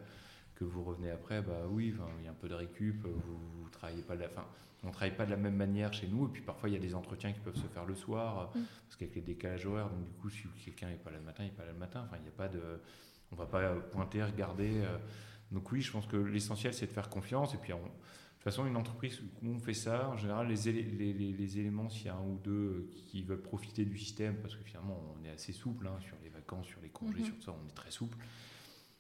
que 0.56 0.64
vous 0.64 0.84
revenez 0.84 1.12
après, 1.12 1.42
bah 1.42 1.68
oui, 1.70 1.94
il 2.20 2.26
y 2.26 2.28
a 2.28 2.32
un 2.32 2.34
peu 2.34 2.50
de 2.50 2.56
récup, 2.56 3.06
vous, 3.06 3.70
travaillez 3.72 4.02
pas 4.02 4.16
de 4.16 4.22
la, 4.22 4.30
fin, 4.30 4.44
on 4.84 4.90
travaille 4.90 5.16
pas 5.16 5.26
de 5.26 5.32
la 5.32 5.38
même 5.38 5.56
manière 5.56 5.94
chez 5.94 6.08
nous, 6.08 6.26
et 6.26 6.30
puis 6.30 6.42
parfois 6.42 6.70
il 6.70 6.74
y 6.74 6.76
a 6.76 6.80
des 6.80 6.96
entretiens 6.96 7.32
qui 7.32 7.40
peuvent 7.40 7.56
se 7.56 7.68
faire 7.68 7.86
le 7.86 7.94
soir, 7.94 8.52
mm. 8.56 8.62
parce 8.86 8.96
qu'avec 8.96 9.16
les 9.16 9.22
décalages 9.22 9.66
horaires, 9.68 9.90
donc 9.90 10.08
du 10.08 10.14
coup 10.14 10.30
si 10.30 10.48
quelqu'un 10.66 10.90
n'est 10.90 10.96
pas 10.96 11.12
là 11.12 11.18
le 11.18 11.26
matin, 11.26 11.44
il 11.44 11.48
n'est 11.48 11.56
pas 11.56 11.66
là 11.66 11.74
le 11.74 11.78
matin, 11.78 12.04
enfin 12.06 12.18
il 12.18 12.24
n'y 12.24 12.30
a 12.30 12.32
pas 12.32 12.48
de, 12.48 12.62
on 13.32 13.36
va 13.36 13.46
pas 13.46 13.76
pointer, 13.76 14.24
regarder, 14.24 14.82
euh. 14.84 14.98
Donc 15.52 15.72
oui, 15.72 15.82
je 15.82 15.92
pense 15.92 16.08
que 16.08 16.18
l'essentiel 16.18 16.74
c'est 16.74 16.88
de 16.88 16.92
faire 16.92 17.10
confiance, 17.10 17.54
et 17.54 17.58
puis 17.58 17.74
on, 17.74 17.82
de 18.38 18.44
toute 18.44 18.56
façon, 18.56 18.68
une 18.68 18.78
entreprise 18.78 19.20
où 19.42 19.50
on 19.50 19.60
fait 19.60 19.74
ça, 19.74 20.10
en 20.10 20.16
général, 20.16 20.48
les, 20.48 21.34
les, 21.34 21.60
éléments, 21.60 21.90
s'il 21.90 22.06
y 22.06 22.10
a 22.10 22.16
un 22.16 22.22
ou 22.22 22.38
deux 22.38 22.88
qui 22.96 23.24
veulent 23.24 23.42
profiter 23.42 23.84
du 23.84 23.98
système, 23.98 24.36
parce 24.38 24.56
que 24.56 24.64
finalement, 24.64 25.02
on 25.20 25.26
est 25.26 25.32
assez 25.32 25.52
souple 25.52 25.88
hein, 25.88 25.98
sur 26.00 26.16
les 26.24 26.30
vacances, 26.30 26.68
sur 26.68 26.80
les 26.82 26.90
congés, 26.90 27.20
mhm. 27.20 27.26
sur 27.26 27.36
tout 27.36 27.42
ça, 27.42 27.56
on 27.60 27.68
est 27.68 27.74
très 27.74 27.90
souple. 27.92 28.18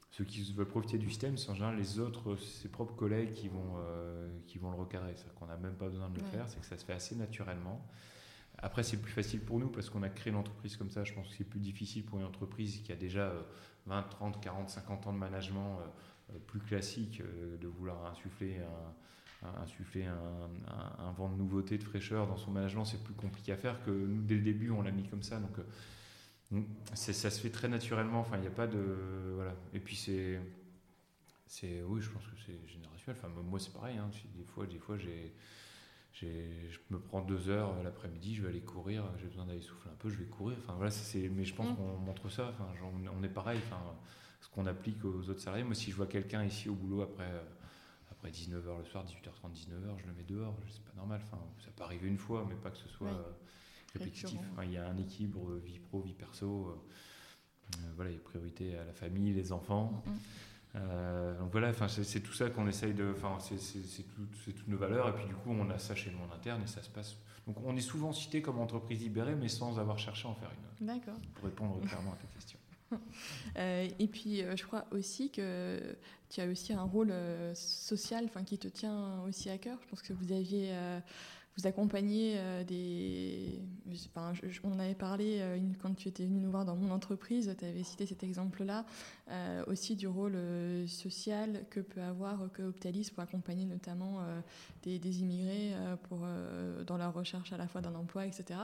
Ceux 0.10 0.26
qui 0.26 0.52
veulent 0.52 0.68
profiter 0.68 0.98
du 0.98 1.08
système, 1.08 1.38
c'est 1.38 1.52
en 1.52 1.54
général 1.54 1.78
les 1.78 2.00
autres, 2.00 2.36
ses 2.38 2.68
propres 2.68 2.96
collègues 2.96 3.34
qui 3.34 3.48
vont, 3.48 3.76
euh, 3.78 4.28
qui 4.48 4.58
vont 4.58 4.72
le 4.72 4.78
recadrer. 4.78 5.14
C'est-à-dire 5.16 5.36
qu'on 5.36 5.46
n'a 5.46 5.58
même 5.58 5.76
pas 5.76 5.88
besoin 5.88 6.10
de 6.10 6.20
le 6.20 6.26
faire, 6.26 6.50
c'est 6.50 6.60
que 6.60 6.66
ça 6.66 6.76
se 6.76 6.84
fait 6.84 6.94
assez 6.94 7.16
naturellement. 7.16 7.88
Après, 8.58 8.82
c'est 8.82 8.98
plus 8.98 9.12
facile 9.12 9.42
pour 9.42 9.60
nous 9.60 9.70
parce 9.70 9.90
qu'on 9.90 10.02
a 10.02 10.10
créé 10.10 10.34
l'entreprise 10.34 10.76
comme 10.76 10.90
ça. 10.90 11.04
Je 11.04 11.14
pense 11.14 11.28
que 11.28 11.36
c'est 11.38 11.44
plus 11.44 11.60
difficile 11.60 12.04
pour 12.04 12.18
une 12.18 12.26
entreprise 12.26 12.82
qui 12.82 12.92
a 12.92 12.96
déjà 12.96 13.32
20, 13.86 14.02
30, 14.10 14.42
40, 14.42 14.70
50 14.72 15.08
ans 15.08 15.14
de 15.14 15.20
management 15.20 15.80
euh, 15.80 15.86
plus 16.48 16.60
classique 16.60 17.22
euh, 17.22 17.58
de 17.58 17.68
vouloir 17.68 18.06
insuffler 18.06 18.58
un 18.58 18.94
insuffler 19.62 20.06
un, 20.06 20.50
un, 21.00 21.12
vent 21.12 21.30
de 21.30 21.36
nouveauté, 21.36 21.78
de 21.78 21.84
fraîcheur 21.84 22.28
dans 22.28 22.38
son 22.38 22.52
management, 22.52 22.86
c'est 22.86 23.04
plus 23.04 23.13
compliqué 23.13 23.52
à 23.52 23.58
faire 23.58 23.84
que 23.84 23.92
nous, 23.92 24.23
dès 24.23 24.36
le 24.36 24.42
début, 24.42 24.71
on 24.71 24.82
l'a 24.82 24.92
mis 24.92 25.08
comme 25.08 25.23
ça. 25.23 25.40
Donc, 25.40 25.60
euh, 26.54 26.62
ça 26.94 27.30
se 27.30 27.40
fait 27.40 27.50
très 27.50 27.67
naturellement. 27.67 28.21
Enfin, 28.21 28.38
il 28.38 28.42
n'y 28.42 28.48
a 28.48 28.52
pas 28.52 28.67
de. 28.67 28.84
Voilà. 29.36 29.54
Et 29.73 29.80
puis, 29.80 29.96
c'est. 29.96 30.40
c'est 31.46 31.84
oui, 31.84 32.02
je 32.02 32.10
pense 32.10 32.23
que 32.23 32.36
c'est 32.46 32.67
générationnel. 32.67 33.15
Enfin, 33.21 33.28
moi, 33.44 33.60
c'est 33.60 33.73
pareil. 33.73 33.98
Hein. 33.98 34.10
Des 34.36 34.44
fois, 34.44 34.65
des 34.65 34.80
fois 34.80 34.98
j'ai. 34.98 35.34
Je 36.13 36.80
me 36.90 36.98
prends 36.98 37.21
deux 37.21 37.48
heures 37.48 37.75
l'après-midi, 37.84 38.34
je 38.34 38.42
vais 38.42 38.50
aller 38.50 38.62
courir, 38.62 39.04
j'ai 39.19 39.28
besoin 39.28 39.46
d'aller 39.46 39.62
souffler 39.62 39.92
un 39.92 39.96
peu, 40.00 40.10
je 40.10 40.17
vais 40.17 40.25
courir. 40.25 40.58
Enfin, 40.63 40.73
voilà, 40.73 40.90
c'est, 40.90 41.30
mais 41.30 41.46
je 41.46 41.54
pense 41.54 41.69
mmh. 41.69 41.75
qu'on 41.75 41.98
montre 41.98 42.28
ça. 42.30 42.50
Enfin, 42.50 42.67
on 43.15 43.23
est 43.23 43.30
pareil. 43.30 43.60
Enfin, 43.67 43.80
ce 44.40 44.50
qu'on 44.50 44.65
applique 44.65 45.04
aux 45.04 45.29
autres 45.29 45.40
salariés. 45.40 45.63
Moi, 45.63 45.75
si 45.75 45.92
je 45.92 45.96
vois 45.96 46.08
quelqu'un 46.08 46.44
ici 46.44 46.69
au 46.69 46.75
boulot 46.75 47.02
après 47.02 47.31
après 48.12 48.31
19h 48.31 48.79
le 48.79 48.85
soir, 48.85 49.06
18h30, 49.06 49.54
19h, 49.54 50.00
je 50.00 50.08
le 50.08 50.13
mets 50.13 50.23
dehors. 50.27 50.56
C'est 50.69 50.83
pas 50.83 50.96
normal. 50.96 51.21
Enfin, 51.25 51.42
ça 51.63 51.71
peut 51.75 51.83
arriver 51.83 52.08
une 52.08 52.17
fois, 52.17 52.46
mais 52.50 52.56
pas 52.56 52.71
que 52.71 52.77
ce 52.77 52.88
soit 52.90 53.10
euh, 53.10 53.23
répétitif. 53.94 54.40
il 54.63 54.71
y 54.71 54.77
a 54.77 54.88
un 54.88 54.98
équilibre 54.98 55.56
vie 55.58 55.79
pro, 55.79 56.02
vie 56.02 56.13
perso. 56.13 56.83
voilà, 57.96 58.12
il 58.12 58.15
y 58.15 58.17
a 58.17 58.21
priorité 58.21 58.77
à 58.77 58.85
la 58.85 58.94
famille, 58.94 59.33
les 59.33 59.52
enfants. 59.52 60.04
Mm. 60.06 60.12
Euh, 60.75 61.40
donc 61.40 61.52
voilà, 61.52 61.71
c'est 61.88 62.19
tout 62.21 62.33
ça 62.33 62.50
qu'on 62.50 62.67
essaye 62.67 62.94
de. 62.94 63.13
Enfin, 63.15 63.38
c'est 63.40 64.54
toutes 64.54 64.67
nos 64.67 64.77
valeurs. 64.77 65.10
Et 65.10 65.13
puis 65.13 65.25
du 65.25 65.35
coup, 65.35 65.52
on 65.52 65.69
a 65.69 65.79
ça 65.79 65.96
chez 65.96 66.12
nous 66.12 66.19
en 66.19 66.35
interne 66.35 66.62
et 66.63 66.67
ça 66.67 66.81
se 66.81 66.90
passe. 66.90 67.15
Donc 67.46 67.58
on 67.63 67.75
est 67.77 67.81
souvent 67.81 68.12
cité 68.12 68.42
comme 68.42 68.60
entreprise 68.60 69.02
libérée, 69.02 69.35
mais 69.35 69.48
sans 69.48 69.79
avoir 69.79 69.98
cherché 69.98 70.27
à 70.27 70.31
en 70.31 70.35
faire 70.35 70.50
une. 70.79 70.88
D'accord. 70.88 71.15
Pour 71.35 71.46
répondre 71.46 71.79
clairement 71.81 72.13
à 72.13 72.17
ta 72.17 72.27
question. 72.27 72.57
Euh, 73.58 73.88
et 73.98 74.08
puis, 74.08 74.44
euh, 74.44 74.56
je 74.56 74.63
crois 74.63 74.85
aussi 74.92 75.31
que 75.31 75.79
tu 76.29 76.42
as 76.42 76.46
aussi 76.46 76.73
un 76.73 76.83
rôle 76.83 77.12
social 77.56 78.29
qui 78.46 78.60
te 78.60 78.67
tient 78.67 79.23
aussi 79.23 79.50
à 79.50 79.58
cœur. 79.58 79.79
Je 79.81 79.88
pense 79.90 80.04
que 80.04 80.13
vous 80.13 80.31
aviez 80.31 80.71
vous 81.58 81.65
accompagnez 81.65 82.35
euh, 82.38 82.63
des. 82.63 83.60
Enfin, 84.15 84.33
on 84.63 84.77
avait 84.77 84.94
parlé 84.94 85.40
euh, 85.40 85.58
quand 85.81 85.96
tu 85.96 86.08
étais 86.08 86.23
venu 86.23 86.40
nous 86.40 86.52
voir 86.52 86.65
dans 86.65 86.75
mon 86.75 86.92
entreprise, 86.92 87.54
tu 87.58 87.65
avais 87.65 87.83
cité 87.83 88.06
cet 88.06 88.21
exemple-là, 88.21 88.85
euh, 89.29 89.63
aussi 89.65 89.96
du 89.96 90.08
rôle 90.08 90.38
social 90.88 91.63
que 91.71 91.79
peut 91.79 92.02
avoir 92.02 92.52
que 92.54 92.62
Optalis 92.62 93.10
pour 93.12 93.23
accompagner 93.23 93.65
notamment 93.65 94.19
des, 94.83 95.21
immigrés 95.21 95.73
pour, 96.04 96.19
dans 96.85 96.98
leur 96.98 97.13
recherche 97.13 97.52
à 97.54 97.58
la 97.58 97.67
fois 97.67 97.81
d'un 97.81 97.96
emploi, 97.96 98.25
etc. 98.25 98.60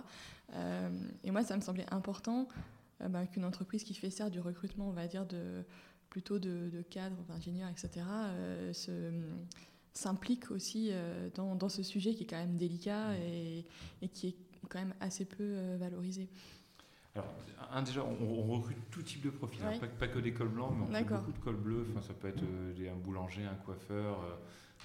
et 1.23 1.31
moi, 1.31 1.43
ça 1.43 1.55
me 1.55 1.61
semblait 1.61 1.85
important 1.91 2.47
bah, 3.09 3.25
qu'une 3.25 3.45
entreprise 3.45 3.83
qui 3.83 3.93
fait 3.93 4.09
certes 4.09 4.31
du 4.31 4.39
recrutement, 4.39 4.87
on 4.87 4.93
va 4.93 5.07
dire, 5.07 5.25
de, 5.25 5.63
plutôt 6.09 6.39
de, 6.39 6.69
de 6.69 6.81
cadres, 6.81 7.23
d'ingénieurs, 7.27 7.69
etc., 7.69 8.05
se 8.73 9.11
s'implique 9.93 10.51
aussi 10.51 10.89
euh, 10.91 11.29
dans, 11.35 11.55
dans, 11.55 11.69
ce 11.69 11.83
sujet 11.83 12.13
qui 12.13 12.23
est 12.23 12.27
quand 12.27 12.37
même 12.37 12.55
délicat 12.55 13.09
mmh. 13.09 13.21
et, 13.21 13.65
et 14.01 14.07
qui 14.09 14.27
est 14.29 14.35
quand 14.69 14.79
même 14.79 14.93
assez 14.99 15.25
peu 15.25 15.43
euh, 15.43 15.77
valorisé. 15.79 16.29
Alors, 17.15 17.27
un, 17.71 17.83
déjà, 17.83 18.03
on, 18.03 18.51
recrute 18.53 18.77
tout 18.89 19.03
type 19.03 19.21
de 19.21 19.29
profil, 19.29 19.61
hein. 19.63 19.79
pas, 19.99 20.07
que 20.07 20.17
des 20.17 20.33
cols 20.33 20.49
blancs, 20.49 20.73
mais 20.75 20.83
on 20.83 20.91
fait 20.91 21.03
beaucoup 21.03 21.31
de 21.31 21.37
cols 21.37 21.57
bleus. 21.57 21.85
Enfin, 21.91 22.01
ça 22.01 22.13
peut 22.13 22.27
être 22.27 22.41
euh, 22.41 22.91
un 22.91 22.95
boulanger, 22.95 23.45
un 23.45 23.53
coiffeur, 23.53 24.17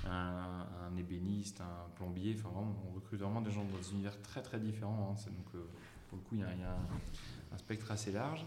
un, 0.06 0.66
un, 0.86 0.96
ébéniste, 0.98 1.62
un 1.62 1.88
plombier. 1.96 2.36
Enfin, 2.38 2.50
vraiment, 2.50 2.76
on 2.86 2.94
recrute 2.96 3.20
vraiment 3.20 3.40
des 3.40 3.50
gens 3.50 3.64
dans 3.64 3.78
des 3.78 3.92
univers 3.92 4.20
très 4.20 4.42
très 4.42 4.60
différents. 4.60 5.16
Hein. 5.16 5.30
Donc, 5.30 5.62
pour 6.08 6.18
le 6.18 6.24
coup, 6.24 6.34
il 6.34 6.40
y 6.40 6.42
a, 6.42 6.48
un, 6.48 7.37
un, 7.52 7.58
spectre 7.58 7.90
assez 7.90 8.12
large. 8.12 8.46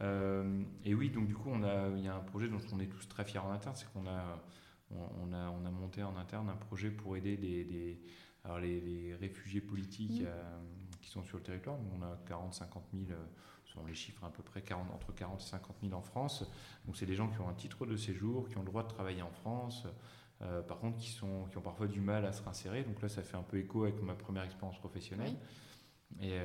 et 0.00 0.94
oui, 0.94 1.10
donc 1.10 1.26
du 1.26 1.34
coup, 1.34 1.50
on 1.50 1.62
a, 1.62 1.88
il 1.96 2.04
y 2.04 2.08
a 2.08 2.14
un 2.14 2.20
projet 2.20 2.48
dont 2.48 2.60
on 2.72 2.80
est 2.80 2.86
tous 2.86 3.08
très 3.08 3.24
fiers 3.24 3.40
en 3.40 3.50
interne, 3.50 3.76
c'est 3.76 3.90
qu'on 3.92 4.06
a 4.06 4.42
on, 5.22 5.32
a, 5.32 5.50
on 5.50 5.64
a 5.64 5.70
monté 5.70 6.02
en 6.02 6.16
interne 6.16 6.48
un 6.48 6.56
projet 6.56 6.90
pour 6.90 7.16
aider 7.16 7.36
des, 7.36 7.98
alors 8.44 8.58
les, 8.58 9.14
réfugiés 9.20 9.60
politiques 9.60 10.22
mmh. 10.22 10.26
euh, 10.26 10.60
qui 11.00 11.10
sont 11.10 11.22
sur 11.22 11.38
le 11.38 11.42
territoire. 11.42 11.76
on 11.96 12.02
a 12.02 12.16
40-50 12.28 12.60
000, 12.92 13.04
euh, 13.10 13.24
selon 13.64 13.86
les 13.86 13.94
chiffres 13.94 14.24
à 14.24 14.30
peu 14.30 14.42
près 14.42 14.62
40, 14.62 14.90
entre 14.92 15.12
40 15.12 15.40
et 15.40 15.44
50 15.44 15.76
000 15.82 15.94
en 15.94 16.02
France. 16.02 16.44
Donc 16.86 16.96
c'est 16.96 17.06
des 17.06 17.14
gens 17.14 17.28
qui 17.28 17.40
ont 17.40 17.48
un 17.48 17.54
titre 17.54 17.86
de 17.86 17.96
séjour, 17.96 18.48
qui 18.48 18.56
ont 18.56 18.62
le 18.62 18.66
droit 18.66 18.82
de 18.82 18.88
travailler 18.88 19.22
en 19.22 19.30
France, 19.30 19.86
euh, 20.42 20.62
par 20.62 20.78
contre 20.78 20.98
qui, 20.98 21.10
sont, 21.10 21.46
qui 21.50 21.58
ont 21.58 21.62
parfois 21.62 21.86
du 21.86 22.00
mal 22.00 22.24
à 22.24 22.32
se 22.32 22.42
réinsérer. 22.42 22.82
Donc 22.82 23.00
là, 23.00 23.08
ça 23.08 23.22
fait 23.22 23.36
un 23.36 23.42
peu 23.42 23.58
écho 23.58 23.84
avec 23.84 24.00
ma 24.02 24.14
première 24.14 24.44
expérience 24.44 24.78
professionnelle. 24.78 25.36
Et, 26.20 26.38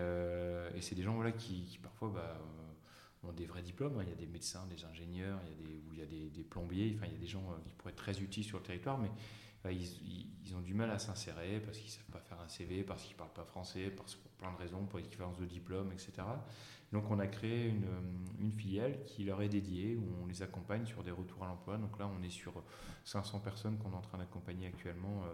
c'est 0.82 0.96
des 0.96 1.04
gens 1.04 1.16
voilà, 1.16 1.32
qui, 1.32 1.80
parfois... 1.82 2.10
Bah, 2.10 2.40
ont 3.24 3.32
des 3.32 3.46
vrais 3.46 3.62
diplômes. 3.62 4.00
Il 4.02 4.10
y 4.10 4.12
a 4.12 4.16
des 4.16 4.28
médecins, 4.28 4.66
des 4.68 4.84
ingénieurs, 4.86 5.40
il 5.44 5.50
y 5.50 5.54
a 5.54 5.56
des, 5.56 5.84
il 5.94 6.00
y 6.00 6.02
a 6.02 6.30
des, 6.30 6.44
plombiers, 6.44 6.94
enfin, 6.96 7.08
il 7.08 7.14
y 7.14 7.16
a 7.16 7.20
des 7.20 7.28
gens 7.28 7.44
euh, 7.52 7.56
qui 7.66 7.74
pourraient 7.76 7.92
être 7.92 7.98
très 7.98 8.20
utiles 8.22 8.44
sur 8.44 8.58
le 8.58 8.64
territoire, 8.64 8.98
mais 8.98 9.12
bah, 9.64 9.72
ils, 9.72 10.56
ont 10.56 10.62
du 10.62 10.74
mal 10.74 10.90
à 10.92 11.00
s'insérer 11.00 11.60
parce 11.60 11.78
qu'ils 11.78 11.88
ne 11.88 11.92
savent 11.92 12.12
pas 12.12 12.20
faire 12.20 12.40
un 12.40 12.48
CV, 12.48 12.84
parce 12.84 13.04
qu'ils 13.04 13.14
ne 13.14 13.18
parlent 13.18 13.34
pas 13.34 13.44
français, 13.44 13.90
parce, 13.90 14.16
pour 14.16 14.32
plein 14.32 14.52
de 14.52 14.58
raisons, 14.58 14.86
pour 14.86 15.00
l'équivalence 15.00 15.38
de 15.38 15.46
diplôme, 15.46 15.92
etc. 15.92 16.14
Donc 16.94 17.12
on 17.12 17.20
a 17.20 17.28
créé 17.28 17.68
une, 17.68 18.52
filiale 18.54 19.04
qui 19.04 19.26
leur 19.26 19.42
est 19.42 19.50
dédiée, 19.50 19.98
où 19.98 20.24
on 20.24 20.26
les 20.26 20.42
accompagne 20.42 20.86
sur 20.86 21.04
des 21.04 21.12
retours 21.12 21.44
à 21.44 21.48
l'emploi. 21.48 21.78
Donc 21.78 22.00
là, 22.00 22.10
on 22.18 22.24
est 22.24 22.30
sur 22.30 22.64
500 23.04 23.42
personnes 23.42 23.78
qu'on 23.78 23.92
est 23.92 23.96
en 23.96 24.02
train 24.02 24.18
d'accompagner 24.18 24.68
actuellement 24.68 25.24
euh, 25.26 25.34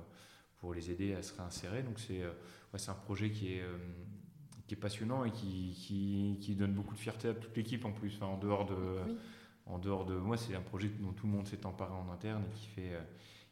pour 0.58 0.74
les 0.74 0.90
aider 0.90 1.14
à 1.14 1.22
se 1.22 1.36
réinsérer. 1.36 1.84
Donc 1.84 2.00
c'est 2.00 2.24
euh, 2.24 2.32
c'est 2.76 2.90
un 2.90 2.96
projet 2.96 3.30
qui 3.32 3.54
est 3.54 3.64
qui 4.74 4.80
est 4.80 4.82
passionnant 4.82 5.24
et 5.24 5.32
qui, 5.32 5.76
qui, 5.76 6.38
qui, 6.42 6.56
donne 6.56 6.74
beaucoup 6.74 6.96
de 6.96 7.00
fierté 7.00 7.30
à 7.30 7.34
toute 7.34 7.56
l'équipe 7.56 7.86
en 7.86 7.92
plus. 7.92 8.20
en, 8.22 8.38
dehors 8.38 8.66
de, 8.66 8.76
en 9.68 9.78
dehors 9.78 10.06
de 10.06 10.16
moi, 10.16 10.36
c'est 10.36 10.56
un 10.56 10.62
projet 10.62 10.90
dont 11.00 11.14
tout 11.14 11.28
le 11.28 11.34
monde 11.34 11.48
s'est 11.48 11.66
emparé 11.66 11.94
en 11.94 12.12
interne 12.12 12.44
et 12.44 12.56
qui 12.56 12.68
fait, 12.68 12.94
euh, 12.94 13.02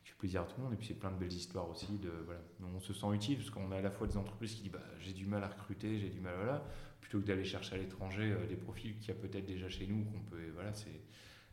qui 0.03 0.09
fait 0.09 0.17
plaisir 0.17 0.41
à 0.41 0.45
tout 0.45 0.55
le 0.57 0.63
monde. 0.63 0.73
Et 0.73 0.77
puis 0.77 0.87
c'est 0.87 0.99
plein 0.99 1.11
de 1.11 1.17
belles 1.17 1.33
histoires 1.33 1.69
aussi. 1.69 1.97
De, 1.99 2.11
voilà. 2.25 2.41
On 2.75 2.79
se 2.79 2.93
sent 2.93 3.07
utile 3.13 3.37
parce 3.37 3.51
qu'on 3.51 3.71
a 3.71 3.77
à 3.77 3.81
la 3.81 3.91
fois 3.91 4.07
des 4.07 4.17
entreprises 4.17 4.55
qui 4.55 4.63
disent 4.63 4.71
bah, 4.71 4.79
j'ai 4.99 5.13
du 5.13 5.25
mal 5.25 5.43
à 5.43 5.47
recruter, 5.47 5.99
j'ai 5.99 6.09
du 6.09 6.19
mal 6.19 6.33
à 6.33 6.37
voilà, 6.37 6.63
plutôt 7.01 7.19
que 7.19 7.25
d'aller 7.25 7.45
chercher 7.45 7.75
à 7.75 7.77
l'étranger 7.77 8.31
euh, 8.31 8.47
des 8.47 8.55
profils 8.55 8.97
qu'il 8.97 9.09
y 9.09 9.11
a 9.11 9.19
peut-être 9.21 9.45
déjà 9.45 9.69
chez 9.69 9.85
nous. 9.85 10.03
qu'on 10.05 10.21
peut, 10.21 10.49
voilà, 10.55 10.73
c'est, 10.73 11.01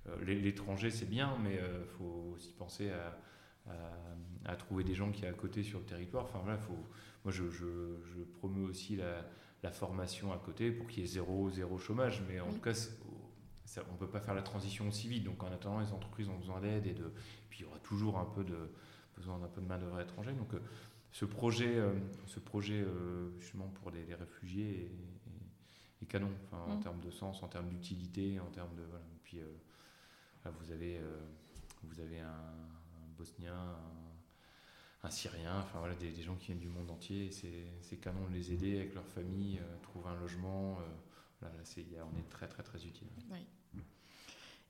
euh, 0.08 0.24
l'étranger 0.24 0.90
c'est 0.90 1.08
bien, 1.10 1.36
mais 1.42 1.56
il 1.56 1.88
faut 1.98 2.32
aussi 2.34 2.52
penser 2.52 2.90
à, 2.90 3.18
à, 4.46 4.56
trouver 4.56 4.82
des 4.82 4.94
gens 4.94 5.10
qui 5.10 5.26
est 5.26 5.28
à 5.28 5.32
côté 5.32 5.62
sur 5.62 5.80
le 5.80 5.84
territoire. 5.84 6.24
Enfin 6.24 6.40
voilà, 6.42 6.56
faut, 6.56 6.72
moi 7.24 7.32
je, 7.32 7.50
je, 7.50 7.66
je 8.02 8.22
promeux 8.38 8.66
aussi 8.66 8.96
la 8.96 9.26
la 9.62 9.70
formation 9.70 10.32
à 10.32 10.38
côté 10.38 10.70
pour 10.70 10.86
qu'il 10.86 11.02
y 11.02 11.04
ait 11.04 11.08
zéro, 11.08 11.50
zéro 11.50 11.78
chômage. 11.78 12.22
Mais 12.28 12.40
en 12.40 12.52
tout 12.52 12.60
cas, 12.60 12.74
on 13.88 13.92
ne 13.92 13.98
peut 13.98 14.08
pas 14.08 14.20
faire 14.20 14.34
la 14.34 14.42
transition 14.42 14.88
aussi 14.88 15.08
vite. 15.08 15.24
Donc 15.24 15.42
en 15.42 15.52
attendant, 15.52 15.80
les 15.80 15.92
entreprises 15.92 16.28
ont 16.28 16.38
besoin 16.38 16.60
d'aide 16.60 16.86
et 16.86 16.94
de. 16.94 17.12
puis 17.50 17.60
il 17.60 17.62
y 17.62 17.64
aura 17.66 17.78
toujours 17.80 18.18
un 18.18 18.24
peu 18.24 18.44
de 18.44 18.70
besoin 19.16 19.38
d'un 19.38 19.48
peu 19.48 19.60
de 19.60 19.66
main 19.66 19.78
d'œuvre 19.78 20.00
étrangère. 20.00 20.34
Donc 20.34 20.54
euh, 20.54 20.60
ce 21.10 21.24
projet, 21.24 21.76
euh, 21.76 21.94
ce 22.26 22.38
projet 22.40 22.80
euh, 22.80 23.30
justement 23.38 23.68
pour 23.68 23.90
les, 23.90 24.14
réfugiés 24.14 24.90
est, 26.00 26.06
canon. 26.06 26.30
Enfin, 26.44 26.72
En 26.72 26.76
mmh. 26.76 26.80
termes 26.80 27.00
de 27.00 27.10
sens, 27.10 27.42
en 27.42 27.48
termes 27.48 27.68
d'utilité, 27.68 28.40
en 28.40 28.50
termes 28.50 28.74
de 28.76 28.82
voilà. 28.82 29.04
puis 29.24 29.40
vous 30.58 30.72
avez 30.72 31.00
vous 31.82 32.00
avez 32.00 32.20
un, 32.20 32.28
un 32.28 33.08
Bosnien, 33.18 33.52
un, 33.52 34.07
un 35.08 35.10
Syrien, 35.10 35.58
enfin 35.60 35.78
voilà, 35.78 35.94
des, 35.94 36.22
gens 36.22 36.36
qui 36.36 36.46
viennent 36.46 36.58
du 36.58 36.68
monde 36.68 36.90
entier. 36.90 37.30
C'est 37.32 37.96
canon 37.96 38.28
de 38.28 38.34
les 38.34 38.52
aider 38.52 38.76
avec 38.76 38.94
leur 38.94 39.06
famille, 39.06 39.58
euh, 39.58 39.76
trouver 39.82 40.10
un 40.10 40.20
logement. 40.20 40.78
Euh, 41.42 41.46
on 42.02 42.18
est 42.18 42.28
très 42.28 42.48
très 42.48 42.62
très 42.62 42.84
utile. 42.84 43.06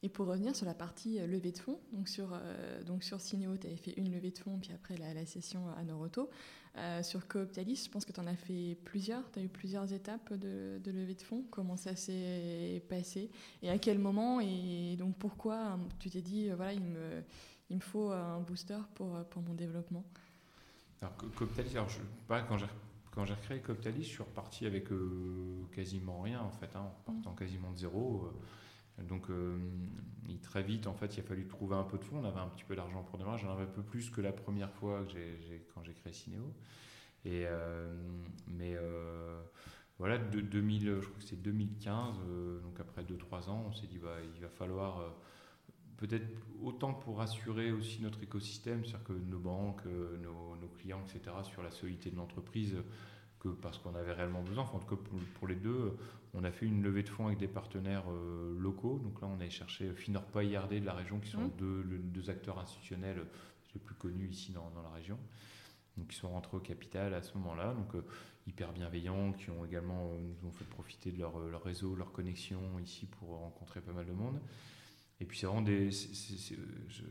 Et 0.02 0.08
pour 0.08 0.26
revenir 0.26 0.54
sur 0.54 0.64
la 0.64 0.74
partie 0.74 1.18
euh, 1.18 1.26
levée 1.26 1.50
de 1.50 1.58
fonds, 1.58 1.80
donc 1.92 2.08
sur, 2.08 2.38
donc 2.86 3.02
sur 3.02 3.20
Cinéo, 3.20 3.56
tu 3.56 3.66
avais 3.66 3.76
fait 3.76 3.94
une 3.96 4.12
levée 4.12 4.30
de 4.30 4.38
fonds, 4.38 4.58
puis 4.60 4.70
après 4.72 4.96
la, 4.96 5.12
la 5.12 5.26
session 5.26 5.68
à 5.76 5.82
Noroto. 5.82 6.30
sur 7.02 7.26
Cooptalis, 7.26 7.82
je 7.86 7.90
pense 7.90 8.04
que 8.04 8.12
tu 8.12 8.20
en 8.20 8.26
as 8.28 8.36
fait 8.36 8.78
plusieurs, 8.84 9.28
tu 9.32 9.40
as 9.40 9.42
eu 9.42 9.48
plusieurs 9.48 9.92
étapes 9.92 10.32
de, 10.34 10.78
de 10.78 10.90
levée 10.92 11.14
de 11.14 11.22
fonds. 11.22 11.44
Comment 11.50 11.76
ça 11.76 11.96
s'est 11.96 12.82
passé 12.88 13.30
Et 13.62 13.70
à 13.70 13.78
quel 13.78 13.98
moment 13.98 14.40
Et 14.40 14.94
donc 14.96 15.16
pourquoi 15.16 15.78
tu 15.98 16.10
t'es 16.10 16.22
dit, 16.22 16.48
voilà, 16.50 16.74
il 16.74 16.84
me, 16.84 17.24
il 17.70 17.76
me 17.76 17.82
faut 17.82 18.12
un 18.12 18.40
booster 18.40 18.78
pour, 18.94 19.24
pour 19.30 19.42
mon 19.42 19.54
développement? 19.54 20.04
Alors, 21.00 21.16
Coptalis, 21.36 21.70
alors 21.72 21.88
je, 21.88 21.98
quand 22.48 22.58
j'ai 22.58 22.66
quand 23.18 23.24
j'ai 23.24 23.34
recréé 23.34 23.60
Coptalis, 23.60 24.04
je 24.04 24.08
suis 24.10 24.22
reparti 24.22 24.64
avec 24.64 24.92
euh, 24.92 25.64
quasiment 25.72 26.20
rien 26.20 26.40
en 26.40 26.52
fait, 26.52 26.76
hein, 26.76 26.82
en 26.82 27.12
partant 27.12 27.34
quasiment 27.34 27.72
de 27.72 27.76
zéro. 27.78 28.30
Euh. 28.98 29.02
donc 29.02 29.28
euh, 29.30 29.58
très 30.42 30.62
vite, 30.62 30.86
en 30.86 30.94
fait, 30.94 31.16
il 31.16 31.20
a 31.20 31.22
fallu 31.24 31.46
trouver 31.48 31.74
un 31.74 31.82
peu 31.82 31.98
de 31.98 32.04
fonds. 32.04 32.18
On 32.18 32.24
avait 32.24 32.38
un 32.38 32.46
petit 32.46 32.62
peu 32.62 32.76
d'argent 32.76 33.02
pour 33.02 33.18
démarrer. 33.18 33.38
J'en 33.38 33.52
avais 33.52 33.64
un 33.64 33.74
peu 33.74 33.82
plus 33.82 34.10
que 34.10 34.20
la 34.20 34.30
première 34.30 34.70
fois 34.70 35.04
que 35.04 35.18
quand 35.74 35.82
j'ai 35.82 35.94
créé 35.94 36.12
Cinéo. 36.12 36.54
Et, 37.24 37.44
mais 38.46 38.76
voilà, 39.98 40.18
de 40.18 40.40
2000, 40.40 41.00
je 41.00 41.08
crois 41.08 41.18
que 41.18 41.24
c'est 41.24 41.42
2015, 41.42 42.18
donc 42.62 42.78
après 42.78 43.02
2-3 43.02 43.48
ans, 43.48 43.64
on 43.66 43.72
s'est 43.72 43.88
dit 43.88 43.98
bah, 43.98 44.16
il 44.36 44.40
va 44.40 44.48
falloir 44.48 45.02
peut-être 45.98 46.26
autant 46.62 46.94
pour 46.94 47.20
assurer 47.20 47.72
aussi 47.72 48.00
notre 48.00 48.22
écosystème, 48.22 48.84
c'est-à-dire 48.84 49.04
que 49.04 49.12
nos 49.12 49.38
banques, 49.38 49.82
euh, 49.86 50.16
nos, 50.18 50.68
clients, 50.78 51.02
etc., 51.04 51.36
sur 51.42 51.62
la 51.62 51.70
solidité 51.70 52.10
de 52.10 52.16
l'entreprise, 52.16 52.76
que 53.40 53.48
parce 53.48 53.78
qu'on 53.78 53.94
avait 53.94 54.12
réellement 54.12 54.42
besoin. 54.42 54.64
Enfin, 54.64 54.78
en 54.78 54.80
tout 54.80 54.96
cas, 54.96 55.02
pour, 55.34 55.48
les 55.48 55.56
deux, 55.56 55.96
on 56.34 56.44
a 56.44 56.50
fait 56.50 56.66
une 56.66 56.82
levée 56.82 57.02
de 57.02 57.08
fonds 57.08 57.26
avec 57.26 57.38
des 57.38 57.48
partenaires 57.48 58.04
euh, 58.10 58.56
locaux. 58.58 59.00
Donc 59.02 59.20
là, 59.20 59.28
on 59.28 59.40
a 59.40 59.48
cherché 59.48 59.92
Finorpa 59.92 60.42
et 60.42 60.48
IRD 60.48 60.80
de 60.80 60.86
la 60.86 60.94
région, 60.94 61.18
qui 61.18 61.30
sont 61.30 61.42
mmh. 61.42 61.52
deux, 61.58 61.82
deux, 61.82 62.30
acteurs 62.30 62.58
institutionnels 62.58 63.24
les 63.74 63.80
plus 63.80 63.94
connus 63.94 64.28
ici 64.28 64.52
dans, 64.52 64.70
la 64.82 64.90
région. 64.90 65.18
Donc, 65.96 66.12
ils 66.12 66.16
sont 66.16 66.30
rentrés 66.30 66.56
au 66.56 66.60
capital 66.60 67.12
à 67.14 67.22
ce 67.22 67.36
moment-là. 67.38 67.74
Donc, 67.74 67.94
euh, 67.96 68.04
hyper 68.46 68.72
bienveillants, 68.72 69.32
qui 69.32 69.50
ont 69.50 69.64
également 69.64 70.12
nous 70.16 70.48
ont 70.48 70.52
fait 70.52 70.64
profiter 70.64 71.10
de 71.10 71.18
leur, 71.18 71.38
leur 71.38 71.62
réseau, 71.62 71.96
leur 71.96 72.12
connexion 72.12 72.60
ici 72.82 73.06
pour 73.06 73.30
rencontrer 73.30 73.80
pas 73.80 73.92
mal 73.92 74.06
de 74.06 74.12
monde. 74.12 74.40
Et 75.20 75.24
puis 75.24 75.36
c'est 75.36 75.46
vraiment 75.46 75.62
des. 75.62 75.90
je, 75.90 76.54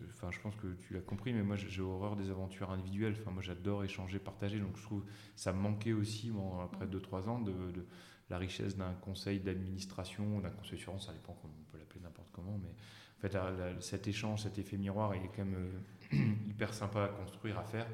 enfin, 0.10 0.32
je 0.32 0.40
pense 0.40 0.56
que 0.56 0.68
tu 0.80 0.94
l'as 0.94 1.02
compris, 1.02 1.34
mais 1.34 1.44
moi 1.44 1.58
j'ai 1.58 1.82
horreur 1.82 2.16
des 2.16 2.30
aventures 2.30 2.72
individuelles. 2.72 3.16
Enfin, 3.20 3.32
moi 3.32 3.42
j'adore 3.42 3.84
échanger, 3.84 4.18
partager. 4.18 4.60
Donc 4.60 4.78
je 4.78 4.84
trouve 4.84 5.04
ça 5.36 5.52
me 5.52 5.60
manquait 5.60 5.94
aussi, 5.94 6.32
bon, 6.32 6.62
après 6.62 6.86
2-3 6.86 7.28
ans, 7.28 7.40
de, 7.42 7.54
la 8.30 8.38
richesse 8.38 8.76
d'un 8.78 8.94
conseil 8.94 9.40
d'administration, 9.40 10.40
d'un 10.40 10.50
conseil 10.50 10.78
d'assurance, 10.78 11.08
ça 11.08 11.14
dépend, 11.14 11.38
on 11.44 11.72
peut 11.72 11.78
l'appeler 11.78 12.02
n'importe 12.02 12.30
comment. 12.32 12.58
Mais 12.64 12.72
en 12.72 13.22
fait, 13.22 13.38
cet 13.82 14.08
échange, 14.08 14.44
cet 14.44 14.58
effet 14.58 14.78
miroir, 14.78 15.14
il 15.16 15.24
est 15.24 15.30
quand 15.30 15.46
même 15.46 15.82
euh, 16.14 16.18
hyper 16.50 16.74
sympa 16.74 17.06
à 17.06 17.08
construire, 17.10 17.60
à 17.60 17.64
faire. 17.64 17.88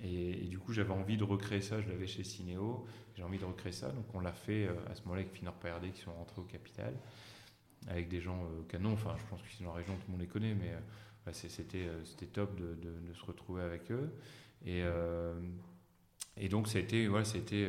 et, 0.00 0.46
du 0.46 0.58
coup, 0.58 0.72
j'avais 0.72 0.92
envie 0.92 1.16
de 1.16 1.24
recréer 1.24 1.60
ça. 1.60 1.80
Je 1.80 1.88
l'avais 1.88 2.06
chez 2.06 2.24
Cinéo. 2.24 2.86
J'ai 3.14 3.22
envie 3.22 3.38
de 3.38 3.44
recréer 3.44 3.72
ça. 3.72 3.90
Donc, 3.90 4.06
on 4.14 4.20
l'a 4.20 4.32
fait 4.32 4.68
à 4.90 4.94
ce 4.94 5.02
moment-là 5.02 5.20
avec 5.20 5.32
Finor 5.32 5.54
PRD 5.54 5.90
qui 5.92 6.00
sont 6.00 6.12
rentrés 6.14 6.40
au 6.40 6.44
capital, 6.44 6.94
avec 7.88 8.08
des 8.08 8.20
gens 8.20 8.46
canons. 8.68 8.92
Enfin, 8.92 9.14
je 9.18 9.24
pense 9.28 9.42
que 9.42 9.48
c'est 9.50 9.64
dans 9.64 9.70
la 9.70 9.76
région, 9.76 9.94
tout 9.94 10.02
le 10.08 10.12
monde 10.12 10.20
les 10.20 10.26
connaît, 10.26 10.54
mais 10.54 10.74
c'était 11.32 11.86
top 12.32 12.56
de, 12.56 12.74
de, 12.74 13.14
se 13.14 13.24
retrouver 13.24 13.62
avec 13.62 13.90
eux. 13.90 14.12
Et, 14.64 14.82
et 16.36 16.48
donc, 16.48 16.68
c'était 16.68 17.06
voilà, 17.06 17.24
c'était 17.24 17.68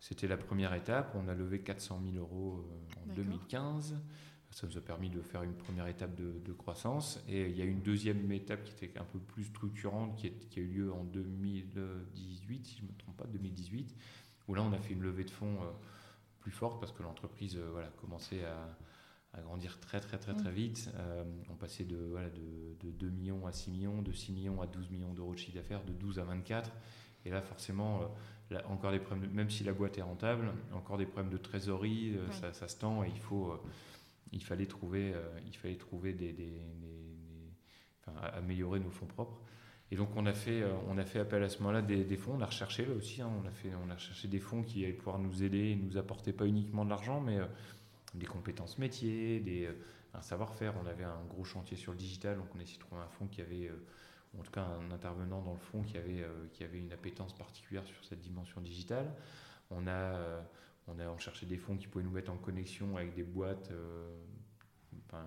c'était 0.00 0.28
la 0.28 0.36
première 0.36 0.74
étape. 0.74 1.14
On 1.14 1.28
a 1.28 1.34
levé 1.34 1.60
400 1.60 2.00
000 2.12 2.16
euros 2.16 2.64
en 2.96 3.14
2015. 3.14 3.96
Ça 4.50 4.66
nous 4.66 4.78
a 4.78 4.80
permis 4.80 5.10
de 5.10 5.20
faire 5.20 5.42
une 5.42 5.54
première 5.54 5.86
étape 5.86 6.14
de, 6.14 6.52
croissance. 6.52 7.22
Et 7.28 7.48
il 7.48 7.56
y 7.56 7.62
a 7.62 7.64
une 7.64 7.82
deuxième 7.82 8.30
étape 8.32 8.64
qui 8.64 8.84
était 8.84 8.98
un 8.98 9.04
peu 9.04 9.18
plus 9.18 9.44
structurante, 9.44 10.16
qui, 10.16 10.58
a 10.58 10.62
eu 10.62 10.66
lieu 10.66 10.92
en 10.92 11.04
2018, 11.04 12.66
si 12.66 12.76
je 12.78 12.82
ne 12.82 12.88
me 12.88 12.96
trompe 12.96 13.16
pas, 13.16 13.26
2018, 13.26 13.94
où 14.48 14.54
là 14.54 14.62
on 14.62 14.72
a 14.72 14.78
fait 14.78 14.94
une 14.94 15.02
levée 15.02 15.24
de 15.24 15.30
fonds 15.30 15.62
euh, 15.62 15.70
plus 16.40 16.50
forte 16.50 16.80
parce 16.80 16.92
que 16.92 17.02
l'entreprise 17.02 17.56
euh, 17.56 17.68
voilà, 17.72 17.88
commençait 18.00 18.44
à, 18.44 18.74
grandir 19.42 19.78
très 19.80 20.00
très 20.00 20.18
très 20.18 20.34
très 20.34 20.50
mmh. 20.50 20.54
vite. 20.54 20.90
Euh, 20.96 21.24
on 21.50 21.54
passait 21.54 21.84
de, 21.84 21.96
voilà, 21.96 22.28
de, 22.30 22.90
2 22.90 23.08
millions 23.10 23.46
à 23.46 23.52
6 23.52 23.70
millions, 23.70 24.02
de 24.02 24.12
6 24.12 24.32
millions 24.32 24.60
à 24.60 24.66
12 24.66 24.90
millions 24.90 25.12
d'euros 25.12 25.34
de 25.34 25.38
chiffre 25.38 25.56
d'affaires, 25.56 25.84
de 25.84 25.92
12 25.92 26.18
à 26.18 26.24
24. 26.24 26.70
Et 27.24 27.30
là 27.30 27.42
forcément, 27.42 28.00
encore 28.66 28.92
des 28.92 29.00
problèmes, 29.00 29.30
même 29.32 29.50
si 29.50 29.64
la 29.64 29.72
boîte 29.72 29.98
est 29.98 30.02
rentable, 30.02 30.52
encore 30.72 30.96
des 30.96 31.06
problèmes 31.06 31.32
de 31.32 31.36
trésorerie, 31.36 32.16
ça, 32.30 32.52
ça, 32.52 32.68
se 32.68 32.76
tend 32.78 33.04
et 33.04 33.08
il 33.08 33.18
faut 33.20 33.60
il 34.32 34.42
fallait 34.42 34.66
trouver, 34.66 35.12
euh, 35.14 35.22
il 35.46 35.56
fallait 35.56 35.76
trouver 35.76 36.12
des, 36.12 36.34
enfin, 38.00 38.18
améliorer 38.34 38.80
nos 38.80 38.90
fonds 38.90 39.06
propres. 39.06 39.40
Et 39.90 39.96
donc 39.96 40.10
on 40.16 40.26
a 40.26 40.34
fait, 40.34 40.62
euh, 40.62 40.72
on 40.88 40.98
a 40.98 41.04
fait 41.04 41.18
appel 41.18 41.42
à 41.42 41.48
ce 41.48 41.58
moment-là 41.60 41.82
des, 41.82 42.16
fonds. 42.16 42.34
On 42.36 42.40
a 42.40 42.46
recherché 42.46 42.84
là 42.84 42.94
aussi, 42.94 43.22
hein, 43.22 43.30
on 43.42 43.46
a 43.46 43.50
fait, 43.50 43.70
on 43.86 43.90
a 43.90 43.96
cherché 43.96 44.28
des 44.28 44.40
fonds 44.40 44.62
qui 44.62 44.84
allaient 44.84 44.92
pouvoir 44.92 45.18
nous 45.18 45.42
aider, 45.42 45.76
nous 45.76 45.96
apporter 45.96 46.32
pas 46.32 46.46
uniquement 46.46 46.84
de 46.84 46.90
l'argent, 46.90 47.20
mais 47.20 47.38
euh, 47.38 47.46
des 48.18 48.26
compétences 48.26 48.78
métiers, 48.78 49.40
des, 49.40 49.68
un 50.14 50.22
savoir-faire. 50.22 50.74
On 50.82 50.86
avait 50.86 51.04
un 51.04 51.24
gros 51.28 51.44
chantier 51.44 51.76
sur 51.76 51.92
le 51.92 51.98
digital, 51.98 52.36
donc 52.36 52.46
on 52.54 52.58
a 52.58 52.62
essayé 52.62 52.78
de 52.78 52.82
trouver 52.82 53.00
un 53.00 53.08
fonds 53.08 53.26
qui 53.26 53.40
avait, 53.40 53.70
en 54.38 54.42
tout 54.42 54.50
cas 54.50 54.62
un 54.62 54.90
intervenant 54.90 55.42
dans 55.42 55.54
le 55.54 55.58
fonds 55.58 55.82
qui 55.82 55.96
avait, 55.96 56.26
qui 56.52 56.64
avait 56.64 56.78
une 56.78 56.92
appétence 56.92 57.34
particulière 57.34 57.84
sur 57.86 58.04
cette 58.04 58.20
dimension 58.20 58.60
digitale. 58.60 59.12
On 59.70 59.86
a 59.86 60.42
on 60.88 60.98
a 60.98 61.18
cherché 61.18 61.46
des 61.46 61.58
fonds 61.58 61.76
qui 61.76 61.86
pouvaient 61.86 62.04
nous 62.04 62.10
mettre 62.10 62.32
en 62.32 62.36
connexion 62.36 62.96
avec 62.96 63.14
des 63.14 63.22
boîtes, 63.22 63.70
euh, 63.70 64.08
enfin, 65.06 65.24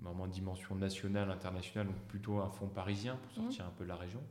vraiment 0.00 0.26
dimension 0.26 0.74
nationale, 0.74 1.30
internationale, 1.30 1.86
donc 1.86 2.00
plutôt 2.08 2.38
un 2.38 2.50
fonds 2.50 2.68
parisien 2.68 3.16
pour 3.16 3.32
mmh. 3.32 3.46
sortir 3.46 3.66
un 3.66 3.70
peu 3.70 3.84
de 3.84 3.88
la 3.88 3.96
région. 3.96 4.22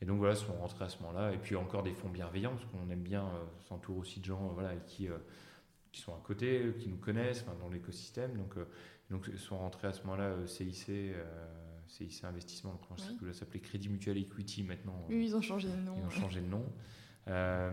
Et 0.00 0.04
donc 0.04 0.18
voilà, 0.18 0.34
sont 0.34 0.52
rentrés 0.54 0.84
à 0.84 0.88
ce 0.88 0.98
moment-là. 1.02 1.32
Et 1.32 1.38
puis 1.38 1.56
encore 1.56 1.82
des 1.82 1.94
fonds 1.94 2.08
bienveillants, 2.08 2.50
parce 2.50 2.64
qu'on 2.66 2.90
aime 2.90 3.02
bien 3.02 3.24
euh, 3.24 3.44
s'entourer 3.68 3.98
aussi 3.98 4.20
de 4.20 4.24
gens 4.24 4.48
voilà, 4.48 4.74
qui, 4.76 5.08
euh, 5.08 5.16
qui 5.92 6.00
sont 6.00 6.14
à 6.14 6.20
côté, 6.24 6.74
qui 6.78 6.88
nous 6.88 6.96
connaissent 6.96 7.44
dans 7.60 7.68
l'écosystème. 7.68 8.36
Donc, 8.36 8.54
donc 9.10 9.28
sont 9.36 9.58
rentrés 9.58 9.88
à 9.88 9.92
ce 9.92 10.02
moment-là 10.02 10.46
CIC, 10.46 11.14
CIC 11.86 12.24
Investissement, 12.24 12.72
donc, 12.72 12.98
je 12.98 13.02
sais 13.02 13.14
que 13.14 13.32
ça 13.32 13.40
s'appelait 13.40 13.60
Crédit 13.60 13.88
Mutuel 13.88 14.16
Equity 14.16 14.62
maintenant. 14.62 15.04
Oui, 15.08 15.24
ils 15.26 15.36
ont 15.36 15.42
changé 15.42 15.68
de 15.68 15.76
nom. 15.76 15.94
Ils 15.98 16.06
ont 16.06 16.10
changé 16.10 16.40
de 16.40 16.46
nom. 16.46 16.64
Euh, 17.28 17.70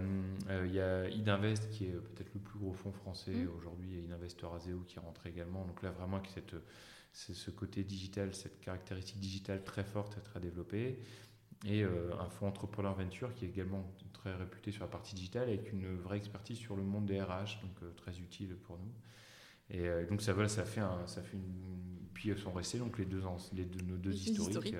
euh, 0.49 0.65
il 0.67 0.73
y 0.73 0.79
a 0.79 1.09
Idinvest 1.09 1.69
qui 1.71 1.85
est 1.85 1.93
peut-être 1.93 2.33
le 2.33 2.39
plus 2.39 2.59
gros 2.59 2.73
fonds 2.73 2.91
français 2.91 3.31
mm. 3.31 3.49
aujourd'hui 3.57 3.95
et 3.95 4.03
Idinvestor 4.03 4.53
Azeo 4.53 4.81
qui 4.87 4.99
rentre 4.99 5.25
également. 5.25 5.65
Donc 5.65 5.81
là, 5.81 5.91
vraiment, 5.91 6.17
avec 6.17 6.29
cette, 6.29 6.55
ce 7.13 7.51
côté 7.51 7.83
digital, 7.83 8.33
cette 8.35 8.59
caractéristique 8.59 9.19
digitale 9.19 9.63
très 9.63 9.83
forte, 9.83 10.21
très 10.23 10.39
développée. 10.39 10.99
Et 11.65 11.83
euh, 11.83 12.11
un 12.19 12.29
fonds 12.29 12.47
entrepreneur 12.47 12.93
venture 12.93 13.33
qui 13.35 13.45
est 13.45 13.49
également 13.49 13.83
très 14.13 14.33
réputé 14.33 14.71
sur 14.71 14.83
la 14.83 14.89
partie 14.89 15.15
digitale 15.15 15.43
avec 15.43 15.71
une 15.71 15.97
vraie 15.97 16.17
expertise 16.17 16.57
sur 16.57 16.75
le 16.75 16.83
monde 16.83 17.05
des 17.05 17.21
RH, 17.21 17.61
donc 17.61 17.95
très 17.95 18.17
utile 18.19 18.55
pour 18.63 18.77
nous. 18.77 18.91
Et 19.71 19.87
donc 20.09 20.21
ça, 20.21 20.33
ça 20.47 20.65
fait 20.65 20.79
un, 20.79 21.05
ça 21.05 21.21
fait 21.21 21.37
une. 21.37 21.43
Puis 22.13 22.33
sont 22.37 22.51
restés 22.51 22.79
donc 22.79 22.97
les 22.97 23.05
deux, 23.05 23.21
les 23.53 23.65
deux 23.65 23.85
nos 23.85 23.97
deux 23.97 24.13
historiques, 24.13 24.75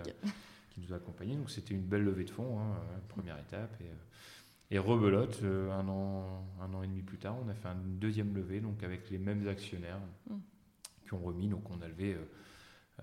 qui 0.72 0.82
nous 0.82 0.92
ont 0.92 0.96
accompagnés. 0.96 1.36
Donc 1.36 1.52
c'était 1.52 1.76
une 1.76 1.86
belle 1.86 2.04
levée 2.04 2.24
de 2.24 2.32
fonds, 2.32 2.60
hein, 2.60 2.76
première 3.08 3.38
étape. 3.38 3.80
Et, 3.82 3.92
et 4.72 4.78
rebelote, 4.78 5.40
euh, 5.44 5.72
un, 5.72 5.88
an, 5.88 6.46
un 6.62 6.74
an 6.74 6.84
et 6.84 6.88
demi 6.88 7.02
plus 7.02 7.18
tard, 7.18 7.36
on 7.44 7.50
a 7.50 7.56
fait 7.56 7.70
une 7.70 7.98
deuxième 7.98 8.36
levée, 8.36 8.60
donc 8.60 8.84
avec 8.84 9.10
les 9.10 9.18
mêmes 9.18 9.48
actionnaires 9.48 10.00
mm. 10.30 10.36
qui 11.04 11.14
ont 11.14 11.20
remis. 11.20 11.48
Donc 11.48 11.70
on 11.72 11.82
a 11.82 11.88
levé, 11.88 12.14
euh, 12.14 12.26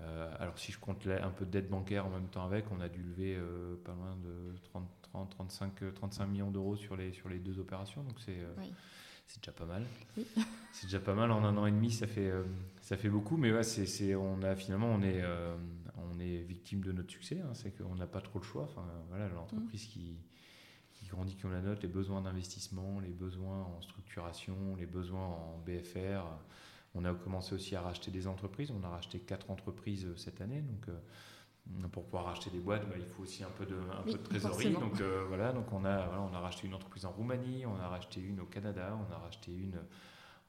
euh, 0.01 0.35
alors 0.39 0.59
si 0.59 0.73
je 0.73 0.79
compte 0.79 1.07
un 1.07 1.31
peu 1.31 1.47
de 1.47 1.51
dette 1.51 1.71
bancaire 1.71 2.07
en 2.07 2.11
même 2.11 2.29
temps 2.29 2.45
avec, 2.45 2.71
on 2.71 2.81
a 2.81 2.89
dû 2.89 3.03
lever 3.03 3.39
pas 3.85 3.93
loin 3.93 4.17
de 4.23 4.59
30, 4.65 4.89
30 5.03 5.31
35, 5.31 5.95
35 5.95 6.27
millions 6.27 6.51
d'euros 6.51 6.77
sur 6.77 6.97
les, 6.97 7.13
sur 7.13 7.29
les 7.29 7.39
deux 7.39 7.59
opérations. 7.59 8.03
Donc 8.03 8.19
c'est 8.25 8.39
c'est 9.27 9.41
déjà 9.41 9.53
pas 9.53 9.65
mal. 9.65 9.85
C'est 10.73 10.87
déjà 10.87 11.01
pas 11.01 11.15
mal 11.15 11.33
en 11.33 11.43
un 11.43 11.57
an 11.57 11.65
et 11.65 11.71
demi, 11.71 11.91
ça 11.91 12.07
fait, 12.07 12.31
ça 12.83 12.99
fait 12.99 13.09
beaucoup. 13.09 13.39
Mais 13.39 13.51
ouais, 13.51 13.63
c'est, 13.63 14.15
on 14.15 14.43
a 14.43 14.55
finalement, 14.55 14.89
on 14.93 15.03
est, 15.03 15.25
on 15.97 16.21
est 16.21 16.43
victime 16.43 16.83
de 16.83 16.93
notre 16.93 17.11
succès. 17.11 17.41
Hein. 17.41 17.55
c'est 17.55 17.71
qu'on 17.71 17.95
n'a 17.95 18.07
pas 18.07 18.21
trop 18.21 18.39
le 18.39 18.45
choix. 18.45 18.65
Enfin, 18.65 18.85
voilà, 19.09 19.27
l'entreprise 19.29 19.87
mm. 19.87 19.89
qui, 19.89 20.19
qui 20.93 21.07
grandit 21.07 21.37
comme 21.37 21.53
la 21.53 21.61
note, 21.61 21.83
les 21.83 21.89
besoins 21.89 22.21
d'investissement, 22.21 23.01
les 23.01 23.13
besoins 23.13 23.63
en 23.63 23.81
structuration, 23.81 24.77
les 24.77 24.87
besoins 24.87 25.27
en 25.27 25.59
BFR. 25.65 26.25
On 26.97 27.05
a 27.05 27.15
commencé 27.15 27.55
aussi 27.55 27.77
à 27.77 27.83
racheter 27.83 28.11
des 28.11 28.27
entreprises. 28.27 28.71
On 28.71 28.83
a 28.85 28.89
racheté 28.89 29.21
quatre 29.21 29.51
entreprises 29.51 30.07
euh, 30.07 30.17
cette 30.17 30.41
année. 30.41 30.63
Donc, 30.63 30.89
euh, 30.89 31.89
pour 31.93 32.05
pouvoir 32.05 32.25
racheter 32.25 32.51
des 32.51 32.59
boîtes, 32.59 32.89
bah, 32.89 32.95
il 32.97 33.07
faut 33.07 33.23
aussi 33.23 33.45
un 33.45 33.51
peu 33.51 33.67
de, 33.67 33.77
un 33.77 34.03
peu 34.03 34.13
de 34.13 34.17
trésorerie. 34.19 34.73
Donc, 34.73 35.01
euh, 35.01 35.25
voilà, 35.29 35.53
donc 35.53 35.73
on, 35.73 35.85
a, 35.85 36.09
on 36.19 36.33
a 36.33 36.41
racheté 36.41 36.67
une 36.67 36.75
entreprise 36.75 37.05
en 37.05 37.11
Roumanie, 37.11 37.67
on 37.67 37.77
a 37.77 37.89
racheté 37.89 38.21
une 38.21 38.41
au 38.41 38.47
Canada, 38.47 38.99
on 39.09 39.13
a 39.13 39.19
racheté 39.19 39.53
une 39.53 39.79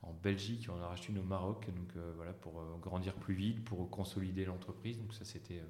en 0.04 0.14
Belgique, 0.14 0.70
on 0.72 0.82
a 0.82 0.88
racheté 0.88 1.12
une 1.12 1.20
au 1.20 1.24
Maroc. 1.24 1.68
Donc 1.76 1.92
voilà, 2.16 2.34
pour 2.34 2.62
grandir 2.80 3.16
plus 3.16 3.34
vite, 3.34 3.64
pour 3.64 3.90
consolider 3.90 4.46
l'entreprise. 4.46 5.00
Donc 5.00 5.14
ça, 5.14 5.26
c'était 5.26 5.64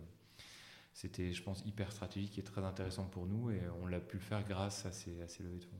c'était, 0.97 1.31
je 1.31 1.43
pense, 1.43 1.63
hyper 1.63 1.91
stratégique 1.91 2.39
et 2.39 2.43
très 2.43 2.63
intéressant 2.63 3.05
pour 3.05 3.27
nous. 3.27 3.51
Et 3.51 3.61
on 3.83 3.85
l'a 3.85 3.99
pu 3.99 4.17
le 4.17 4.23
faire 4.23 4.43
grâce 4.43 4.83
à 4.85 4.91
ces, 4.91 5.21
à 5.21 5.27
ces 5.27 5.43
levées 5.43 5.59
de 5.59 5.65
fonds. 5.65 5.77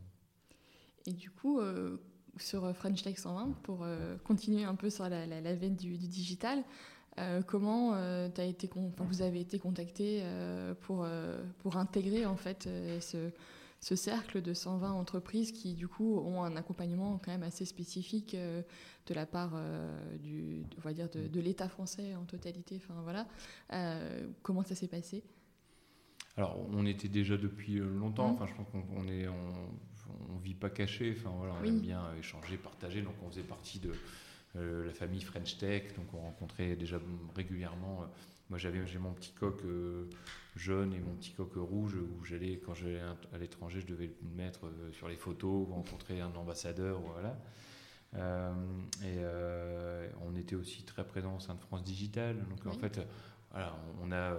Et 1.08 1.14
du 1.14 1.32
coup, 1.32 1.60
euh, 1.60 1.98
sur 2.42 2.76
French 2.76 3.04
Tech 3.04 3.18
120, 3.18 3.54
pour 3.64 3.80
euh, 3.84 4.16
continuer 4.24 4.64
un 4.64 4.76
peu 4.76 4.90
sur 4.90 5.08
la, 5.10 5.26
la, 5.26 5.56
veine 5.56 5.76
du, 5.76 5.98
digital, 5.98 6.64
euh, 7.20 7.42
comment 7.42 7.94
as 7.94 8.44
été 8.44 8.70
vous 8.74 9.22
avez 9.22 9.40
été 9.40 9.60
contacté 9.60 10.24
pour, 10.82 11.08
pour 11.60 11.78
intégrer 11.78 12.26
en 12.26 12.36
fait 12.36 12.70
ce, 13.00 13.32
ce 13.80 13.96
cercle 13.96 14.42
de 14.42 14.54
120 14.54 14.92
entreprises 14.92 15.52
qui, 15.52 15.74
du 15.74 15.88
coup, 15.88 16.18
ont 16.18 16.44
un 16.44 16.56
accompagnement 16.56 17.20
quand 17.24 17.32
même 17.32 17.44
assez 17.44 17.66
spécifique 17.66 18.34
euh, 18.34 18.62
de 19.06 19.14
la 19.14 19.26
part 19.26 19.52
euh, 19.54 20.18
du, 20.18 20.64
on 20.78 20.82
va 20.82 20.94
dire 20.94 21.10
de, 21.10 21.40
l'État 21.40 21.70
français 21.70 22.16
en 22.16 22.26
totalité. 22.26 22.78
Enfin, 22.78 23.00
voilà. 23.04 23.28
Euh, 23.74 24.28
comment 24.42 24.64
ça 24.64 24.76
s'est 24.76 24.88
passé? 24.88 25.24
Alors, 26.36 26.58
on 26.72 26.86
était 26.86 27.08
déjà 27.08 27.38
depuis 27.38 27.76
longtemps. 27.76 28.30
Mmh. 28.30 28.34
Enfin, 28.34 28.46
je 28.48 28.54
pense 28.54 28.68
qu'on 28.70 29.08
est, 29.08 29.28
on, 29.28 29.54
vit 30.42 30.54
pas 30.54 30.70
caché. 30.70 31.16
Enfin, 31.18 31.34
voilà, 31.38 31.54
on 31.62 31.66
aime 31.66 31.80
bien 31.80 32.02
échanger, 32.20 32.58
partager. 32.58 33.02
Donc, 33.02 33.16
on 33.26 33.30
faisait 33.30 33.42
partie 33.42 33.80
de 33.80 33.92
la 34.56 34.94
famille 34.94 35.22
French 35.22 35.58
Tech. 35.58 35.96
Donc, 35.96 36.14
on 36.14 36.20
rencontrait 36.20 36.76
déjà 36.76 37.00
régulièrement. 37.36 38.06
moi, 38.50 38.58
j'avais, 38.58 38.86
j'ai 38.88 39.00
mon 39.00 39.14
petit 39.14 39.32
coq 39.32 39.64
jaune 40.58 40.94
et 40.94 41.00
mon 41.00 41.14
petit 41.14 41.32
coq 41.32 41.54
rouge 41.56 41.96
où 41.96 42.26
j'allais 42.26 42.58
quand 42.58 42.74
j'allais 42.74 43.00
à 43.34 43.38
l'étranger 43.38 43.80
je 43.80 43.86
devais 43.86 44.08
le 44.08 44.36
mettre 44.36 44.66
euh, 44.66 44.92
sur 44.92 45.08
les 45.08 45.16
photos 45.16 45.68
rencontrer 45.70 46.20
un 46.20 46.34
ambassadeur 46.36 47.00
voilà 47.00 47.38
euh, 48.16 48.54
et 49.04 49.18
euh, 49.20 50.10
on 50.26 50.36
était 50.36 50.56
aussi 50.56 50.84
très 50.84 51.06
présent 51.06 51.36
au 51.36 51.40
sein 51.40 51.56
de 51.56 51.60
France 51.60 51.84
Digital 51.84 52.38
donc 52.50 52.66
en 52.66 52.78
fait 52.78 53.00
voilà, 53.52 53.78
on 54.02 54.12
a 54.12 54.36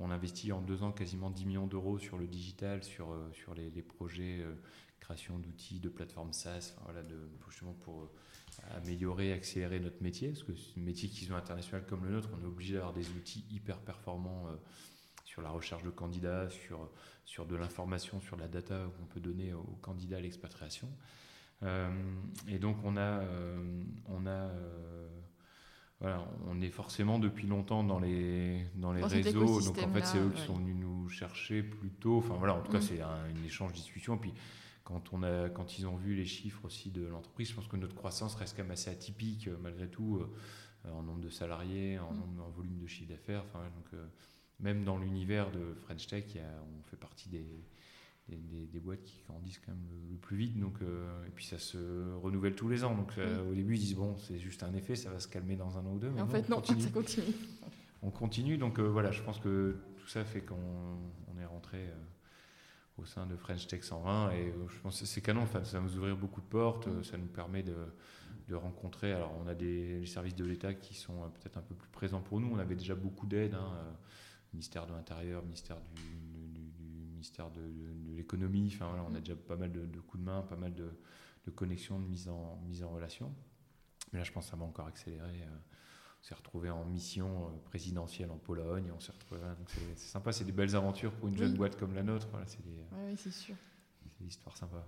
on 0.00 0.10
investit 0.10 0.52
en 0.52 0.60
deux 0.60 0.82
ans 0.82 0.92
quasiment 0.92 1.30
10 1.30 1.46
millions 1.46 1.66
d'euros 1.66 1.98
sur 1.98 2.18
le 2.18 2.26
digital 2.26 2.82
sur 2.82 3.08
sur 3.32 3.54
les, 3.54 3.82
projets 3.82 4.44
création 5.08 5.38
d'outils 5.38 5.80
de 5.80 5.88
plateformes 5.88 6.32
SaaS 6.32 6.74
voilà 6.84 7.02
de 7.02 7.16
justement 7.48 7.72
pour 7.72 8.10
améliorer, 8.74 9.32
accélérer 9.32 9.80
notre 9.80 10.02
métier, 10.02 10.28
parce 10.28 10.42
que 10.42 10.54
c'est 10.54 10.78
un 10.78 10.82
métier 10.82 11.08
qui 11.08 11.24
est 11.24 11.32
international 11.32 11.86
comme 11.86 12.04
le 12.04 12.10
nôtre, 12.10 12.28
on 12.38 12.42
est 12.42 12.46
obligé 12.46 12.74
d'avoir 12.74 12.92
des 12.92 13.08
outils 13.10 13.44
hyper 13.50 13.78
performants 13.78 14.46
sur 15.24 15.42
la 15.42 15.50
recherche 15.50 15.84
de 15.84 15.90
candidats, 15.90 16.50
sur, 16.50 16.90
sur 17.24 17.46
de 17.46 17.54
l'information, 17.54 18.20
sur 18.20 18.36
la 18.36 18.48
data 18.48 18.90
qu'on 18.98 19.06
peut 19.06 19.20
donner 19.20 19.52
aux 19.52 19.78
candidats 19.80 20.16
à 20.16 20.20
l'expatriation. 20.20 20.88
Euh, 21.62 21.90
et 22.46 22.58
donc 22.58 22.76
on 22.84 22.96
a, 22.96 23.20
euh, 23.20 23.84
on 24.06 24.26
a 24.26 24.30
euh, 24.30 25.08
voilà, 26.00 26.24
on 26.46 26.60
est 26.60 26.70
forcément 26.70 27.18
depuis 27.18 27.48
longtemps 27.48 27.82
dans 27.82 27.98
les, 27.98 28.64
dans 28.76 28.92
les 28.92 29.02
réseaux. 29.02 29.60
Donc 29.60 29.78
en 29.78 29.92
fait, 29.92 30.04
c'est 30.04 30.18
eux 30.18 30.30
qui 30.34 30.42
sont 30.42 30.54
venus 30.54 30.76
nous 30.76 31.08
chercher 31.08 31.62
plus 31.62 31.90
tôt. 31.90 32.18
Enfin 32.18 32.36
voilà, 32.38 32.54
en 32.54 32.62
tout 32.62 32.70
cas, 32.70 32.78
mm. 32.78 32.82
c'est 32.82 33.00
un, 33.00 33.44
échange 33.44 33.72
discussion. 33.72 34.16
Puis 34.16 34.32
quand, 34.88 35.12
on 35.12 35.22
a, 35.22 35.50
quand 35.50 35.78
ils 35.78 35.86
ont 35.86 35.96
vu 35.96 36.14
les 36.14 36.24
chiffres 36.24 36.64
aussi 36.64 36.90
de 36.90 37.06
l'entreprise, 37.06 37.50
je 37.50 37.54
pense 37.54 37.68
que 37.68 37.76
notre 37.76 37.94
croissance 37.94 38.34
reste 38.36 38.56
quand 38.56 38.62
même 38.62 38.72
assez 38.72 38.88
atypique 38.88 39.50
malgré 39.60 39.86
tout, 39.86 40.22
en 40.90 41.02
nombre 41.02 41.20
de 41.20 41.28
salariés, 41.28 41.98
en, 41.98 42.10
mm. 42.10 42.16
nombre, 42.16 42.44
en 42.46 42.48
volume 42.48 42.78
de 42.78 42.86
chiffre 42.86 43.10
d'affaires. 43.10 43.42
Enfin, 43.44 43.64
donc 43.76 44.00
même 44.60 44.84
dans 44.84 44.96
l'univers 44.96 45.50
de 45.50 45.74
French 45.74 46.06
Tech, 46.06 46.24
on 46.38 46.82
fait 46.84 46.96
partie 46.96 47.28
des, 47.28 47.44
des, 48.28 48.80
boîtes 48.80 49.02
qui 49.02 49.22
grandissent 49.28 49.58
quand 49.58 49.72
même 49.72 49.86
le, 50.10 50.16
plus 50.16 50.38
vite. 50.38 50.58
Donc, 50.58 50.78
et 50.80 51.30
puis 51.34 51.44
ça 51.44 51.58
se 51.58 52.14
renouvelle 52.22 52.54
tous 52.54 52.70
les 52.70 52.82
ans. 52.82 52.94
Donc 52.94 53.12
au 53.50 53.54
début, 53.54 53.74
ils 53.74 53.80
disent 53.80 53.96
bon, 53.96 54.16
c'est 54.16 54.38
juste 54.38 54.62
un 54.62 54.72
effet, 54.72 54.96
ça 54.96 55.10
va 55.10 55.20
se 55.20 55.28
calmer 55.28 55.56
dans 55.56 55.76
un 55.76 55.84
an 55.84 55.92
ou 55.92 55.98
deux. 55.98 56.10
Mais 56.10 56.22
en 56.22 56.28
fait, 56.28 56.48
non, 56.48 56.64
ça 56.64 56.90
continue. 56.90 57.26
On 58.00 58.10
continue. 58.10 58.56
Donc 58.56 58.80
voilà, 58.80 59.10
je 59.10 59.20
pense 59.20 59.38
que 59.38 59.76
tout 59.98 60.08
ça 60.08 60.24
fait 60.24 60.40
qu'on 60.40 61.36
est 61.38 61.44
rentré 61.44 61.90
au 62.98 63.04
sein 63.04 63.26
de 63.26 63.36
French 63.36 63.66
Tech 63.66 63.82
120. 63.82 64.32
Et 64.32 64.54
je 64.68 64.80
pense 64.80 65.00
que 65.00 65.06
c'est 65.06 65.20
canon, 65.20 65.42
enfin, 65.42 65.64
ça 65.64 65.78
va 65.78 65.84
nous 65.84 65.96
ouvrir 65.96 66.16
beaucoup 66.16 66.40
de 66.40 66.46
portes, 66.46 66.86
mm. 66.86 67.04
ça 67.04 67.16
nous 67.16 67.26
permet 67.26 67.62
de, 67.62 67.76
de 68.48 68.54
rencontrer. 68.54 69.12
Alors, 69.12 69.32
on 69.42 69.46
a 69.46 69.54
des 69.54 70.04
services 70.06 70.34
de 70.34 70.44
l'État 70.44 70.74
qui 70.74 70.94
sont 70.94 71.22
euh, 71.22 71.28
peut-être 71.28 71.58
un 71.58 71.62
peu 71.62 71.74
plus 71.74 71.90
présents 71.90 72.20
pour 72.20 72.40
nous. 72.40 72.48
On 72.52 72.58
avait 72.58 72.74
déjà 72.74 72.94
beaucoup 72.94 73.26
d'aide, 73.26 73.54
hein, 73.54 73.72
euh, 73.74 73.92
ministère 74.52 74.86
de 74.86 74.92
l'Intérieur, 74.92 75.42
ministère 75.42 75.76
du, 75.94 76.02
ministère 77.12 77.50
de, 77.50 77.60
l'économie. 78.16 78.70
Enfin, 78.74 78.88
voilà, 78.88 79.04
on 79.04 79.14
a 79.14 79.18
mm. 79.18 79.22
déjà 79.22 79.36
pas 79.36 79.56
mal 79.56 79.70
de, 79.70 80.00
coups 80.00 80.22
de 80.22 80.26
main, 80.26 80.42
pas 80.42 80.56
mal 80.56 80.74
de, 80.74 80.90
connexions, 81.54 81.98
de 81.98 82.06
mise 82.06 82.28
en, 82.28 82.60
mise 82.66 82.82
en 82.84 82.90
relation. 82.90 83.34
Mais 84.12 84.18
là, 84.18 84.24
je 84.24 84.32
pense 84.32 84.46
que 84.46 84.50
ça 84.50 84.56
va 84.56 84.64
encore 84.64 84.86
accélérer. 84.86 85.42
Euh, 85.42 85.56
on 86.20 86.24
s'est 86.24 86.34
retrouvé 86.34 86.70
en 86.70 86.84
mission 86.84 87.50
présidentielle 87.64 88.30
en 88.30 88.38
Pologne. 88.38 88.90
On 88.94 89.00
s'est 89.00 89.12
retrouvé. 89.12 89.40
C'est 89.96 90.08
sympa, 90.08 90.32
c'est 90.32 90.44
des 90.44 90.52
belles 90.52 90.74
aventures 90.76 91.12
pour 91.12 91.28
une 91.28 91.36
jeune 91.36 91.54
boîte 91.54 91.76
comme 91.76 91.94
la 91.94 92.02
nôtre. 92.02 92.28
Voilà, 92.30 92.46
c'est 92.46 92.62
des, 92.64 92.84
oui, 93.06 93.16
c'est 93.16 93.30
sûr. 93.30 93.54
C'est 94.02 94.24
des 94.24 94.28
histoires 94.28 94.56
sympas. 94.56 94.86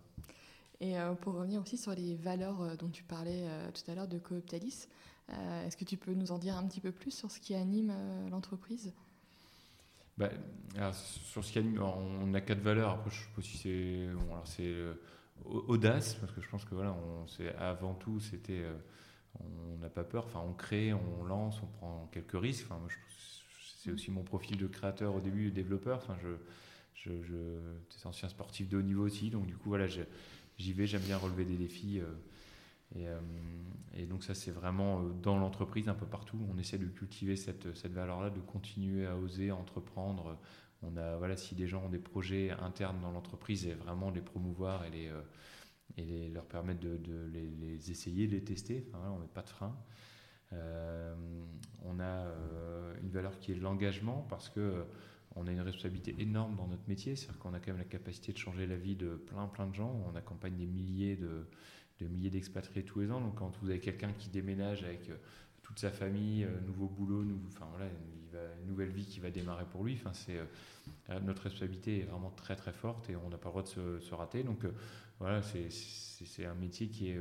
Et 0.81 0.99
euh, 0.99 1.13
pour 1.15 1.35
revenir 1.35 1.61
aussi 1.61 1.77
sur 1.77 1.95
les 1.95 2.17
valeurs 2.17 2.63
euh, 2.63 2.75
dont 2.75 2.89
tu 2.89 3.03
parlais 3.03 3.43
euh, 3.45 3.71
tout 3.71 3.89
à 3.91 3.95
l'heure 3.95 4.09
de 4.09 4.19
Cooptalis, 4.19 4.89
est-ce 5.65 5.77
que 5.77 5.85
tu 5.85 5.97
peux 5.97 6.13
nous 6.13 6.33
en 6.33 6.39
dire 6.39 6.57
un 6.57 6.67
petit 6.67 6.81
peu 6.81 6.91
plus 6.91 7.13
sur 7.13 7.31
ce 7.31 7.39
qui 7.39 7.55
anime 7.55 7.95
l'entreprise? 8.33 8.93
Bah, 10.19 10.29
sur 10.97 11.45
ce 11.45 11.53
qui 11.53 11.61
anime, 11.61 11.81
on 11.81 12.35
a 12.35 12.41
quatre 12.41 12.59
valeurs. 12.59 12.91
Après, 12.91 13.11
je 13.11 13.21
sais 13.21 13.29
pas 13.37 13.41
si 13.41 13.57
c'est 13.57 14.09
bon, 14.13 14.45
c'est 14.45 14.75
audace 15.45 16.17
parce 16.17 16.33
que 16.33 16.41
je 16.41 16.49
pense 16.49 16.65
que 16.65 16.75
voilà, 16.75 16.95
on, 16.95 17.27
avant 17.61 17.95
tout 17.95 18.19
c'était 18.19 18.65
on 19.39 19.79
n'a 19.79 19.89
pas 19.89 20.05
peur. 20.05 20.25
Enfin, 20.27 20.43
on 20.47 20.53
crée, 20.53 20.93
on 20.93 21.25
lance, 21.25 21.61
on 21.63 21.67
prend 21.67 22.09
quelques 22.13 22.41
risques. 22.41 22.67
Enfin, 22.71 22.81
c'est 23.77 23.93
aussi 23.93 24.11
mon 24.11 24.23
profil 24.23 24.57
de 24.57 24.67
créateur 24.67 25.15
au 25.15 25.21
début, 25.21 25.47
de 25.47 25.55
développeur. 25.55 25.99
Enfin, 25.99 26.17
je, 26.23 26.29
je, 26.95 27.23
je 27.23 28.07
ancien 28.07 28.29
sportif 28.29 28.69
de 28.69 28.79
haut 28.79 28.83
niveau 28.83 29.05
aussi, 29.05 29.31
donc 29.31 29.47
du 29.47 29.57
coup 29.57 29.69
voilà, 29.69 29.87
j'y 30.59 30.73
vais, 30.73 30.87
j'aime 30.87 31.03
bien 31.03 31.17
relever 31.17 31.45
des 31.45 31.57
défis. 31.57 32.01
Euh, 32.01 32.13
et, 32.97 33.07
euh, 33.07 33.21
et, 33.95 34.07
donc 34.07 34.25
ça, 34.25 34.35
c'est 34.35 34.51
vraiment 34.51 35.01
euh, 35.01 35.11
dans 35.23 35.39
l'entreprise, 35.39 35.89
un 35.89 35.95
peu 35.95 36.07
partout. 36.07 36.39
On 36.53 36.59
essaie 36.59 36.79
de 36.79 36.87
cultiver 36.87 37.37
cette, 37.37 37.77
cette 37.77 37.93
valeur-là, 37.93 38.31
de 38.31 38.41
continuer 38.41 39.07
à 39.07 39.17
oser, 39.17 39.53
entreprendre. 39.53 40.39
On 40.83 40.97
a, 40.97 41.17
voilà, 41.17 41.37
si 41.37 41.55
des 41.55 41.69
gens 41.69 41.85
ont 41.85 41.89
des 41.89 41.99
projets 41.99 42.51
internes 42.51 43.01
dans 43.01 43.13
l'entreprise, 43.13 43.67
et 43.67 43.75
vraiment 43.75 44.11
les 44.11 44.23
promouvoir 44.23 44.85
et, 44.85 44.91
les, 44.91 45.11
et 46.01 46.05
les, 46.05 46.29
leur 46.29 46.45
permettre 46.45 46.81
de, 46.81 46.97
de 46.97 47.31
les, 47.33 47.91
essayer, 47.91 48.27
de 48.27 48.33
les 48.33 48.45
tester. 48.45 48.87
Enfin, 48.89 49.11
on 49.11 49.19
met 49.19 49.27
pas 49.27 49.43
de 49.43 49.49
frein. 49.49 49.77
on 50.53 52.01
a 52.01 52.27
une 53.03 53.11
valeur 53.11 53.39
qui 53.39 53.53
est 53.53 53.55
l'engagement 53.55 54.27
parce 54.29 54.49
que 54.49 54.85
on 55.37 55.47
a 55.47 55.53
une 55.53 55.61
responsabilité 55.61 56.15
énorme 56.19 56.57
dans 56.57 56.67
notre 56.67 56.89
métier, 56.89 57.15
c'est-à-dire 57.15 57.39
qu'on 57.39 57.55
a 57.55 57.61
quand 57.61 57.69
même 57.69 57.79
la 57.79 57.85
capacité 57.85 58.33
de 58.33 58.39
changer 58.39 58.67
la 58.67 58.77
vie 58.77 58.97
de 58.97 59.15
plein 59.15 59.47
plein 59.47 59.67
de 59.67 59.75
gens. 59.75 60.03
On 60.11 60.17
accompagne 60.17 60.57
des 60.57 60.67
milliers 60.67 61.17
de, 61.17 61.47
milliers 62.07 62.31
d'expatriés 62.31 62.85
tous 62.85 63.01
les 63.01 63.11
ans. 63.11 63.21
Donc 63.21 63.37
quand 63.37 63.57
vous 63.63 63.71
avez 63.71 63.81
quelqu'un 63.81 64.13
qui 64.13 64.29
déménage 64.29 64.83
avec 64.83 65.09
euh, 65.09 65.17
toute 65.63 65.79
sa 65.79 65.91
famille, 65.91 66.45
euh, 66.45 66.61
nouveau 66.67 66.89
boulot, 66.89 67.25
voilà, 67.71 67.91
une 68.61 68.69
nouvelle 68.69 68.91
vie 68.91 69.07
qui 69.07 69.21
va 69.21 69.31
démarrer 69.31 69.65
pour 69.67 69.85
lui. 69.85 69.95
Enfin 69.95 70.13
c'est 70.13 70.39
euh, 70.39 71.21
notre 71.21 71.43
responsabilité 71.43 72.01
est 72.01 72.05
vraiment 72.05 72.31
très 72.31 72.57
très 72.57 72.73
forte 72.73 73.09
et 73.11 73.17
on 73.17 73.29
n'a 73.29 73.39
pas 73.39 73.49
le 73.49 73.53
droit 73.53 73.63
de 73.63 74.01
se, 74.01 74.15
rater. 74.15 74.43
Donc 74.43 74.65
voilà, 75.21 75.43
c'est 75.43 76.45
un 76.45 76.55
métier 76.55 76.89
qui, 76.89 77.11
est, 77.11 77.21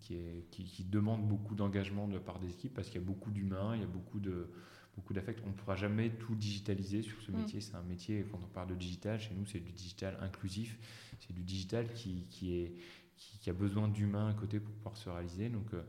qui, 0.00 0.14
est, 0.16 0.44
qui 0.50 0.84
demande 0.84 1.26
beaucoup 1.26 1.54
d'engagement 1.54 2.06
de 2.06 2.14
la 2.14 2.20
part 2.20 2.40
des 2.40 2.50
équipes 2.50 2.74
parce 2.74 2.88
qu'il 2.88 3.00
y 3.00 3.04
a 3.04 3.06
beaucoup 3.06 3.30
d'humains, 3.30 3.74
il 3.74 3.80
y 3.80 3.84
a 3.84 3.88
beaucoup 3.88 4.20
de 4.20 4.50
beaucoup 4.96 5.12
d'affect. 5.12 5.40
On 5.44 5.48
ne 5.48 5.54
pourra 5.54 5.76
jamais 5.76 6.10
tout 6.10 6.34
digitaliser 6.34 7.02
sur 7.02 7.20
ce 7.22 7.30
mm. 7.30 7.36
métier. 7.36 7.60
C'est 7.60 7.74
un 7.74 7.82
métier, 7.82 8.26
quand 8.30 8.40
on 8.42 8.48
parle 8.48 8.68
de 8.68 8.74
digital, 8.74 9.20
chez 9.20 9.34
nous, 9.34 9.46
c'est 9.46 9.60
du 9.60 9.72
digital 9.72 10.16
inclusif. 10.20 10.78
C'est 11.20 11.32
du 11.32 11.42
digital 11.42 11.92
qui, 11.92 12.26
qui, 12.30 12.54
est, 12.54 12.74
qui, 13.16 13.50
a 13.50 13.52
besoin 13.52 13.88
d'humains 13.88 14.28
à 14.28 14.34
côté 14.34 14.60
pour 14.60 14.74
pouvoir 14.74 14.96
se 14.96 15.08
réaliser. 15.08 15.48
Donc, 15.48 15.72
euh, 15.74 15.82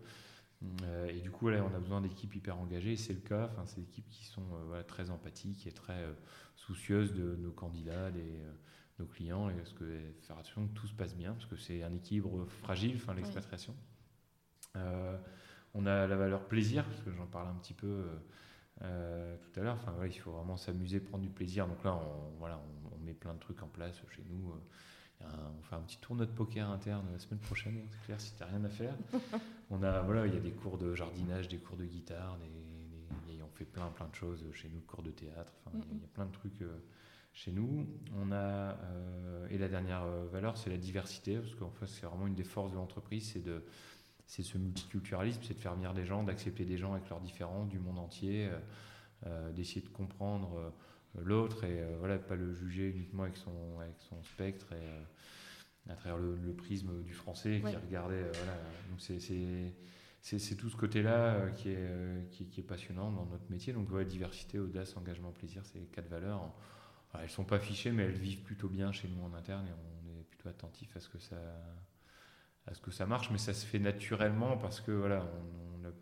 euh, 0.83 1.07
et 1.09 1.21
du 1.21 1.31
coup, 1.31 1.49
là, 1.49 1.63
on 1.63 1.75
a 1.75 1.79
besoin 1.79 2.01
d'équipes 2.01 2.35
hyper 2.35 2.57
engagées. 2.57 2.95
C'est 2.97 3.13
le 3.13 3.19
cas. 3.19 3.49
Enfin, 3.51 3.65
c'est 3.65 3.81
des 3.81 3.87
équipes 3.87 4.09
qui 4.09 4.25
sont 4.25 4.45
euh, 4.71 4.83
très 4.83 5.09
empathiques 5.09 5.67
et 5.67 5.71
très 5.71 6.05
soucieuses 6.55 7.13
de 7.13 7.35
nos 7.35 7.51
candidats, 7.51 8.11
des, 8.11 8.41
nos 8.99 9.05
clients, 9.05 9.49
et 9.49 9.53
que 9.77 9.99
faire 10.21 10.37
attention 10.37 10.67
que 10.67 10.73
tout 10.73 10.87
se 10.87 10.93
passe 10.93 11.15
bien, 11.15 11.33
parce 11.33 11.45
que 11.45 11.57
c'est 11.57 11.83
un 11.83 11.93
équilibre 11.93 12.45
fragile, 12.45 12.95
enfin, 12.95 13.13
l'expatriation. 13.13 13.75
on 15.73 15.85
a 15.85 16.07
la 16.07 16.15
valeur 16.15 16.47
plaisir, 16.47 16.85
parce 16.85 17.01
que 17.01 17.11
j'en 17.11 17.27
parle 17.27 17.47
un 17.47 17.55
petit 17.55 17.73
peu. 17.73 18.05
Euh, 18.83 19.37
tout 19.37 19.59
à 19.59 19.63
l'heure. 19.63 19.75
Enfin, 19.75 19.93
il 20.05 20.19
faut 20.19 20.31
vraiment 20.31 20.57
s'amuser, 20.57 20.99
prendre 20.99 21.23
du 21.23 21.29
plaisir. 21.29 21.67
Donc 21.67 21.83
là, 21.83 21.95
on, 21.95 22.37
voilà, 22.39 22.61
on, 22.91 22.97
met 23.05 23.13
plein 23.13 23.33
de 23.33 23.39
trucs 23.39 23.61
en 23.61 23.67
place 23.67 24.01
chez 24.09 24.23
nous. 24.29 24.51
Euh, 25.21 25.25
on 25.57 25.63
fait 25.63 25.75
un 25.75 25.81
petit 25.81 25.97
tournoi 25.97 26.25
de 26.25 26.31
poker 26.31 26.69
interne 26.69 27.05
la 27.11 27.19
semaine 27.19 27.39
prochaine, 27.39 27.87
c'est 27.89 28.05
clair, 28.05 28.19
si 28.19 28.33
tu 28.33 28.43
n'as 28.43 28.49
rien 28.49 28.63
à 28.65 28.69
faire. 28.69 28.95
on 29.69 29.81
a, 29.83 30.01
voilà, 30.01 30.27
il 30.27 30.33
y 30.33 30.37
a 30.37 30.41
des 30.41 30.51
cours 30.51 30.77
de 30.77 30.93
jardinage, 30.93 31.47
des 31.47 31.57
cours 31.57 31.77
de 31.77 31.85
guitare, 31.85 32.37
des, 32.37 33.41
on 33.41 33.57
fait 33.57 33.65
plein, 33.65 33.87
plein 33.89 34.07
de 34.07 34.15
choses 34.15 34.43
chez 34.53 34.69
nous, 34.69 34.81
cours 34.81 35.03
de 35.03 35.11
théâtre. 35.11 35.53
Enfin, 35.65 35.77
il 35.91 36.01
y 36.01 36.03
a 36.03 36.07
plein 36.07 36.25
de 36.25 36.31
trucs 36.33 36.61
euh, 36.61 36.77
chez 37.35 37.51
nous. 37.51 37.85
On 38.17 38.31
a, 38.31 38.75
et 39.51 39.59
la 39.59 39.67
dernière 39.67 40.07
valeur, 40.31 40.57
c'est 40.57 40.71
la 40.71 40.77
diversité, 40.77 41.37
parce 41.37 41.53
qu'en 41.53 41.69
fait, 41.69 41.85
c'est 41.85 42.07
vraiment 42.07 42.25
une 42.25 42.33
des 42.33 42.43
forces 42.43 42.71
de 42.71 42.77
l'entreprise, 42.77 43.31
c'est 43.33 43.43
de 43.43 43.63
c'est 44.27 44.43
ce 44.43 44.57
multiculturalisme, 44.57 45.41
c'est 45.43 45.53
de 45.53 45.59
faire 45.59 45.75
venir 45.75 45.93
des 45.93 46.05
gens, 46.05 46.23
d'accepter 46.23 46.65
des 46.65 46.77
gens 46.77 46.93
avec 46.93 47.09
leurs 47.09 47.21
différents 47.21 47.65
du 47.65 47.79
monde 47.79 47.99
entier, 47.99 48.47
euh, 48.47 48.57
euh, 49.27 49.51
d'essayer 49.51 49.81
de 49.81 49.89
comprendre 49.89 50.57
euh, 50.57 50.69
l'autre 51.23 51.63
et 51.63 51.81
voilà, 51.99 52.17
pas 52.17 52.35
le 52.35 52.53
juger 52.53 52.89
uniquement 52.89 53.23
avec 53.23 53.37
son, 53.37 53.79
avec 53.79 53.95
son 53.99 54.21
spectre 54.23 54.73
et 54.73 55.89
à 55.89 55.95
travers 55.95 56.17
le, 56.17 56.53
prisme 56.53 57.03
du 57.03 57.13
français 57.13 57.61
qui 57.65 57.75
regardait. 57.75 58.23
voilà. 58.23 58.57
Donc 58.89 58.99
c'est 58.99 60.55
tout 60.55 60.69
ce 60.69 60.75
côté-là 60.75 61.51
qui, 61.51 61.69
est, 61.69 62.29
qui, 62.31 62.59
est 62.59 62.63
passionnant 62.63 63.11
dans 63.11 63.25
notre 63.27 63.49
métier. 63.49 63.71
Donc 63.71 63.89
ouais, 63.91 64.03
diversité, 64.03 64.59
audace, 64.59 64.97
engagement, 64.97 65.31
plaisir, 65.31 65.61
c'est 65.63 65.79
les 65.79 65.85
quatre 65.85 66.09
valeurs. 66.09 66.51
Elles 67.19 67.25
ne 67.25 67.31
sont 67.31 67.43
pas 67.43 67.57
affichées, 67.57 67.91
mais 67.91 68.03
elles 68.03 68.17
vivent 68.17 68.41
plutôt 68.41 68.69
bien 68.69 68.91
chez 68.91 69.07
nous 69.07 69.23
en 69.23 69.33
interne 69.33 69.65
et 69.67 69.71
on 69.71 70.19
est 70.19 70.23
plutôt 70.23 70.49
attentif 70.49 70.95
à 70.95 70.99
ce 70.99 71.09
que 71.09 71.19
ça 71.19 71.37
à 72.67 72.73
ce 72.73 72.81
que 72.81 72.91
ça 72.91 73.05
marche, 73.05 73.29
mais 73.31 73.37
ça 73.37 73.53
se 73.53 73.65
fait 73.65 73.79
naturellement 73.79 74.57
parce 74.57 74.81
que 74.81 74.91
voilà, 74.91 75.23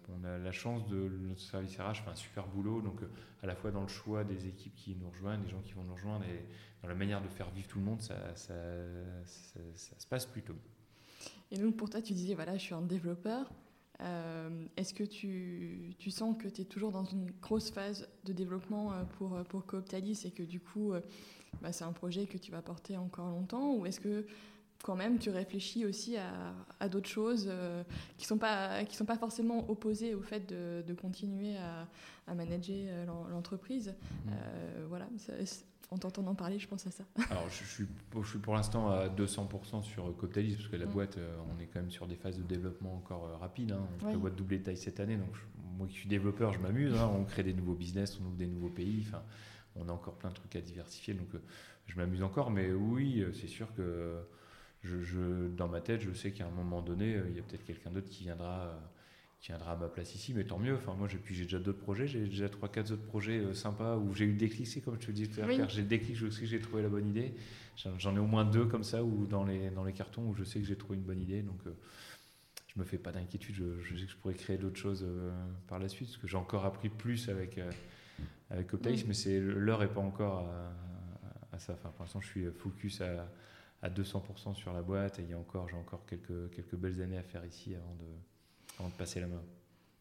on, 0.10 0.24
a, 0.24 0.38
la 0.38 0.52
chance 0.52 0.88
de 0.88 1.10
notre 1.28 1.42
service 1.42 1.78
RH 1.78 2.04
fait 2.04 2.10
un 2.10 2.16
super 2.16 2.48
boulot, 2.48 2.82
donc 2.82 3.02
euh, 3.02 3.10
à 3.42 3.48
la 3.48 3.56
fois 3.56 3.72
dans 3.72 3.82
le 3.82 3.90
choix 3.90 4.24
des 4.24 4.48
équipes 4.48 4.76
qui 4.76 4.96
nous 4.96 5.10
rejoignent, 5.10 5.44
des 5.44 5.50
gens 5.50 5.60
qui 5.60 5.74
vont 5.74 5.84
nous 5.84 5.94
rejoindre, 5.94 6.24
et 6.26 6.46
dans 6.82 6.88
la 6.88 6.96
manière 6.96 7.22
de 7.22 7.28
faire 7.28 7.50
vivre 7.52 7.68
tout 7.68 7.80
le 7.80 7.86
monde, 7.86 8.02
ça, 8.02 8.16
ça, 8.36 8.54
se 9.26 10.08
passe 10.10 10.26
plutôt. 10.26 10.56
Et 11.52 11.58
donc 11.58 11.76
pour 11.76 11.90
toi, 11.90 12.02
tu 12.02 12.14
disais, 12.14 12.34
voilà, 12.34 12.58
je 12.58 12.64
suis 12.64 12.74
un 12.74 12.82
développeur. 12.82 13.52
Euh, 14.02 14.66
est-ce 14.76 14.94
que 14.94 15.04
tu, 15.04 15.96
tu, 16.00 16.12
sens 16.12 16.36
que 16.38 16.48
tu 16.48 16.62
es 16.62 16.66
toujours 16.66 16.92
dans 16.92 17.06
une 17.06 17.32
grosse 17.42 17.72
phase 17.72 18.08
de 18.26 18.34
développement 18.34 18.92
euh, 18.92 19.04
pour, 19.18 19.44
pour 19.46 19.66
Cooptalis 19.66 20.24
et 20.26 20.32
que 20.32 20.44
du 20.44 20.60
coup, 20.60 20.94
bah, 21.62 21.72
c'est 21.72 21.84
un 21.84 21.94
projet 21.94 22.26
que 22.26 22.38
tu 22.38 22.52
vas 22.52 22.62
porter 22.62 22.98
encore 22.98 23.30
longtemps 23.30 23.76
Ou 23.76 23.86
est-ce 23.86 24.00
que 24.00 24.26
quand 24.84 24.96
même, 24.96 25.18
tu 25.18 25.30
réfléchis 25.30 25.86
aussi 25.86 26.18
à, 26.18 26.90
d'autres 26.90 27.10
choses 27.10 27.48
euh, 27.50 27.84
qui 28.18 28.26
ne 28.26 28.28
sont, 28.28 28.38
pas, 28.38 28.84
qui 28.84 28.96
sont 28.96 29.06
pas 29.06 29.18
forcément 29.18 29.70
opposées 29.70 30.14
au 30.14 30.22
fait 30.22 30.42
de, 30.48 30.84
de 30.86 30.94
continuer 30.94 31.56
à, 31.58 32.36
manager 32.36 32.76
euh, 32.90 33.06
l'entreprise? 33.32 33.90
Mmh. 33.90 34.30
Euh, 34.30 34.86
voilà, 34.90 35.08
en 35.94 35.98
t'entendant 35.98 36.36
parler, 36.36 36.60
je 36.60 36.68
pense 36.68 36.86
à 36.88 36.92
ça. 36.92 37.04
Alors, 37.30 37.48
je, 37.50 37.64
suis, 37.64 37.86
je 38.22 38.28
suis 38.28 38.40
pour 38.40 38.54
l'instant 38.56 38.90
à 38.90 39.08
200% 39.08 39.84
sur 39.84 40.16
Coptalis, 40.18 40.56
parce 40.56 40.68
que 40.68 40.76
la 40.76 40.86
mmh. 40.86 40.90
boîte, 40.90 41.18
on 41.50 41.62
est 41.62 41.68
quand 41.68 41.80
même 41.80 41.92
sur 41.92 42.08
des 42.08 42.16
phases 42.16 42.38
de 42.38 42.44
développement 42.44 42.96
encore 42.96 43.40
rapides. 43.40 43.72
Hein. 43.72 43.88
On 43.96 44.06
prévoit 44.06 44.30
de 44.30 44.36
doubler 44.36 44.60
de 44.60 44.64
taille 44.64 44.78
cette 44.78 45.00
année. 45.00 45.18
Donc, 45.18 45.34
moi 45.78 45.88
qui 45.88 45.94
suis 45.94 46.10
développeur, 46.10 46.54
je 46.54 46.60
m'amuse. 46.60 46.96
Hein. 46.96 47.12
On 47.16 47.24
crée 47.24 47.44
des 47.44 47.54
nouveaux 47.54 47.76
business, 47.76 48.20
on 48.22 48.26
ouvre 48.26 48.38
des 48.38 48.48
nouveaux 48.48 48.70
pays. 48.70 49.06
Enfin, 49.08 49.24
on 49.76 49.88
a 49.90 49.92
encore 49.92 50.16
plein 50.16 50.30
de 50.30 50.36
trucs 50.36 50.56
à 50.56 50.62
diversifier. 50.62 51.14
Donc, 51.14 51.30
je 51.88 51.96
m'amuse 51.96 52.24
encore. 52.24 52.52
Mais 52.52 52.72
oui, 52.72 53.24
c'est 53.34 53.48
sûr 53.48 53.74
que 53.76 54.24
je, 54.84 55.48
dans 55.48 55.68
ma 55.68 55.82
tête, 55.82 56.02
je 56.02 56.12
sais 56.12 56.32
qu'à 56.32 56.46
un 56.46 56.52
moment 56.52 56.82
donné, 56.82 57.16
euh, 57.16 57.30
il 57.30 57.36
y 57.36 57.40
a 57.40 57.44
peut-être 57.44 57.64
quelqu'un 57.64 57.90
d'autre 57.90 58.10
qui 58.10 58.24
viendra, 58.24 58.80
euh, 59.52 59.56
viendra 59.56 59.74
à 59.74 59.76
ma 59.76 59.88
place 59.88 60.16
ici, 60.16 60.34
mais 60.34 60.44
tant 60.44 60.60
mieux. 60.60 60.76
Enfin, 60.76 60.94
moi, 60.94 61.08
j'ai, 61.08 61.18
déjà 61.36 61.60
d'autres 61.60 61.80
projets, 61.80 62.08
j'ai 62.08 62.22
déjà 62.22 62.48
3-4 62.48 62.94
autres 62.94 63.04
projets 63.04 63.40
euh, 63.40 63.54
sympas 63.54 63.98
où 63.98 64.14
j'ai 64.14 64.26
eu 64.26 64.32
le 64.32 64.38
déclic, 64.38 64.68
c'est 64.68 64.82
comme 64.82 64.96
je 65.00 65.08
te 65.08 65.12
dis 65.12 65.28
tout 65.28 65.42
à 65.42 65.46
l'heure, 65.46 65.70
j'ai 65.70 65.82
le 65.82 65.88
déclic, 65.88 66.16
je 66.16 66.30
sais 66.30 66.42
que 66.42 66.48
j'ai 66.48 66.60
trouvé 66.60 66.82
la 66.82 66.90
bonne 66.90 67.08
idée. 67.08 67.34
J'en, 67.76 68.16
ai 68.16 68.20
au 68.20 68.28
moins 68.28 68.46
deux 68.46 68.66
comme 68.66 68.84
ça, 68.84 69.04
ou 69.04 69.26
dans 69.26 69.44
les, 69.44 69.70
dans 69.72 69.84
les 69.84 69.94
cartons 69.94 70.28
où 70.28 70.36
je 70.36 70.44
sais 70.44 70.60
que 70.60 70.66
j'ai 70.66 70.76
trouvé 70.76 70.98
une 70.98 71.04
bonne 71.04 71.22
idée. 71.22 71.42
Donc, 71.42 71.60
je 72.68 72.80
me 72.80 72.86
fais 72.86 72.98
pas 72.98 73.12
d'inquiétude, 73.12 73.56
je, 73.82 73.98
sais 73.98 74.06
que 74.06 74.12
je 74.12 74.18
pourrais 74.18 74.34
créer 74.36 74.58
d'autres 74.58 74.78
choses 74.78 75.06
par 75.68 75.80
la 75.80 75.90
suite, 75.90 76.10
parce 76.10 76.18
que 76.18 76.28
j'ai 76.28 76.38
encore 76.38 76.66
appris 76.66 76.90
plus 76.90 77.30
avec 77.30 77.60
avec 78.52 78.72
Optaïs, 78.72 79.06
mais 79.08 79.16
c'est 79.16 79.40
l'heure 79.40 79.80
n'est 79.80 79.88
pas 79.88 80.02
encore 80.02 80.40
à, 80.40 81.56
à 81.56 81.60
ça. 81.60 81.74
Enfin, 81.74 81.90
pour 81.90 82.04
l'instant, 82.04 82.22
je 82.22 82.28
suis 82.28 82.46
focus 82.52 83.02
à, 83.02 83.28
à 83.84 83.90
200% 83.90 84.56
sur 84.56 84.72
la 84.72 84.82
boîte 84.82 85.20
et 85.20 85.24
il 85.24 85.30
y 85.30 85.34
a 85.34 85.38
encore, 85.38 85.68
j'ai 85.68 85.76
encore 85.76 86.06
quelques, 86.06 86.50
quelques 86.52 86.76
belles 86.76 87.02
années 87.02 87.18
à 87.18 87.24
faire 87.24 87.46
ici 87.46 87.76
avant 87.76 87.96
de, 87.96 88.06
avant 88.80 88.90
de 88.90 88.94
passer 88.94 89.20
la 89.20 89.28
main. 89.28 89.42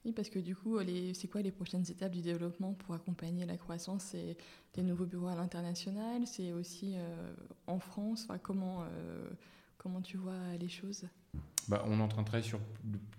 Oui, 0.04 0.12
parce 0.12 0.30
que 0.30 0.40
du 0.40 0.56
coup, 0.56 0.78
c'est 1.14 1.28
quoi 1.28 1.42
les 1.42 1.52
prochaines 1.52 1.88
étapes 1.88 2.10
du 2.10 2.22
développement 2.22 2.74
pour 2.74 2.94
accompagner 2.94 3.46
la 3.46 3.56
croissance? 3.56 4.02
C'est 4.10 4.36
des 4.74 4.82
nouveaux 4.82 5.06
bureaux 5.06 5.28
à 5.28 5.36
l'international? 5.36 6.26
C'est 6.26 6.52
aussi 6.52 6.94
euh, 6.96 7.32
en 7.68 7.78
France? 7.78 8.24
Enfin, 8.24 8.38
comment, 8.38 8.82
euh, 8.82 9.30
comment 9.78 10.00
tu 10.00 10.16
vois 10.16 10.56
les 10.58 10.68
choses? 10.68 11.04
Bah, 11.68 11.84
On 11.86 12.00
est 12.00 12.02
en 12.02 12.08
train 12.08 12.22
de 12.22 12.26
travailler 12.26 12.48
sur 12.48 12.58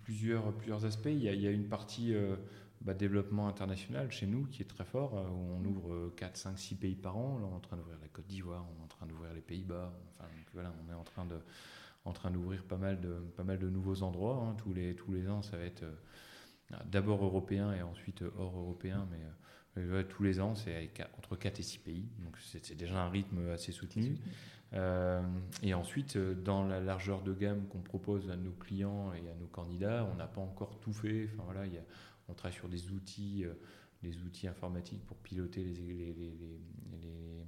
plusieurs, 0.03 0.51
plusieurs 0.53 0.83
aspects. 0.83 1.05
Il 1.05 1.23
y 1.23 1.29
a, 1.29 1.33
il 1.33 1.41
y 1.41 1.47
a 1.47 1.51
une 1.51 1.69
partie 1.69 2.13
euh, 2.13 2.35
bah, 2.81 2.93
développement 2.93 3.47
international 3.47 4.11
chez 4.11 4.27
nous 4.27 4.45
qui 4.47 4.61
est 4.61 4.67
très 4.67 4.83
fort, 4.83 5.13
où 5.13 5.53
on 5.53 5.63
ouvre 5.63 6.11
4, 6.17 6.35
5, 6.35 6.59
6 6.59 6.75
pays 6.75 6.95
par 6.95 7.15
an. 7.15 7.39
Là, 7.39 7.45
on 7.49 7.53
est 7.53 7.55
en 7.55 7.59
train 7.61 7.77
d'ouvrir 7.77 7.97
la 8.01 8.09
Côte 8.09 8.27
d'Ivoire, 8.27 8.65
on 8.75 8.81
est 8.81 8.83
en 8.83 8.87
train 8.87 9.05
d'ouvrir 9.05 9.33
les 9.33 9.41
Pays-Bas. 9.41 9.93
Enfin, 10.19 10.29
voilà, 10.53 10.73
on 10.85 10.91
est 10.91 10.95
en 10.95 11.03
train 11.05 11.25
de 11.25 11.37
en 12.05 12.13
train 12.13 12.31
d'ouvrir 12.31 12.63
pas 12.63 12.77
mal 12.77 12.99
de 12.99 13.13
pas 13.35 13.43
mal 13.43 13.59
de 13.59 13.69
nouveaux 13.69 14.03
endroits. 14.03 14.45
Hein. 14.45 14.55
Tous 14.57 14.73
les 14.73 14.95
tous 14.95 15.11
les 15.11 15.29
ans, 15.29 15.41
ça 15.41 15.57
va 15.57 15.63
être 15.63 15.83
d'abord 16.85 17.23
européen 17.23 17.73
et 17.73 17.81
ensuite 17.81 18.23
hors 18.37 18.57
européen, 18.57 19.07
mais 19.11 19.19
euh, 19.77 20.03
tous 20.03 20.23
les 20.23 20.39
ans, 20.39 20.55
c'est 20.55 20.91
entre 21.17 21.35
4 21.35 21.59
et 21.59 21.63
6 21.63 21.79
pays, 21.79 22.09
donc 22.23 22.37
c'est 22.39 22.75
déjà 22.75 23.01
un 23.01 23.09
rythme 23.09 23.49
assez 23.49 23.71
soutenu. 23.71 24.17
Euh, 24.73 25.21
et 25.61 25.73
ensuite, 25.73 26.15
euh, 26.15 26.33
dans 26.33 26.65
la 26.65 26.79
largeur 26.79 27.21
de 27.21 27.33
gamme 27.33 27.67
qu'on 27.67 27.81
propose 27.81 28.29
à 28.29 28.35
nos 28.35 28.51
clients 28.51 29.13
et 29.13 29.29
à 29.29 29.35
nos 29.35 29.47
candidats, 29.47 30.07
on 30.11 30.15
n'a 30.15 30.27
pas 30.27 30.41
encore 30.41 30.79
tout 30.79 30.93
fait. 30.93 31.29
Enfin, 31.33 31.43
voilà, 31.45 31.65
y 31.67 31.77
a, 31.77 31.81
on 32.27 32.33
travaille 32.33 32.57
sur 32.57 32.69
des 32.69 32.91
outils, 32.91 33.45
des 34.01 34.17
outils 34.23 34.47
informatiques 34.47 35.05
pour 35.05 35.17
piloter 35.17 35.63
les, 35.63 35.73
les, 35.73 36.13
les, 36.13 36.31
les, 36.33 37.45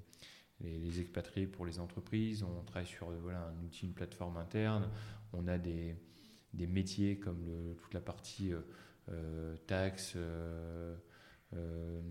expatriés 0.62 1.48
pour 1.48 1.66
les 1.66 1.80
entreprises. 1.80 2.44
On 2.44 2.64
travaille 2.64 2.88
sur 2.88 3.10
voilà, 3.12 3.48
un 3.48 3.64
outil, 3.64 3.86
une 3.86 3.94
plateforme 3.94 4.38
interne. 4.38 4.90
On 5.34 5.48
a 5.48 5.58
des, 5.58 5.96
des 6.54 6.68
métiers 6.68 7.20
comme 7.20 7.46
le, 7.46 7.76
toute 7.76 7.94
la 7.94 8.02
partie 8.02 8.54
euh, 9.10 9.56
taxes, 9.68 10.14
euh, 10.16 10.96
euh, 11.54 12.02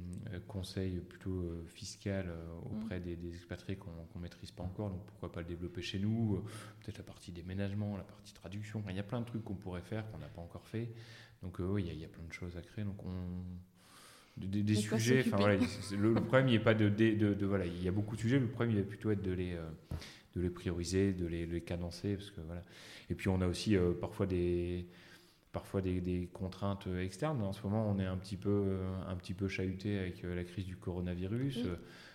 conseils 0.46 1.00
plutôt 1.00 1.64
fiscal 1.66 2.32
auprès 2.64 3.00
mm. 3.00 3.16
des, 3.16 3.34
expatriés 3.34 3.76
qu'on 3.76 3.90
ne 4.14 4.20
maîtrise 4.20 4.52
pas 4.52 4.62
encore, 4.62 4.90
donc 4.90 5.04
pourquoi 5.06 5.32
pas 5.32 5.40
le 5.40 5.48
développer 5.48 5.82
chez 5.82 5.98
nous, 5.98 6.40
peut-être 6.80 6.98
la 6.98 7.04
partie 7.04 7.32
déménagement, 7.32 7.96
la 7.96 8.04
partie 8.04 8.32
traduction, 8.32 8.82
il 8.88 8.94
y 8.94 9.00
a 9.00 9.02
plein 9.02 9.20
de 9.20 9.26
trucs 9.26 9.42
qu'on 9.42 9.56
pourrait 9.56 9.82
faire 9.82 10.08
qu'on 10.10 10.18
n'a 10.18 10.28
pas 10.28 10.40
encore 10.40 10.66
fait, 10.68 10.94
donc 11.42 11.58
oui, 11.58 11.84
il 11.88 11.98
y, 11.98 12.04
a 12.04 12.08
plein 12.08 12.22
de 12.22 12.32
choses 12.32 12.56
à 12.56 12.62
créer, 12.62 12.84
donc 12.84 13.04
on, 13.04 13.44
des, 14.36 14.74
sujets. 14.74 15.24
Enfin 15.26 15.36
voilà, 15.36 15.56
le, 15.96 16.14
problème, 16.14 16.48
il 16.48 16.56
a 16.56 16.60
pas 16.60 16.74
de, 16.74 16.88
de, 16.88 17.46
voilà, 17.46 17.66
il 17.66 17.82
y 17.82 17.88
a 17.88 17.92
beaucoup 17.92 18.16
de 18.16 18.20
sujets. 18.20 18.38
Le 18.38 18.48
problème, 18.48 18.76
il 18.76 18.82
va 18.82 18.88
plutôt 18.88 19.10
être 19.10 19.22
de 19.22 19.32
les 19.32 19.56
de 20.34 20.40
les 20.40 20.50
prioriser, 20.50 21.12
de 21.12 21.26
les, 21.26 21.46
les, 21.46 21.60
cadencer, 21.60 22.16
parce 22.16 22.32
que 22.32 22.40
voilà. 22.40 22.62
Et 23.08 23.14
puis 23.14 23.28
on 23.28 23.40
a 23.40 23.46
aussi 23.46 23.76
parfois 24.00 24.26
des 24.26 24.88
parfois 25.54 25.80
des, 25.80 26.28
contraintes 26.34 26.86
externes. 27.00 27.40
En 27.40 27.54
ce 27.54 27.62
moment, 27.62 27.88
on 27.88 27.98
est 27.98 28.04
un 28.04 28.18
petit 28.18 28.36
peu, 28.36 28.50
euh, 28.50 28.92
un 29.08 29.16
petit 29.16 29.32
peu 29.32 29.48
chahuté 29.48 29.98
avec 29.98 30.22
euh, 30.24 30.34
la 30.34 30.44
crise 30.44 30.66
du 30.66 30.76
coronavirus. 30.76 31.60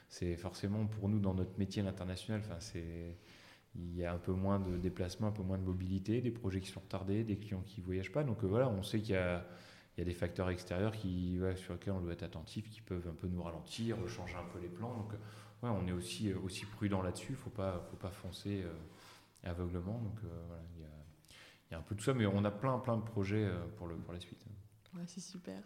C'est 0.09 0.35
forcément 0.35 0.85
pour 0.85 1.09
nous, 1.09 1.19
dans 1.19 1.33
notre 1.33 1.57
métier 1.57 1.81
international, 1.81 2.41
enfin, 2.43 2.59
c'est 2.59 3.15
il 3.75 3.95
y 3.95 4.03
a 4.03 4.11
un 4.11 4.17
peu 4.17 4.33
moins 4.33 4.59
de 4.59 4.77
déplacements, 4.77 5.27
un 5.27 5.31
peu 5.31 5.43
moins 5.43 5.59
de 5.59 5.63
mobilité, 5.63 6.21
des 6.21 6.31
projets 6.31 6.59
qui 6.59 6.69
sont 6.69 6.79
retardés, 6.79 7.23
des 7.23 7.37
clients 7.37 7.63
qui 7.65 7.81
ne 7.81 7.85
voyagent 7.85 8.11
pas. 8.11 8.23
Donc 8.23 8.43
euh, 8.43 8.47
voilà, 8.47 8.67
on 8.67 8.83
sait 8.83 8.99
qu'il 8.99 9.13
y 9.13 9.17
a, 9.17 9.45
il 9.99 10.03
y 10.03 10.05
a 10.07 10.13
des 10.13 10.17
facteurs 10.17 10.49
extérieurs 10.49 10.95
qui, 10.95 11.39
sur 11.55 11.73
lesquels 11.73 11.93
on 11.93 11.99
doit 11.99 12.13
être 12.13 12.23
attentif, 12.23 12.69
qui 12.69 12.81
peuvent 12.81 13.07
un 13.07 13.13
peu 13.13 13.27
nous 13.27 13.43
ralentir, 13.43 13.97
changer 14.07 14.35
un 14.35 14.47
peu 14.53 14.59
les 14.59 14.69
plans. 14.69 14.95
Donc 14.95 15.11
ouais, 15.11 15.69
on 15.69 15.85
est 15.87 15.91
aussi, 15.91 16.33
aussi 16.33 16.65
prudent 16.65 17.01
là-dessus. 17.01 17.31
Il 17.31 17.35
faut 17.35 17.49
pas, 17.49 17.85
faut 17.89 17.97
pas 17.97 18.11
foncer 18.11 18.63
aveuglement. 19.43 19.99
Donc 19.99 20.19
voilà, 20.47 20.63
il 21.69 21.73
y 21.73 21.75
a 21.75 21.79
un 21.79 21.83
peu 21.83 21.95
de 21.95 22.01
ça, 22.01 22.13
mais 22.13 22.25
on 22.25 22.43
a 22.45 22.51
plein, 22.51 22.79
plein 22.79 22.97
de 22.97 23.03
projets 23.03 23.45
euh, 23.45 23.59
pour, 23.77 23.87
le, 23.87 23.95
pour 23.95 24.13
la 24.13 24.19
suite. 24.19 24.43
Ouais, 24.95 25.03
c'est 25.05 25.21
super. 25.21 25.61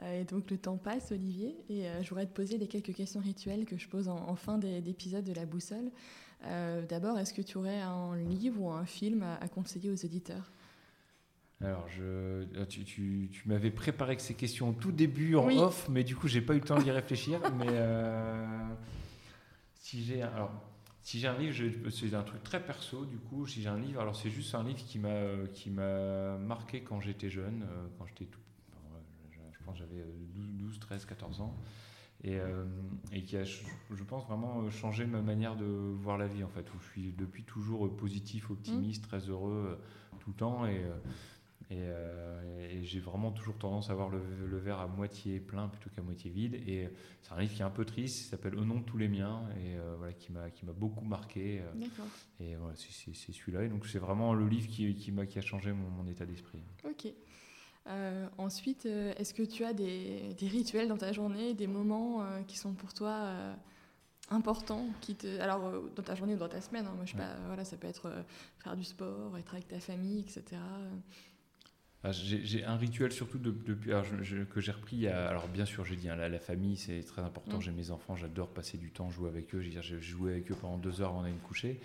Euh, 0.00 0.20
et 0.20 0.24
donc 0.24 0.50
le 0.50 0.58
temps 0.58 0.76
passe, 0.76 1.12
Olivier, 1.12 1.56
et 1.68 1.88
euh, 1.88 2.02
je 2.02 2.08
voudrais 2.08 2.26
te 2.26 2.34
poser 2.34 2.58
les 2.58 2.66
quelques 2.66 2.94
questions 2.94 3.20
rituelles 3.20 3.64
que 3.64 3.78
je 3.78 3.88
pose 3.88 4.08
en, 4.08 4.34
fin 4.34 4.58
d'épisode 4.58 5.24
de 5.24 5.32
la 5.32 5.46
boussole. 5.46 5.90
D'abord, 6.88 7.18
est-ce 7.18 7.32
que 7.32 7.42
tu 7.42 7.56
aurais 7.56 7.80
un 7.80 8.14
livre 8.16 8.60
ou 8.60 8.70
un 8.70 8.84
film 8.84 9.22
à, 9.22 9.48
conseiller 9.48 9.90
aux 9.90 9.96
éditeurs 9.96 10.52
alors, 11.62 11.88
je, 11.88 12.44
tu, 12.64 12.84
tu, 12.84 13.30
tu 13.32 13.48
m'avais 13.48 13.70
préparé 13.70 14.16
que 14.16 14.22
ces 14.22 14.34
questions 14.34 14.70
au 14.70 14.72
tout 14.74 14.92
début 14.92 15.36
en 15.36 15.48
off, 15.56 15.88
mais 15.88 16.04
du 16.04 16.14
coup, 16.14 16.28
j'ai 16.28 16.42
pas 16.42 16.52
eu 16.54 16.58
le 16.58 16.64
temps 16.64 16.78
d'y 16.78 16.90
réfléchir. 16.90 17.40
mais 17.58 17.66
si 19.74 20.04
j'ai, 20.04 20.20
alors, 20.20 20.50
si 21.06 21.20
j'ai 21.20 21.28
un 21.28 21.38
livre, 21.38 21.54
c'est 21.90 22.14
un 22.14 22.24
truc 22.24 22.42
très 22.42 22.60
perso, 22.60 23.04
du 23.04 23.18
coup, 23.18 23.46
si 23.46 23.62
j'ai 23.62 23.68
un 23.68 23.78
livre, 23.78 24.00
alors 24.00 24.16
c'est 24.16 24.28
juste 24.28 24.52
un 24.56 24.64
livre 24.64 24.84
qui 24.84 24.98
m'a 24.98 25.46
qui 25.52 25.70
m'a 25.70 26.36
marqué 26.38 26.82
quand 26.82 27.00
j'étais 27.00 27.30
jeune, 27.30 27.62
euh, 27.62 27.86
quand 27.96 28.06
j'étais 28.06 28.24
tout, 28.24 28.40
je, 29.30 29.64
pense 29.64 29.78
j'avais 29.78 30.04
12, 30.34 30.80
13, 30.80 31.04
14 31.04 31.40
ans, 31.40 31.56
et, 32.24 32.34
euh, 32.34 32.64
et, 33.12 33.22
qui 33.22 33.36
a, 33.36 33.44
je 33.44 34.02
pense, 34.08 34.26
vraiment 34.26 34.68
changé 34.70 35.06
ma 35.06 35.22
manière 35.22 35.54
de 35.54 35.64
voir 35.64 36.18
la 36.18 36.26
vie, 36.26 36.42
en 36.42 36.48
fait, 36.48 36.68
où 36.74 36.80
je 36.80 36.86
suis 36.90 37.12
depuis 37.12 37.44
toujours 37.44 37.96
positif, 37.96 38.50
optimiste, 38.50 39.04
mmh. 39.04 39.08
très 39.08 39.20
heureux 39.20 39.78
tout 40.18 40.30
le 40.30 40.36
temps, 40.36 40.66
et 40.66 40.82
euh, 41.72 42.68
et, 42.70 42.84
j'ai 42.84 43.00
vraiment 43.00 43.32
toujours 43.32 43.56
tendance 43.58 43.90
à 43.90 43.94
voir 43.94 44.08
le, 44.08 44.58
verre 44.58 44.78
à 44.78 44.86
moitié 44.86 45.40
plein 45.40 45.68
plutôt 45.68 45.90
qu'à 45.90 46.02
moitié 46.02 46.30
vide. 46.30 46.54
Et 46.54 46.88
c'est 47.22 47.32
un 47.32 47.40
livre 47.40 47.54
qui 47.54 47.62
est 47.62 47.64
un 47.64 47.70
peu 47.70 47.84
triste, 47.84 48.20
il 48.20 48.24
s'appelle 48.24 48.54
Au 48.56 48.64
nom 48.64 48.80
de 48.80 48.84
tous 48.84 48.98
les 48.98 49.08
miens, 49.08 49.42
et 49.60 49.76
euh, 49.76 49.94
voilà, 49.98 50.12
qui 50.12 50.32
m'a 50.32 50.50
qui 50.50 50.64
beaucoup 50.66 51.04
marqué. 51.04 51.60
Euh, 51.60 51.86
et 52.40 52.56
voilà, 52.56 52.74
c'est 52.76 53.32
celui-là. 53.32 53.64
Et 53.64 53.68
donc 53.68 53.86
c'est 53.86 53.98
vraiment 53.98 54.34
le 54.34 54.46
livre 54.48 54.68
qui, 54.68 54.94
qui 54.94 55.10
m'a 55.10 55.26
qui 55.26 55.38
a 55.38 55.42
changé 55.42 55.72
mon, 55.72 56.06
état 56.06 56.26
d'esprit. 56.26 56.62
Ok. 56.84 57.12
ensuite, 58.38 58.86
est-ce 58.86 59.34
que 59.34 59.42
tu 59.42 59.64
as 59.64 59.72
des, 59.72 60.34
des, 60.38 60.48
rituels 60.48 60.88
dans 60.88 60.96
ta 60.96 61.12
journée, 61.12 61.54
des 61.54 61.66
moments 61.66 62.24
qui 62.46 62.58
sont 62.58 62.74
pour 62.74 62.94
toi 62.94 63.56
importants 64.30 64.86
qui 65.00 65.14
te 65.14 65.38
alors 65.40 65.72
dans 65.94 66.02
ta 66.02 66.16
journée 66.16 66.34
ou 66.34 66.38
dans 66.38 66.48
ta 66.48 66.60
semaine 66.60 66.84
hein, 66.84 66.92
moi 66.96 67.04
je 67.04 67.12
sais 67.12 67.16
pas 67.16 67.36
voilà 67.46 67.64
ça 67.64 67.76
peut 67.76 67.86
être 67.86 68.10
faire 68.58 68.76
du 68.76 68.82
sport 68.82 69.36
être 69.38 69.54
avec 69.54 69.68
ta 69.68 69.78
famille 69.78 70.18
etc 70.18 70.60
j'ai 72.12 72.64
un 72.64 72.76
rituel 72.76 73.12
surtout 73.12 73.38
depuis 73.38 73.90
que 74.50 74.60
j'ai 74.60 74.72
repris. 74.72 75.06
alors 75.08 75.48
bien 75.48 75.64
sûr, 75.64 75.84
j'ai 75.84 75.96
dit 75.96 76.08
hein, 76.08 76.16
la, 76.16 76.38
famille 76.38 76.76
c'est 76.76 77.02
très 77.02 77.22
important. 77.22 77.58
Mm. 77.58 77.62
J'ai 77.62 77.72
mes 77.72 77.90
enfants, 77.90 78.16
j'adore 78.16 78.48
passer 78.48 78.78
du 78.78 78.90
temps, 78.90 79.10
jouer 79.10 79.28
avec 79.28 79.54
eux. 79.54 79.60
J'ai 79.60 80.00
joué 80.00 80.32
avec 80.32 80.50
eux 80.50 80.56
pendant 80.60 80.78
deux 80.78 81.00
heures 81.00 81.10
avant 81.10 81.22
d'aller 81.22 81.34
me 81.34 81.40
coucher. 81.40 81.80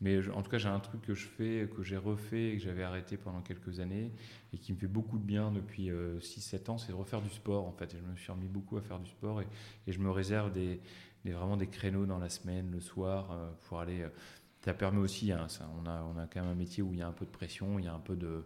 Mais 0.00 0.26
en 0.30 0.42
tout 0.42 0.50
cas, 0.50 0.58
j'ai 0.58 0.68
un 0.68 0.80
truc 0.80 1.02
que 1.02 1.14
je 1.14 1.26
fais, 1.26 1.68
que 1.76 1.82
j'ai 1.82 1.98
refait 1.98 2.52
et 2.52 2.56
que 2.56 2.62
j'avais 2.62 2.82
arrêté 2.82 3.18
pendant 3.18 3.42
quelques 3.42 3.80
années 3.80 4.10
et 4.52 4.56
qui 4.56 4.72
me 4.72 4.78
fait 4.78 4.86
beaucoup 4.86 5.18
de 5.18 5.24
bien 5.24 5.52
depuis 5.52 5.90
6-7 5.90 5.90
euh, 5.90 6.72
ans, 6.72 6.78
c'est 6.78 6.92
de 6.92 6.96
refaire 6.96 7.20
du 7.20 7.28
sport 7.28 7.66
en 7.66 7.72
fait. 7.72 7.94
je 7.94 8.10
me 8.10 8.16
suis 8.16 8.32
remis 8.32 8.48
beaucoup 8.48 8.78
à 8.78 8.80
faire 8.80 8.98
du 8.98 9.10
sport 9.10 9.42
et, 9.42 9.46
je 9.86 9.98
me 9.98 10.10
réserve 10.10 10.52
des, 10.52 10.80
vraiment 11.24 11.58
des 11.58 11.66
créneaux 11.66 12.06
dans 12.06 12.18
la 12.18 12.30
semaine, 12.30 12.70
le 12.70 12.80
soir, 12.80 13.30
euh, 13.32 13.50
pour 13.68 13.80
aller. 13.80 14.02
Euh, 14.02 14.08
ça 14.64 14.72
permet 14.74 14.98
aussi, 15.00 15.32
hein, 15.32 15.48
ça, 15.48 15.70
on, 15.82 15.86
a, 15.86 16.02
on 16.02 16.18
a 16.18 16.26
quand 16.26 16.40
même 16.40 16.50
un 16.50 16.54
métier 16.54 16.82
où 16.82 16.92
il 16.92 16.98
y 16.98 17.02
a 17.02 17.06
un 17.06 17.12
peu 17.12 17.24
de 17.26 17.30
pression, 17.30 17.78
il 17.78 17.84
y 17.84 17.88
a 17.88 17.94
un 17.94 18.00
peu 18.00 18.16
de 18.16 18.44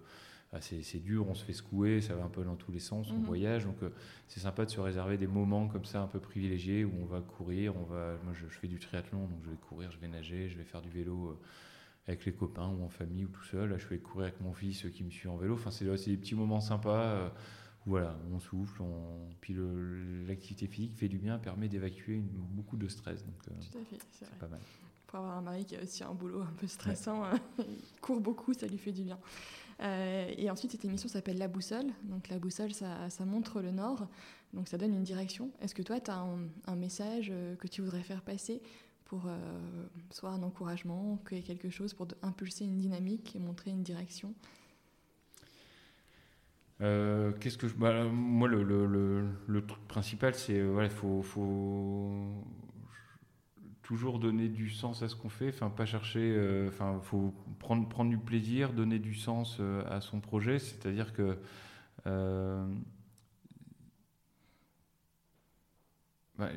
c'est 0.61 0.99
dur, 0.99 1.27
on 1.29 1.35
se 1.35 1.45
fait 1.45 1.53
secouer, 1.53 2.01
ça 2.01 2.15
va 2.15 2.25
un 2.25 2.29
peu 2.29 2.45
dans 2.45 2.57
tous 2.57 2.71
les 2.71 2.79
sens, 2.79 3.11
on 3.11 3.15
mhm. 3.15 3.25
voyage. 3.25 3.65
Donc 3.65 3.83
euh, 3.83 3.91
c'est 4.29 4.41
sympa 4.41 4.65
de 4.65 4.71
se 4.71 4.81
réserver 4.81 5.19
des 5.19 5.27
moments 5.27 5.69
comme 5.69 5.85
ça 5.85 6.01
un 6.01 6.07
peu 6.07 6.21
privilégiés 6.21 6.85
où 6.85 6.93
on 7.03 7.07
va 7.07 7.21
courir. 7.21 7.77
On 7.77 7.85
va, 7.85 8.17
moi 8.25 8.33
je, 8.35 8.47
fais 8.47 8.69
du 8.69 8.79
triathlon, 8.79 9.27
donc 9.27 9.39
je 9.45 9.51
vais 9.51 9.57
courir, 9.57 9.91
je 9.91 9.99
vais 9.99 10.09
nager, 10.09 10.49
je 10.49 10.57
vais 10.57 10.65
faire 10.65 10.83
du 10.83 10.91
vélo 10.91 11.31
euh, 11.31 11.39
avec 12.07 12.25
les 12.25 12.33
copains 12.33 12.69
ou 12.69 12.85
en 12.85 12.89
famille 12.89 13.25
ou 13.25 13.29
tout 13.29 13.45
seul. 13.45 13.71
Là 13.71 13.79
je 13.79 13.87
vais 13.87 13.99
courir 13.99 14.29
avec 14.29 14.41
mon 14.41 14.53
fils 14.53 14.87
qui 14.93 15.03
me 15.03 15.11
suit 15.11 15.29
en 15.29 15.37
vélo. 15.37 15.55
Enfin 15.55 15.71
c'est 15.71 15.85
des 15.85 16.17
petits 16.17 16.35
moments 16.35 16.61
sympas. 16.61 17.05
Euh, 17.05 17.29
voilà, 17.87 18.17
on 18.33 18.41
souffle, 18.41 18.81
on... 18.81 19.29
puis 19.43 19.55
l'activité 20.27 20.67
physique 20.67 20.97
fait 20.97 21.09
du 21.09 21.19
bien, 21.19 21.39
permet 21.39 21.69
d'évacuer 21.69 22.19
beaucoup 22.19 22.79
de 22.79 22.89
stress. 22.89 23.23
Donc, 23.27 23.35
Tout 23.43 23.79
à 23.79 23.85
fait, 23.85 23.99
c'est 24.11 24.39
pas 24.39 24.49
mal. 24.49 24.61
Pour 25.07 25.19
avoir 25.19 25.37
un 25.37 25.43
mari 25.43 25.67
qui 25.67 25.77
a 25.77 25.83
aussi 25.83 26.03
un 26.03 26.15
boulot 26.15 26.41
un 26.41 26.55
peu 26.59 26.67
stressant, 26.67 27.25
il 27.59 28.01
court 28.01 28.21
beaucoup, 28.21 28.55
ça 28.55 28.67
lui 28.67 28.79
fait 28.79 28.91
du 28.91 29.03
bien. 29.03 29.19
Euh, 29.81 30.33
et 30.37 30.51
ensuite, 30.51 30.73
cette 30.73 30.85
émission 30.85 31.09
s'appelle 31.09 31.39
La 31.39 31.49
Boussole. 31.49 31.87
Donc 32.05 32.29
la 32.29 32.39
boussole, 32.39 32.73
ça, 32.73 33.09
montre 33.25 33.61
le 33.61 33.71
nord, 33.71 34.09
donc 34.53 34.69
ça 34.69 34.79
donne 34.79 34.95
une 34.95 35.03
direction. 35.03 35.51
Est-ce 35.61 35.75
que 35.75 35.83
toi, 35.83 36.01
tu 36.01 36.11
as 36.11 36.27
un, 36.67 36.77
message 36.77 37.29
euh, 37.33 37.57
que 37.57 37.67
tu 37.67 37.83
voudrais 37.83 38.03
faire 38.03 38.23
passer 38.23 38.63
pour 39.05 39.27
euh, 39.27 39.87
soit 40.11 40.31
un 40.31 40.43
encouragement, 40.43 41.19
quelque 41.27 41.71
chose 41.71 41.95
pour 41.95 42.09
impulser 42.23 42.65
une 42.65 42.79
dynamique 42.79 43.35
et 43.37 43.39
montrer 43.39 43.71
une 43.71 43.83
direction? 43.83 44.35
Qu'est-ce 46.81 47.57
que 47.57 47.67
je... 47.67 47.75
bah, 47.75 48.05
moi 48.05 48.47
le, 48.47 49.67
truc 49.67 49.89
principal 49.89 50.35
c'est 50.35 50.59
il 50.59 50.91
faut, 50.91 51.23
faut 51.23 52.11
toujours 53.85 54.19
donner 54.19 54.49
du 54.49 54.71
sens 54.71 55.03
à 55.03 55.09
ce 55.09 55.15
qu'on 55.15 55.29
fait, 55.29 55.51
enfin 55.51 55.71
pas 55.71 55.87
chercher, 55.87 56.35
euh, 56.35 56.69
enfin 56.69 57.01
faut 57.03 57.33
prendre 57.59 57.87
prendre 57.89 58.11
du 58.11 58.19
plaisir, 58.19 58.73
donner 58.73 58.99
du 58.99 59.15
sens 59.15 59.59
euh, 59.61 59.85
à 59.89 60.01
son 60.01 60.21
projet, 60.21 60.59
c'est-à-dire 60.59 61.13
que 61.13 61.39
euh, 62.07 62.67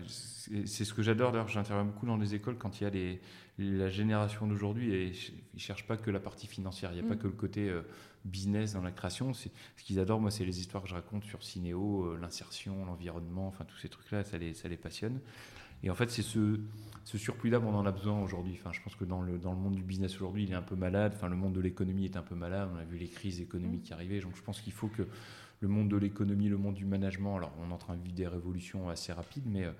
c'est 0.07 0.85
ce 0.85 0.93
que 0.93 1.03
j'adore. 1.03 1.33
D'ailleurs, 1.33 1.49
j'interviens 1.49 1.83
beaucoup 1.83 2.07
dans 2.07 2.17
les 2.17 2.33
écoles 2.33 2.57
quand 2.57 2.79
il 2.79 2.85
y 2.85 2.87
a 2.87 2.89
les, 2.89 3.21
la 3.59 3.89
génération 3.89 4.47
d'aujourd'hui 4.47 4.91
et 4.91 5.11
ils 5.53 5.59
cherchent 5.59 5.85
pas 5.85 5.97
que 5.97 6.09
la 6.09 6.19
partie 6.19 6.47
financière. 6.47 6.91
Il 6.93 6.99
n'y 6.99 7.05
a 7.05 7.07
pas 7.07 7.15
mm. 7.15 7.19
que 7.19 7.27
le 7.27 7.33
côté 7.33 7.71
business 8.25 8.73
dans 8.73 8.81
la 8.81 8.91
création. 8.91 9.33
Ce 9.33 9.49
qu'ils 9.83 9.99
adorent, 9.99 10.19
moi, 10.19 10.31
c'est 10.31 10.45
les 10.45 10.59
histoires 10.59 10.81
que 10.81 10.89
je 10.89 10.95
raconte 10.95 11.25
sur 11.25 11.43
Cinéo, 11.43 12.17
l'insertion, 12.17 12.85
l'environnement, 12.85 13.47
enfin 13.47 13.65
tous 13.65 13.77
ces 13.77 13.89
trucs-là, 13.89 14.23
ça 14.23 14.39
les, 14.39 14.55
ça 14.55 14.67
les 14.67 14.77
passionne. 14.77 15.19
Et 15.83 15.89
en 15.89 15.95
fait, 15.95 16.09
c'est 16.09 16.21
ce, 16.21 16.59
ce 17.03 17.17
surplus 17.17 17.49
là 17.49 17.59
on 17.59 17.73
en 17.73 17.85
a 17.85 17.91
besoin 17.91 18.21
aujourd'hui. 18.21 18.57
Enfin, 18.59 18.71
je 18.73 18.81
pense 18.81 18.95
que 18.95 19.05
dans 19.05 19.21
le, 19.21 19.37
dans 19.37 19.51
le 19.51 19.59
monde 19.59 19.75
du 19.75 19.83
business 19.83 20.15
aujourd'hui, 20.15 20.43
il 20.43 20.51
est 20.51 20.55
un 20.55 20.61
peu 20.61 20.75
malade. 20.75 21.13
Enfin, 21.15 21.29
le 21.29 21.35
monde 21.35 21.53
de 21.53 21.61
l'économie 21.61 22.05
est 22.05 22.17
un 22.17 22.21
peu 22.21 22.35
malade. 22.35 22.69
On 22.73 22.77
a 22.77 22.83
vu 22.83 22.97
les 22.97 23.07
crises 23.07 23.39
économiques 23.39 23.81
mm. 23.81 23.85
qui 23.85 23.93
arrivaient. 23.93 24.19
Donc, 24.19 24.35
je 24.35 24.41
pense 24.41 24.61
qu'il 24.61 24.73
faut 24.73 24.87
que 24.87 25.07
le 25.59 25.67
monde 25.67 25.89
de 25.89 25.97
l'économie, 25.97 26.49
le 26.49 26.57
monde 26.57 26.75
du 26.75 26.85
management, 26.85 27.37
alors 27.37 27.51
on 27.59 27.69
est 27.69 27.73
en 27.73 27.77
train 27.77 27.95
de 27.95 28.01
vivre 28.01 28.15
des 28.15 28.27
révolutions 28.27 28.89
assez 28.89 29.11
rapides, 29.11 29.45
mais 29.47 29.65
euh, 29.65 29.71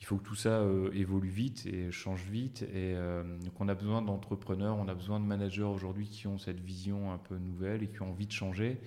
il 0.00 0.06
faut 0.06 0.16
que 0.16 0.24
tout 0.24 0.34
ça 0.34 0.60
euh, 0.60 0.90
évolue 0.92 1.28
vite 1.28 1.66
et 1.66 1.90
change 1.90 2.24
vite. 2.24 2.62
Et 2.62 2.94
euh, 2.94 3.22
donc 3.38 3.60
on 3.60 3.68
a 3.68 3.74
besoin 3.74 4.02
d'entrepreneurs, 4.02 4.76
on 4.76 4.88
a 4.88 4.94
besoin 4.94 5.18
de 5.18 5.24
managers 5.24 5.62
aujourd'hui 5.62 6.06
qui 6.06 6.26
ont 6.26 6.38
cette 6.38 6.60
vision 6.60 7.12
un 7.12 7.18
peu 7.18 7.36
nouvelle 7.38 7.82
et 7.82 7.88
qui 7.88 8.02
ont 8.02 8.10
envie 8.10 8.26
de 8.26 8.32
changer 8.32 8.78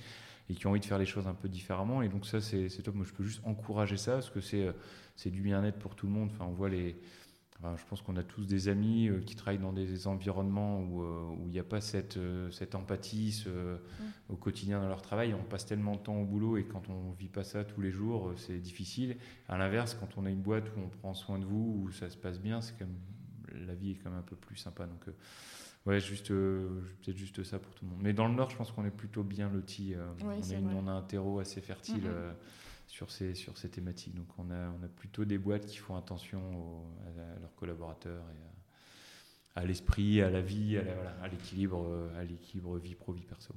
et 0.50 0.56
qui 0.56 0.66
ont 0.66 0.72
envie 0.72 0.80
de 0.80 0.86
faire 0.86 0.98
les 0.98 1.06
choses 1.06 1.28
un 1.28 1.34
peu 1.34 1.50
différemment. 1.50 2.02
Et 2.02 2.10
donc 2.10 2.26
ça, 2.26 2.42
c'est 2.42 2.70
top. 2.84 2.96
Moi, 2.96 3.06
je 3.08 3.14
peux 3.14 3.24
juste 3.24 3.42
encourager 3.44 3.98
ça 3.98 4.14
parce 4.14 4.30
que 4.30 4.42
c'est 4.42 4.68
du 5.26 5.42
bien-être 5.42 5.80
pour 5.80 5.96
tout 5.96 6.08
le 6.08 6.14
monde. 6.14 6.30
Enfin, 6.34 6.46
on 6.46 6.54
voit 6.54 6.70
les 6.70 6.96
je 7.76 7.84
pense 7.90 8.02
qu'on 8.02 8.16
a 8.16 8.24
tous 8.24 8.46
des 8.46 8.70
amis 8.70 9.10
euh, 9.10 9.20
qui 9.20 9.36
travaillent 9.36 9.60
dans 9.60 9.74
des 9.74 10.08
environnements 10.08 10.82
où 10.82 11.04
euh, 11.04 11.36
il 11.46 11.50
n'y 11.50 11.60
a 11.60 11.64
pas 11.64 11.82
cette, 11.82 12.16
euh, 12.16 12.50
cette 12.52 12.74
empathie 12.74 13.44
mm. 13.46 14.04
au 14.30 14.38
quotidien 14.38 14.80
dans 14.80 14.88
leur 14.88 15.02
travail. 15.02 15.34
On 15.34 15.44
passe 15.44 15.66
tellement 15.66 15.96
de 15.96 16.00
temps 16.00 16.16
au 16.16 16.26
boulot 16.26 16.58
et 16.58 16.64
quand 16.64 16.88
on 16.90 17.12
ne 17.12 17.16
vit 17.16 17.28
pas 17.28 17.44
ça 17.44 17.66
tous 17.66 17.82
les 17.82 17.92
jours, 17.92 18.34
c'est 18.38 18.60
difficile. 18.60 19.18
À 19.50 19.58
l'inverse, 19.58 19.96
quand 20.00 20.18
on 20.18 20.26
a 20.26 20.30
une 20.30 20.42
boîte 20.42 20.70
où 20.76 20.80
on 20.80 20.88
prend 20.88 21.14
soin 21.14 21.38
de 21.38 21.46
vous, 21.46 21.84
où 21.84 21.92
ça 21.92 22.10
se 22.10 22.18
passe 22.18 22.40
bien, 22.40 22.62
c'est 22.62 22.78
quand 22.80 22.86
même, 22.86 23.66
la 23.68 23.76
vie 23.76 23.92
est 23.92 23.96
quand 23.96 24.10
même 24.10 24.20
un 24.20 24.24
peu 24.24 24.38
plus 24.38 24.56
sympa. 24.56 24.86
Donc, 24.86 25.06
ouais, 25.86 26.00
juste, 26.00 26.30
peut-être 26.30 27.18
juste 27.18 27.44
ça 27.44 27.60
pour 27.60 27.76
tout 27.76 27.84
le 27.84 27.92
monde. 27.92 28.00
Mais 28.02 28.14
dans 28.14 28.30
le 28.30 28.36
Nord, 28.36 28.52
je 28.52 28.56
pense 28.56 28.72
qu'on 28.72 28.86
est 28.86 28.92
plutôt 28.92 29.24
bien 29.24 29.50
lotis. 29.50 29.96
on, 30.24 30.78
on, 30.78 30.88
a 30.88 30.92
un 30.92 31.02
terreau 31.02 31.40
assez 31.40 31.60
fertile. 31.60 32.06
Mm-hmm 32.06 32.69
sur 32.90 33.12
ces, 33.12 33.36
sur 33.36 33.58
ces 33.58 33.70
thématiques. 33.70 34.16
Donc 34.16 34.28
on 34.38 34.50
a, 34.52 34.70
on 34.70 34.84
a 34.84 34.88
plutôt 34.88 35.24
des 35.24 35.38
boîtes 35.38 35.66
qui 35.66 35.78
font 35.78 35.96
attention 35.96 36.42
à, 37.06 37.40
leurs 37.40 37.56
collaborateurs 37.56 38.26
et 38.32 39.60
à, 39.60 39.66
l'esprit, 39.66 40.22
à 40.22 40.30
la 40.30 40.42
vie, 40.42 40.78
à 40.78 41.28
l'équilibre, 41.28 42.10
à 42.18 42.24
l'équilibre 42.24 42.78
vie 42.78 42.96
pro, 42.96 43.14
vie 43.14 43.26
perso. 43.26 43.54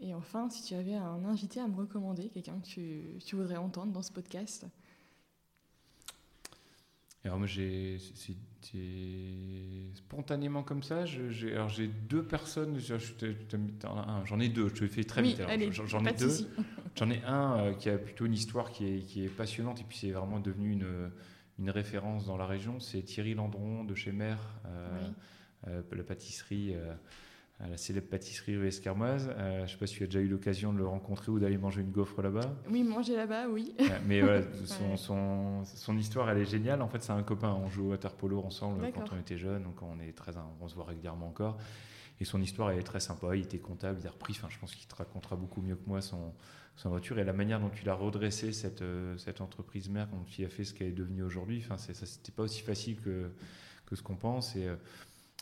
Et 0.00 0.14
enfin, 0.14 0.48
si 0.48 0.62
tu 0.62 0.74
avais 0.74 0.94
un 0.94 1.24
invité 1.24 1.60
à 1.60 1.68
me 1.68 1.76
recommander, 1.76 2.28
quelqu'un 2.30 2.58
que 2.58 2.66
tu, 2.66 3.18
tu 3.24 3.36
voudrais 3.36 3.56
entendre 3.56 3.92
dans 3.92 4.02
ce 4.02 4.10
podcast 4.10 4.66
alors 7.24 7.38
moi 7.38 7.46
j'ai 7.46 7.98
spontanément 9.94 10.62
comme 10.62 10.82
ça. 10.82 11.04
J'ai 11.04 11.54
alors 11.54 11.68
j'ai 11.68 11.88
deux 11.88 12.22
personnes. 12.22 12.78
J'en 14.24 14.40
ai 14.40 14.48
deux. 14.48 14.68
Je 14.68 14.74
te 14.74 14.86
fais 14.86 15.04
très 15.04 15.22
vite. 15.22 15.42
J'en 15.86 16.04
ai 16.04 16.12
deux. 16.12 16.48
J'en 16.96 17.10
ai 17.10 17.22
un 17.24 17.58
euh, 17.58 17.72
qui 17.74 17.88
a 17.88 17.96
plutôt 17.96 18.26
une 18.26 18.34
histoire 18.34 18.72
qui 18.72 18.84
est, 18.84 18.98
qui 19.00 19.24
est 19.24 19.28
passionnante 19.28 19.80
et 19.80 19.84
puis 19.84 19.96
c'est 19.96 20.10
vraiment 20.10 20.40
devenu 20.40 20.72
une, 20.72 21.10
une 21.58 21.70
référence 21.70 22.26
dans 22.26 22.36
la 22.36 22.46
région. 22.46 22.80
C'est 22.80 23.02
Thierry 23.02 23.34
Landron 23.34 23.84
de 23.84 23.94
chez 23.94 24.12
Mère, 24.12 24.40
euh, 24.66 25.08
euh, 25.68 25.82
la 25.92 26.02
pâtisserie 26.02 26.74
à 27.62 27.68
la 27.68 27.76
célèbre 27.76 28.08
pâtisserie 28.08 28.56
rue 28.56 28.66
Escarmoise. 28.66 29.30
Euh, 29.36 29.58
je 29.58 29.62
ne 29.62 29.66
sais 29.68 29.76
pas 29.76 29.86
si 29.86 29.96
tu 29.96 30.02
as 30.04 30.06
déjà 30.06 30.20
eu 30.20 30.28
l'occasion 30.28 30.72
de 30.72 30.78
le 30.78 30.86
rencontrer 30.86 31.30
ou 31.30 31.38
d'aller 31.38 31.58
manger 31.58 31.82
une 31.82 31.90
gaufre 31.90 32.22
là-bas. 32.22 32.54
Oui, 32.70 32.82
manger 32.82 33.16
là-bas, 33.16 33.48
oui. 33.48 33.74
mais 34.06 34.22
son, 34.64 34.96
son, 34.96 35.64
son, 35.64 35.98
histoire, 35.98 36.30
elle 36.30 36.38
est 36.38 36.50
géniale. 36.50 36.80
En 36.82 36.88
fait, 36.88 37.02
c'est 37.02 37.12
un 37.12 37.22
copain. 37.22 37.52
On 37.52 37.68
joue 37.68 37.86
au 37.86 37.90
water 37.90 38.12
ensemble 38.44 38.90
quand 38.92 39.12
on 39.12 39.18
était 39.18 39.38
jeunes, 39.38 39.62
donc 39.62 39.82
on, 39.82 40.00
est 40.00 40.12
très, 40.12 40.32
on 40.60 40.68
se 40.68 40.74
voit 40.74 40.86
régulièrement 40.86 41.28
encore. 41.28 41.58
Et 42.20 42.24
son 42.24 42.40
histoire, 42.40 42.70
elle 42.70 42.78
est 42.78 42.84
très 42.84 43.00
sympa. 43.00 43.34
Il 43.34 43.42
était 43.42 43.58
comptable, 43.58 43.98
il 44.02 44.06
a 44.06 44.10
repris. 44.10 44.34
Enfin, 44.36 44.48
je 44.50 44.58
pense 44.58 44.74
qu'il 44.74 44.86
te 44.86 44.94
racontera 44.94 45.36
beaucoup 45.36 45.62
mieux 45.62 45.76
que 45.76 45.86
moi 45.86 46.02
son, 46.02 46.34
son 46.76 46.90
voiture 46.90 47.18
et 47.18 47.24
la 47.24 47.32
manière 47.32 47.60
dont 47.60 47.70
il 47.82 47.88
a 47.88 47.94
redressé 47.94 48.52
cette, 48.52 48.82
euh, 48.82 49.16
cette 49.16 49.40
entreprise 49.40 49.88
mère, 49.88 50.06
dont 50.08 50.24
il 50.38 50.44
a 50.44 50.48
fait 50.48 50.64
ce 50.64 50.74
qu'elle 50.74 50.88
est 50.88 50.92
devenue 50.92 51.22
aujourd'hui. 51.22 51.62
Enfin, 51.64 51.78
ça, 51.78 51.94
c'était 51.94 52.32
pas 52.32 52.42
aussi 52.42 52.60
facile 52.60 53.00
que, 53.00 53.30
que 53.86 53.96
ce 53.96 54.02
qu'on 54.02 54.16
pense. 54.16 54.54
Et, 54.54 54.66
euh, 54.66 54.76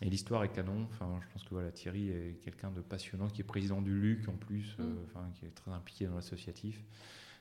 et 0.02 0.08
l'histoire 0.08 0.44
est 0.44 0.48
canon. 0.48 0.86
Enfin, 0.92 1.18
je 1.20 1.32
pense 1.32 1.44
que 1.44 1.50
voilà, 1.50 1.70
Thierry 1.70 2.10
est 2.10 2.40
quelqu'un 2.44 2.70
de 2.70 2.80
passionnant, 2.80 3.28
qui 3.28 3.40
est 3.40 3.44
président 3.44 3.82
du 3.82 3.98
LUC 3.98 4.28
en 4.28 4.36
plus, 4.36 4.76
euh, 4.78 4.84
mm. 4.84 4.96
enfin, 5.06 5.26
qui 5.34 5.46
est 5.46 5.54
très 5.54 5.70
impliqué 5.70 6.06
dans 6.06 6.14
l'associatif. 6.14 6.80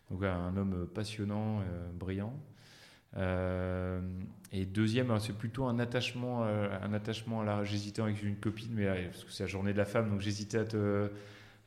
Donc 0.10 0.24
un 0.24 0.56
homme 0.56 0.88
passionnant, 0.94 1.60
euh, 1.60 1.92
brillant. 1.94 2.34
Euh, 3.16 4.02
et 4.52 4.66
deuxième, 4.66 5.18
c'est 5.20 5.38
plutôt 5.38 5.66
un 5.66 5.80
attachement, 5.80 6.44
un 6.44 6.94
attachement 6.94 7.42
à 7.42 7.46
la. 7.46 7.64
J'hésitais 7.64 8.02
avec 8.02 8.22
une 8.24 8.38
copine, 8.38 8.72
mais 8.74 8.86
parce 9.06 9.24
que 9.24 9.32
c'est 9.32 9.44
la 9.44 9.48
journée 9.48 9.74
de 9.74 9.78
la 9.78 9.86
femme, 9.86 10.10
donc 10.10 10.22
j'hésitais 10.22 10.60
à 10.60 10.66
te. 10.66 11.10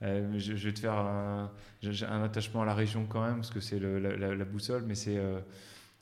Je, 0.02 0.52
vais 0.54 0.72
te 0.72 0.80
faire 0.80 0.94
un, 0.94 1.50
un, 1.82 2.22
attachement 2.22 2.62
à 2.62 2.64
la 2.64 2.74
région 2.74 3.04
quand 3.06 3.22
même, 3.22 3.36
parce 3.36 3.50
que 3.50 3.60
c'est 3.60 3.78
la, 3.78 4.16
la, 4.16 4.44
boussole, 4.46 4.84
mais 4.86 4.94
c'est 4.94 5.18
euh, 5.18 5.40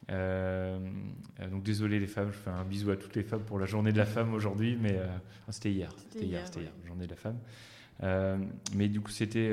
donc 0.08 1.62
désolé 1.62 1.98
les 2.00 2.06
femmes, 2.06 2.30
je 2.32 2.38
fais 2.38 2.50
un 2.50 2.64
bisou 2.64 2.90
à 2.90 2.96
toutes 2.96 3.16
les 3.16 3.22
femmes 3.22 3.42
pour 3.42 3.58
la 3.58 3.66
journée 3.66 3.92
de 3.92 3.98
la 3.98 4.06
femme 4.06 4.32
aujourd'hui, 4.34 4.76
mais 4.80 4.96
euh, 4.96 5.06
c'était 5.50 5.70
hier, 5.70 5.94
c'était 6.10 6.24
hier, 6.24 6.46
c'était 6.46 6.60
hier, 6.60 6.72
journée 6.86 7.06
de 7.06 7.10
la 7.10 7.16
femme. 7.16 7.38
Euh, 8.02 8.38
mais 8.74 8.88
du 8.88 9.00
coup, 9.00 9.10
c'était 9.10 9.52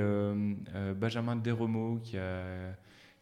Benjamin 0.96 1.36
Desremeaux 1.36 2.00
qui 2.04 2.18
a, 2.18 2.76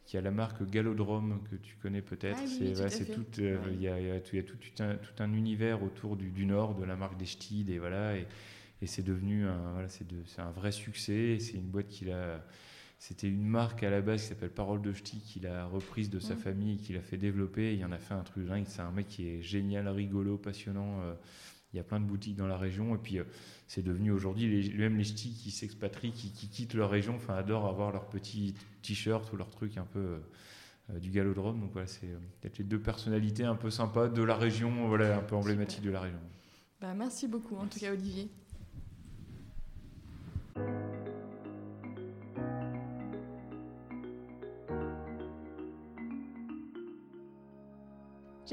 qui 0.06 0.18
a 0.18 0.22
la 0.22 0.32
marque 0.32 0.70
Galodrome 0.70 1.42
que 1.50 1.56
tu 1.56 1.76
connais 1.82 2.02
peut-être. 2.02 2.40
Ah 2.42 2.90
c'est 2.90 3.12
tout, 3.12 3.26
il 3.38 3.82
y, 3.82 3.88
a, 3.88 4.20
tout, 4.20 4.36
tout, 4.42 4.84
un, 4.84 4.96
tout, 4.96 5.24
un, 5.24 5.34
univers 5.34 5.82
autour 5.82 6.18
du, 6.18 6.30
du, 6.30 6.46
Nord, 6.46 6.76
de 6.76 6.84
la 6.84 6.96
marque 6.96 7.18
des 7.18 7.26
Ch'tides, 7.26 7.70
et 7.70 7.80
voilà. 7.80 8.18
Et, 8.18 8.28
et 8.82 8.86
c'est 8.86 9.02
devenu 9.02 9.46
un, 9.46 9.72
voilà, 9.72 9.88
c'est 9.88 10.06
un 10.40 10.52
vrai 10.52 10.72
succès. 10.72 11.38
C'est 11.40 11.54
une 11.54 11.70
boîte 11.70 11.88
qui 11.88 12.12
a 12.12 12.44
c'était 13.04 13.28
une 13.28 13.46
marque 13.46 13.84
à 13.84 13.90
la 13.90 14.00
base 14.00 14.22
qui 14.22 14.28
s'appelle 14.30 14.50
Parole 14.50 14.82
de 14.82 14.94
Ch'ti 14.94 15.20
qu'il 15.20 15.46
a 15.46 15.66
reprise 15.66 16.10
de 16.10 16.20
sa 16.20 16.38
famille, 16.38 16.78
qu'il 16.78 16.96
a 16.96 17.02
fait 17.02 17.18
développer. 17.18 17.76
Il 17.76 17.84
en 17.84 17.92
a 17.92 17.98
fait 17.98 18.14
un 18.14 18.24
truc 18.24 18.46
dingue. 18.46 18.64
C'est 18.66 18.82
un 18.82 18.92
mec 18.92 19.10
qui 19.10 19.28
est 19.28 19.42
génial, 19.42 19.90
rigolo, 19.90 20.38
passionnant. 20.38 21.02
Euh, 21.02 21.14
il 21.74 21.78
y 21.78 21.80
a 21.82 21.84
plein 21.84 22.00
de 22.00 22.06
boutiques 22.06 22.38
dans 22.38 22.48
la 22.48 22.56
région. 22.56 22.96
Et 22.96 22.98
puis, 22.98 23.20
euh, 23.20 23.26
c'est 23.68 23.82
devenu 23.82 24.12
aujourd'hui, 24.12 24.74
même 24.78 24.96
les 24.96 25.04
ch'tis 25.04 25.34
qui 25.34 25.52
s'expatrient, 25.52 26.14
qui, 26.14 26.48
quittent 26.48 26.76
leur 26.76 26.90
région, 26.90 27.16
enfin, 27.18 27.36
adorent 27.36 27.68
avoir 27.68 27.92
leur 27.92 28.08
petit 28.08 28.56
t-shirt 28.82 29.34
ou 29.34 29.36
leur 29.36 29.50
truc 29.50 29.76
un 29.76 29.84
peu 29.84 30.22
euh, 30.90 31.00
du 31.00 31.12
galodrome. 31.12 31.60
Donc, 31.60 31.74
voilà, 31.74 31.88
c'est 31.88 32.08
peut-être 32.40 32.58
les 32.58 32.64
deux 32.64 32.80
personnalités 32.80 33.44
un 33.44 33.56
peu 33.56 33.70
sympas 33.70 34.08
de 34.08 34.24
la 34.24 34.38
région, 34.38 34.88
voilà, 34.88 35.18
un 35.18 35.24
peu 35.24 35.36
emblématiques 35.36 35.84
de 35.84 35.92
la 35.92 36.00
région. 36.00 36.22
Bah, 36.80 36.94
merci 36.94 37.28
beaucoup, 37.28 37.58
en 37.58 37.68
tout 37.68 37.80
cas, 37.80 37.92
Olivier. 37.92 38.30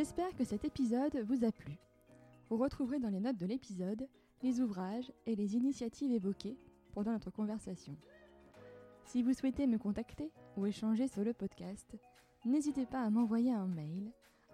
J'espère 0.00 0.34
que 0.34 0.44
cet 0.44 0.64
épisode 0.64 1.14
vous 1.28 1.44
a 1.44 1.52
plu. 1.52 1.76
Vous 2.48 2.56
retrouverez 2.56 2.98
dans 2.98 3.10
les 3.10 3.20
notes 3.20 3.36
de 3.36 3.44
l'épisode 3.44 4.08
les 4.42 4.62
ouvrages 4.62 5.12
et 5.26 5.36
les 5.36 5.56
initiatives 5.56 6.10
évoquées 6.10 6.56
pendant 6.94 7.12
notre 7.12 7.30
conversation. 7.30 7.94
Si 9.04 9.22
vous 9.22 9.34
souhaitez 9.34 9.66
me 9.66 9.76
contacter 9.76 10.32
ou 10.56 10.64
échanger 10.64 11.06
sur 11.06 11.22
le 11.22 11.34
podcast, 11.34 11.98
n'hésitez 12.46 12.86
pas 12.86 13.02
à 13.02 13.10
m'envoyer 13.10 13.52
un 13.52 13.66
mail 13.66 14.10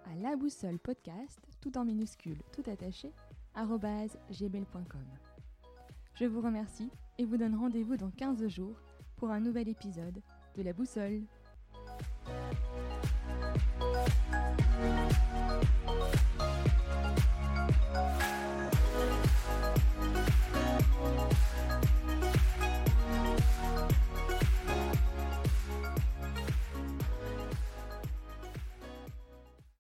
à 0.06 0.16
la 0.16 0.34
boussole 0.34 0.80
podcast, 0.80 1.38
tout 1.60 1.78
en 1.78 1.84
minuscule, 1.84 2.42
tout 2.52 2.68
attaché, 2.68 3.12
gmail.com. 3.54 5.06
Je 6.14 6.24
vous 6.24 6.40
remercie 6.40 6.90
et 7.18 7.24
vous 7.24 7.36
donne 7.36 7.54
rendez-vous 7.54 7.96
dans 7.96 8.10
15 8.10 8.48
jours 8.48 8.82
pour 9.16 9.30
un 9.30 9.38
nouvel 9.38 9.68
épisode 9.68 10.20
de 10.56 10.62
la 10.62 10.72
boussole. 10.72 11.22
Thank 13.96 14.12
you. 16.14 16.25